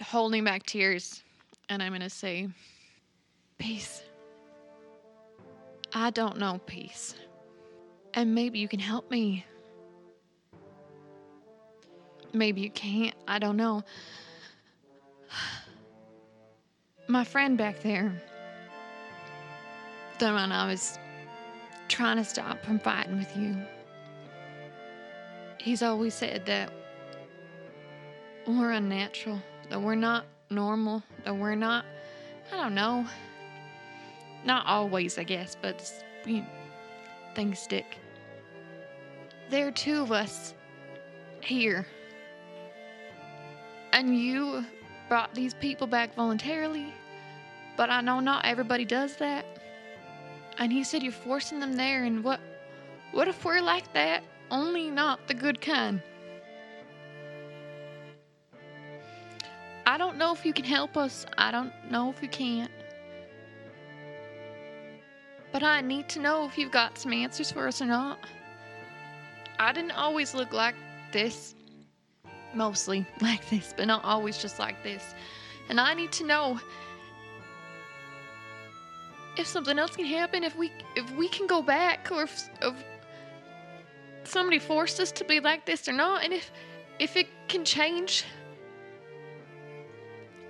holding 0.00 0.44
back 0.44 0.62
tears 0.62 1.24
and 1.68 1.82
I'm 1.82 1.90
going 1.90 2.02
to 2.02 2.10
say, 2.10 2.48
Peace. 3.58 4.04
I 5.92 6.10
don't 6.10 6.38
know 6.38 6.60
peace. 6.64 7.16
And 8.14 8.36
maybe 8.36 8.60
you 8.60 8.68
can 8.68 8.78
help 8.78 9.10
me. 9.10 9.44
Maybe 12.32 12.60
you 12.60 12.70
can't. 12.70 13.16
I 13.26 13.40
don't 13.40 13.56
know. 13.56 13.82
My 17.08 17.24
friend 17.24 17.58
back 17.58 17.82
there, 17.82 18.22
the 20.18 20.32
one 20.32 20.52
I 20.52 20.66
was 20.66 20.98
trying 21.88 22.16
to 22.16 22.24
stop 22.24 22.64
from 22.64 22.78
fighting 22.78 23.18
with 23.18 23.36
you, 23.36 23.56
he's 25.58 25.82
always 25.82 26.14
said 26.14 26.46
that 26.46 26.72
we're 28.46 28.72
unnatural, 28.72 29.40
that 29.70 29.80
we're 29.80 29.94
not 29.94 30.24
normal, 30.50 31.02
that 31.24 31.36
we're 31.36 31.54
not, 31.54 31.84
I 32.52 32.56
don't 32.56 32.74
know. 32.74 33.06
Not 34.44 34.66
always, 34.66 35.18
I 35.18 35.24
guess, 35.24 35.56
but 35.60 35.92
you 36.24 36.44
things 37.34 37.58
stick. 37.58 37.98
There 39.50 39.68
are 39.68 39.72
two 39.72 40.00
of 40.00 40.12
us 40.12 40.54
here. 41.40 41.86
And 43.92 44.18
you 44.18 44.64
brought 45.08 45.34
these 45.34 45.54
people 45.54 45.86
back 45.86 46.14
voluntarily, 46.14 46.92
but 47.76 47.90
I 47.90 48.00
know 48.00 48.20
not 48.20 48.44
everybody 48.44 48.84
does 48.84 49.16
that. 49.16 49.57
And 50.58 50.72
he 50.72 50.82
said 50.82 51.02
you're 51.02 51.12
forcing 51.12 51.60
them 51.60 51.76
there, 51.76 52.04
and 52.04 52.24
what 52.24 52.40
what 53.12 53.28
if 53.28 53.44
we're 53.44 53.60
like 53.60 53.92
that? 53.94 54.22
Only 54.50 54.90
not 54.90 55.26
the 55.28 55.34
good 55.34 55.60
kind. 55.60 56.02
I 59.86 59.96
don't 59.96 60.18
know 60.18 60.34
if 60.34 60.44
you 60.44 60.52
can 60.52 60.64
help 60.64 60.96
us. 60.96 61.24
I 61.38 61.50
don't 61.50 61.72
know 61.90 62.10
if 62.10 62.22
you 62.22 62.28
can't. 62.28 62.70
But 65.50 65.62
I 65.62 65.80
need 65.80 66.08
to 66.10 66.20
know 66.20 66.44
if 66.44 66.58
you've 66.58 66.70
got 66.70 66.98
some 66.98 67.12
answers 67.12 67.50
for 67.50 67.66
us 67.66 67.80
or 67.80 67.86
not. 67.86 68.18
I 69.58 69.72
didn't 69.72 69.92
always 69.92 70.34
look 70.34 70.52
like 70.52 70.74
this. 71.10 71.54
Mostly 72.52 73.06
like 73.22 73.48
this, 73.48 73.72
but 73.76 73.86
not 73.86 74.04
always 74.04 74.38
just 74.38 74.58
like 74.58 74.82
this. 74.82 75.14
And 75.68 75.80
I 75.80 75.94
need 75.94 76.12
to 76.12 76.24
know 76.26 76.60
if 79.38 79.46
something 79.46 79.78
else 79.78 79.96
can 79.96 80.04
happen, 80.04 80.44
if 80.44 80.56
we 80.56 80.72
if 80.96 81.10
we 81.12 81.28
can 81.28 81.46
go 81.46 81.62
back, 81.62 82.08
or 82.10 82.24
if, 82.24 82.48
if 82.60 82.74
somebody 84.24 84.58
forced 84.58 85.00
us 85.00 85.12
to 85.12 85.24
be 85.24 85.40
like 85.40 85.64
this 85.64 85.88
or 85.88 85.92
not, 85.92 86.24
and 86.24 86.32
if 86.32 86.50
if 86.98 87.16
it 87.16 87.28
can 87.48 87.64
change. 87.64 88.24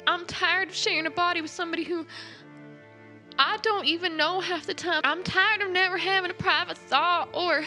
I'm 0.06 0.24
tired 0.24 0.68
of 0.68 0.74
sharing 0.74 1.06
a 1.06 1.10
body 1.10 1.42
with 1.42 1.50
somebody 1.50 1.84
who 1.84 2.06
I 3.38 3.58
don't 3.62 3.84
even 3.84 4.16
know 4.16 4.40
half 4.40 4.66
the 4.66 4.72
time. 4.72 5.02
I'm 5.04 5.22
tired 5.22 5.60
of 5.60 5.70
never 5.70 5.98
having 5.98 6.30
a 6.30 6.34
private 6.34 6.78
thought 6.78 7.28
or 7.34 7.64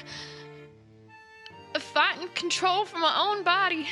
fighting 1.80 2.28
control 2.30 2.86
for 2.86 2.97
my 2.97 3.15
own 3.17 3.43
body. 3.43 3.88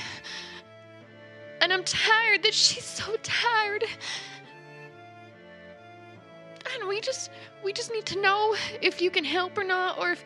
And 1.62 1.72
I'm 1.72 1.84
tired 1.84 2.44
that 2.44 2.54
she's 2.54 2.84
so 2.84 3.16
tired. 3.22 3.84
We 6.88 7.02
just 7.02 7.30
we 7.64 7.74
just 7.74 7.92
need 7.92 8.06
to 8.08 8.22
know 8.22 8.56
if 8.82 9.02
you 9.02 9.12
can 9.12 9.24
help 9.24 9.58
or 9.58 9.64
not 9.64 10.00
or 10.00 10.12
if 10.12 10.26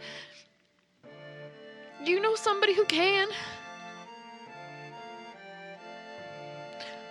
you 2.04 2.20
know 2.20 2.36
somebody 2.36 2.74
who 2.74 2.86
can. 2.86 3.28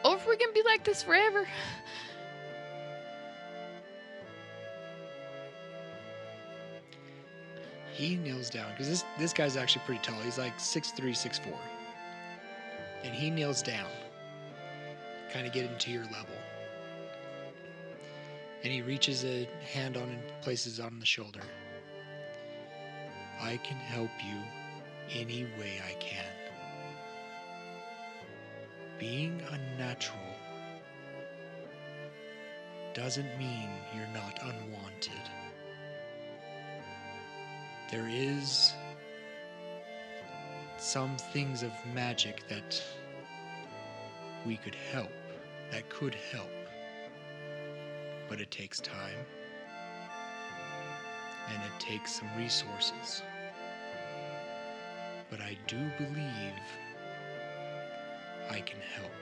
Or 0.04 0.16
if 0.16 0.26
we're 0.26 0.36
gonna 0.36 0.52
be 0.52 0.62
like 0.64 0.84
this 0.84 1.02
forever. 1.02 1.46
He 7.92 8.16
kneels 8.16 8.50
down 8.50 8.70
because 8.72 8.88
this 8.88 9.04
this 9.18 9.32
guy's 9.32 9.56
actually 9.56 9.82
pretty 9.84 10.00
tall. 10.02 10.18
He's 10.22 10.38
like 10.38 10.58
six 10.58 10.90
three, 10.90 11.14
six 11.14 11.38
four, 11.38 11.58
and 13.04 13.14
he 13.14 13.30
kneels 13.30 13.62
down, 13.62 13.90
kind 15.30 15.46
of 15.46 15.52
getting 15.52 15.76
to 15.78 15.90
your 15.90 16.04
level. 16.04 16.41
And 18.62 18.72
he 18.72 18.82
reaches 18.82 19.24
a 19.24 19.48
hand 19.72 19.96
on 19.96 20.04
and 20.04 20.22
places 20.40 20.78
it 20.78 20.82
on 20.82 21.00
the 21.00 21.06
shoulder. 21.06 21.40
I 23.40 23.56
can 23.58 23.76
help 23.76 24.10
you 24.24 24.38
any 25.10 25.44
way 25.58 25.80
I 25.84 25.94
can. 25.94 26.24
Being 29.00 29.42
unnatural 29.50 30.18
doesn't 32.94 33.38
mean 33.38 33.68
you're 33.96 34.06
not 34.14 34.38
unwanted. 34.42 35.12
There 37.90 38.08
is 38.08 38.72
some 40.78 41.16
things 41.16 41.62
of 41.62 41.72
magic 41.94 42.46
that 42.48 42.82
we 44.46 44.56
could 44.56 44.76
help, 44.92 45.10
that 45.70 45.88
could 45.88 46.14
help. 46.14 46.61
But 48.32 48.40
it 48.40 48.50
takes 48.50 48.80
time. 48.80 49.26
And 51.52 51.62
it 51.64 51.78
takes 51.78 52.14
some 52.14 52.28
resources. 52.34 53.20
But 55.30 55.42
I 55.42 55.58
do 55.66 55.76
believe 55.98 56.62
I 58.48 58.60
can 58.60 58.78
help. 58.96 59.12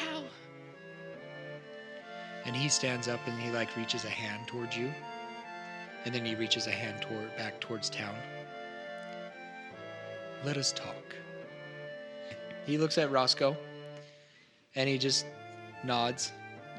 How? 0.00 0.22
And 2.46 2.56
he 2.56 2.70
stands 2.70 3.08
up 3.08 3.20
and 3.26 3.38
he 3.42 3.50
like 3.50 3.76
reaches 3.76 4.06
a 4.06 4.08
hand 4.08 4.48
towards 4.48 4.74
you. 4.74 4.90
And 6.06 6.14
then 6.14 6.24
he 6.24 6.34
reaches 6.34 6.66
a 6.66 6.70
hand 6.70 7.02
toward 7.02 7.36
back 7.36 7.60
towards 7.60 7.90
town. 7.90 8.16
Let 10.46 10.56
us 10.56 10.72
talk. 10.72 11.14
He 12.64 12.78
looks 12.78 12.96
at 12.96 13.10
Roscoe 13.10 13.54
and 14.74 14.88
he 14.88 14.96
just 14.96 15.26
nods. 15.84 16.32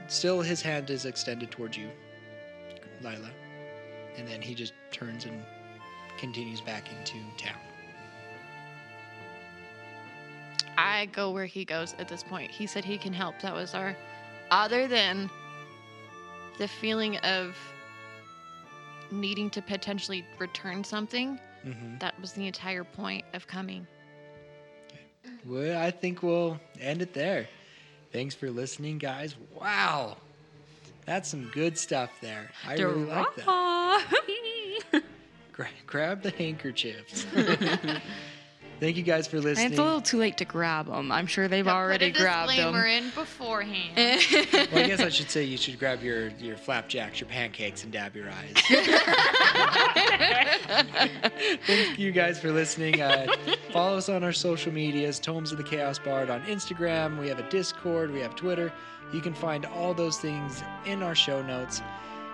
Still 0.07 0.41
his 0.41 0.61
hand 0.61 0.89
is 0.89 1.05
extended 1.05 1.51
towards 1.51 1.77
you, 1.77 1.89
Lila. 3.01 3.29
And 4.17 4.27
then 4.27 4.41
he 4.41 4.55
just 4.55 4.73
turns 4.91 5.25
and 5.25 5.43
continues 6.17 6.61
back 6.61 6.85
into 6.91 7.17
town. 7.37 7.57
I 10.77 11.07
go 11.07 11.31
where 11.31 11.45
he 11.45 11.65
goes 11.65 11.95
at 11.99 12.07
this 12.07 12.23
point. 12.23 12.51
He 12.51 12.67
said 12.67 12.85
he 12.85 12.97
can 12.97 13.13
help. 13.13 13.39
That 13.41 13.53
was 13.53 13.73
our. 13.73 13.95
Other 14.51 14.87
than 14.87 15.29
the 16.57 16.67
feeling 16.67 17.17
of 17.17 17.55
needing 19.11 19.49
to 19.51 19.61
potentially 19.61 20.25
return 20.39 20.83
something, 20.83 21.39
Mm-hmm. 21.65 21.97
that 21.97 22.17
was 22.21 22.31
the 22.31 22.45
entire 22.47 22.83
point 22.85 23.25
of 23.33 23.45
coming. 23.47 23.85
Well, 25.45 25.81
I 25.81 25.91
think 25.91 26.23
we'll 26.23 26.57
end 26.79 27.01
it 27.01 27.13
there. 27.13 27.47
Thanks 28.11 28.35
for 28.35 28.49
listening, 28.49 28.97
guys. 28.97 29.35
Wow. 29.59 30.17
That's 31.05 31.29
some 31.29 31.49
good 31.53 31.77
stuff 31.77 32.09
there. 32.21 32.51
I 32.65 32.75
really 32.75 33.05
like 33.05 33.35
that. 33.35 34.05
Gra- 35.53 35.67
grab 35.85 36.21
the 36.21 36.31
handkerchiefs. 36.31 37.25
Thank 38.79 38.97
you 38.97 39.03
guys 39.03 39.27
for 39.27 39.37
And 39.37 39.45
listening. 39.45 39.67
it's 39.71 39.79
a 39.79 39.83
little 39.83 40.01
too 40.01 40.17
late 40.17 40.37
to 40.37 40.45
grab 40.45 40.87
them. 40.87 41.11
I'm 41.11 41.25
sure 41.27 41.47
they've 41.47 41.65
Yeah, 41.65 41.73
already 41.75 42.11
put 42.11 42.19
a 42.19 42.23
grabbed 42.23 42.49
disclaimer 42.51 42.83
them. 42.87 43.03
in 43.05 43.09
beforehand. 43.11 43.95
well, 44.71 44.83
I 44.83 44.87
guess 44.87 44.99
I 44.99 45.09
should 45.09 45.29
say 45.31 45.43
you 45.43 45.57
should 45.57 45.79
grab 45.79 46.03
your, 46.03 46.29
your 46.39 46.57
flapjacks, 46.57 47.19
your 47.19 47.29
pancakes, 47.29 47.83
and 47.83 47.91
dab 47.91 48.15
your 48.15 48.29
eyes. 48.29 48.53
Thank 51.65 51.99
you 51.99 52.11
guys 52.11 52.39
for 52.39 52.51
listening. 52.51 53.01
Uh, 53.01 53.27
follow 53.71 53.97
us 53.97 54.09
on 54.09 54.23
our 54.23 54.33
social 54.33 54.71
medias 54.71 55.19
Tomes 55.19 55.51
of 55.51 55.57
the 55.57 55.63
Chaos 55.63 55.99
Bard 55.99 56.29
on 56.29 56.41
Instagram. 56.43 57.19
We 57.19 57.27
have 57.29 57.39
a 57.39 57.49
Discord, 57.49 58.11
we 58.11 58.19
have 58.19 58.35
Twitter. 58.35 58.71
You 59.13 59.21
can 59.21 59.33
find 59.33 59.65
all 59.65 59.93
those 59.93 60.17
things 60.19 60.63
in 60.85 61.01
our 61.01 61.15
show 61.15 61.41
notes. 61.41 61.81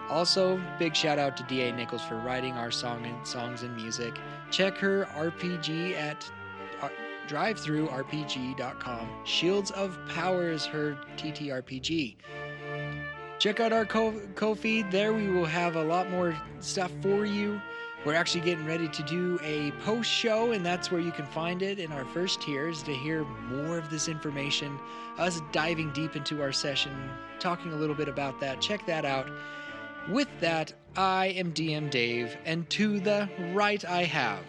Also, 0.10 0.62
big 0.78 0.96
shout 0.96 1.18
out 1.18 1.38
to 1.38 1.44
DA 1.44 1.72
Nichols 1.72 2.04
for 2.04 2.18
writing 2.18 2.54
our 2.54 2.72
song 2.72 3.06
and 3.06 3.26
songs 3.26 3.64
and 3.64 3.76
music. 3.76 4.20
Check 4.52 4.78
her 4.78 5.06
RPG 5.16 5.96
at 5.96 6.30
uh, 6.82 6.90
drivethrurpg.com. 7.28 9.10
Shields 9.24 9.72
of 9.72 9.98
Power 10.10 10.50
is 10.50 10.66
her 10.66 10.98
TTRPG. 11.18 12.16
Check 13.40 13.60
out 13.60 13.74
our 13.74 13.86
co- 13.86 14.22
co-feed. 14.36 14.92
There 14.92 15.14
we 15.14 15.30
will 15.30 15.46
have 15.46 15.76
a 15.76 15.84
lot 15.84 16.10
more 16.10 16.36
stuff 16.60 16.92
for 17.02 17.26
you. 17.26 17.60
We're 18.06 18.16
actually 18.16 18.42
getting 18.42 18.66
ready 18.66 18.90
to 18.90 19.04
do 19.04 19.40
a 19.42 19.72
post 19.84 20.12
show, 20.12 20.52
and 20.52 20.66
that's 20.66 20.92
where 20.92 21.00
you 21.00 21.12
can 21.14 21.26
find 21.28 21.62
it 21.62 21.80
in 21.80 21.92
our 21.94 22.04
first 22.04 22.42
tiers 22.42 22.84
to 22.84 22.94
hear 22.94 23.24
more 23.50 23.78
of 23.78 23.90
this 23.90 24.10
information. 24.10 24.78
Us 25.18 25.42
diving 25.54 25.92
deep 25.94 26.18
into 26.18 26.42
our 26.42 26.52
session, 26.52 26.92
talking 27.40 27.72
a 27.72 27.76
little 27.76 27.96
bit 27.96 28.10
about 28.10 28.42
that. 28.42 28.60
Check 28.60 28.86
that 28.88 29.06
out. 29.06 29.30
With 30.10 30.28
that, 30.42 30.74
I 30.96 31.28
am 31.28 31.54
DM 31.54 31.90
Dave, 31.90 32.38
and 32.46 32.70
to 32.72 33.00
the 33.00 33.30
right 33.54 33.84
I 33.86 34.04
have. 34.04 34.44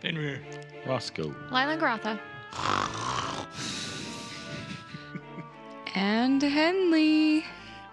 Fenrir. 0.00 0.40
Roscoe. 0.86 1.34
Lila 1.50 1.76
Grotha. 1.76 2.20
And 5.94 6.42
Henley. 6.42 7.44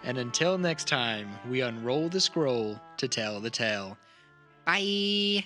And 0.03 0.18
until 0.18 0.57
next 0.57 0.88
time, 0.88 1.30
we 1.49 1.61
unroll 1.61 2.09
the 2.09 2.22
scroll 2.22 2.80
to 2.97 3.07
tell 3.07 3.39
the 3.39 3.49
tale. 3.49 3.97
Bye. 4.66 5.45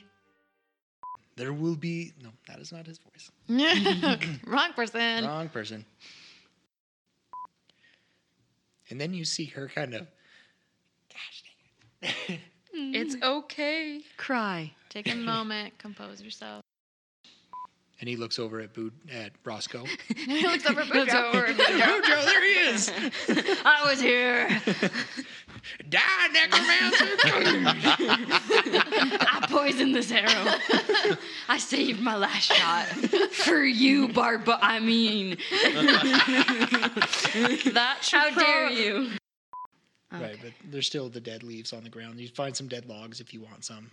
There 1.37 1.53
will 1.53 1.77
be. 1.77 2.13
No, 2.21 2.29
that 2.47 2.59
is 2.59 2.73
not 2.73 2.85
his 2.85 2.99
voice. 2.99 3.31
Wrong 4.45 4.73
person. 4.73 5.23
Wrong 5.23 5.47
person. 5.47 5.85
And 8.89 8.99
then 8.99 9.13
you 9.13 9.23
see 9.23 9.45
her 9.45 9.69
kind 9.73 9.93
of. 9.93 10.01
Gosh 11.09 11.43
dang 11.43 11.48
it. 11.48 11.48
It's 12.01 13.15
mm. 13.15 13.23
okay. 13.23 14.01
Cry. 14.17 14.71
Take 14.89 15.11
a 15.11 15.15
moment, 15.31 15.77
compose 15.77 16.21
yourself. 16.21 16.63
And 18.01 18.07
he 18.07 18.15
looks 18.15 18.39
over 18.39 18.61
at 18.61 18.73
Boot 18.73 18.93
at 19.11 19.33
Roscoe. 19.43 19.83
he 20.15 20.47
looks 20.47 20.65
over 20.65 20.79
at 20.79 20.87
Looks 20.87 21.13
Boudreaux. 21.13 21.35
over 21.35 21.45
at 21.47 21.57
Boudreaux. 21.57 22.01
Boudreaux, 22.01 22.25
there 22.25 22.43
he 22.43 22.53
is. 22.69 22.89
I 23.65 23.83
was 23.83 23.99
here. 23.99 24.47
Die, 25.89 26.27
necromancer! 26.31 27.07
I 29.19 29.45
poisoned 29.49 29.93
this 29.93 30.09
arrow. 30.11 31.17
I 31.49 31.57
saved 31.57 31.99
my 31.99 32.15
last 32.15 32.49
shot 32.53 32.85
for 33.33 33.63
you, 33.65 34.07
Barba. 34.07 34.57
I 34.61 34.79
mean, 34.79 35.37
That 37.73 37.97
should 38.01 38.19
how 38.19 38.29
dare 38.29 38.67
prob- 38.67 38.77
you? 38.77 39.09
Right, 40.11 40.37
but 40.41 40.51
there's 40.71 40.87
still 40.87 41.07
the 41.09 41.21
dead 41.21 41.43
leaves 41.43 41.71
on 41.71 41.83
the 41.83 41.89
ground. 41.89 42.19
You 42.19 42.27
find 42.29 42.55
some 42.55 42.67
dead 42.67 42.87
logs 42.87 43.19
if 43.21 43.33
you 43.33 43.41
want 43.41 43.63
some. 43.63 43.91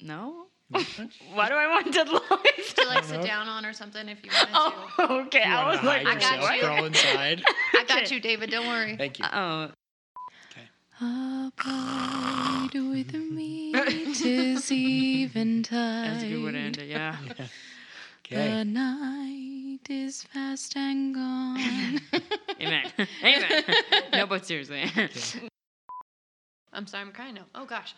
No. 0.00 0.46
Why 0.70 1.48
do 1.48 1.54
I 1.54 1.66
want 1.68 1.92
dead 1.92 2.08
logs? 2.08 2.72
to 2.74 2.86
like 2.86 3.04
sit 3.04 3.22
down 3.22 3.48
on 3.48 3.66
or 3.66 3.72
something 3.72 4.08
if 4.08 4.24
you 4.24 4.30
wanted 4.34 4.52
to. 4.52 4.92
Oh, 4.98 5.20
okay. 5.26 5.42
I 5.42 5.70
was 5.72 5.82
like, 5.82 6.06
I 6.06 6.14
got 6.14 6.36
yourself, 6.36 6.54
you. 6.56 6.62
crawl 6.62 6.84
inside. 6.84 7.42
I 7.74 7.84
got 7.86 8.10
you, 8.10 8.20
David. 8.20 8.50
Don't 8.50 8.66
worry. 8.66 8.96
Thank 8.96 9.18
you. 9.18 9.24
oh. 9.32 9.70
Okay. 10.50 10.68
Abide 11.00 12.74
with 12.74 13.12
me, 13.14 13.72
tis 14.14 14.70
eventide. 14.70 16.10
That's 16.10 16.22
a 16.22 16.28
good 16.28 16.44
way 16.44 16.52
to 16.52 16.58
end 16.58 16.78
it. 16.78 16.88
Yeah. 16.88 17.16
The 18.32 18.64
night 18.64 19.80
is 19.90 20.22
fast 20.22 20.74
and 20.74 21.14
gone. 21.14 21.58
Amen. 22.62 22.90
Amen. 23.22 23.64
no, 24.12 24.26
but 24.26 24.46
seriously. 24.46 24.90
I'm 26.72 26.86
sorry, 26.86 27.04
I'm 27.04 27.12
crying 27.12 27.34
now. 27.34 27.44
Oh 27.54 27.66
gosh. 27.66 27.94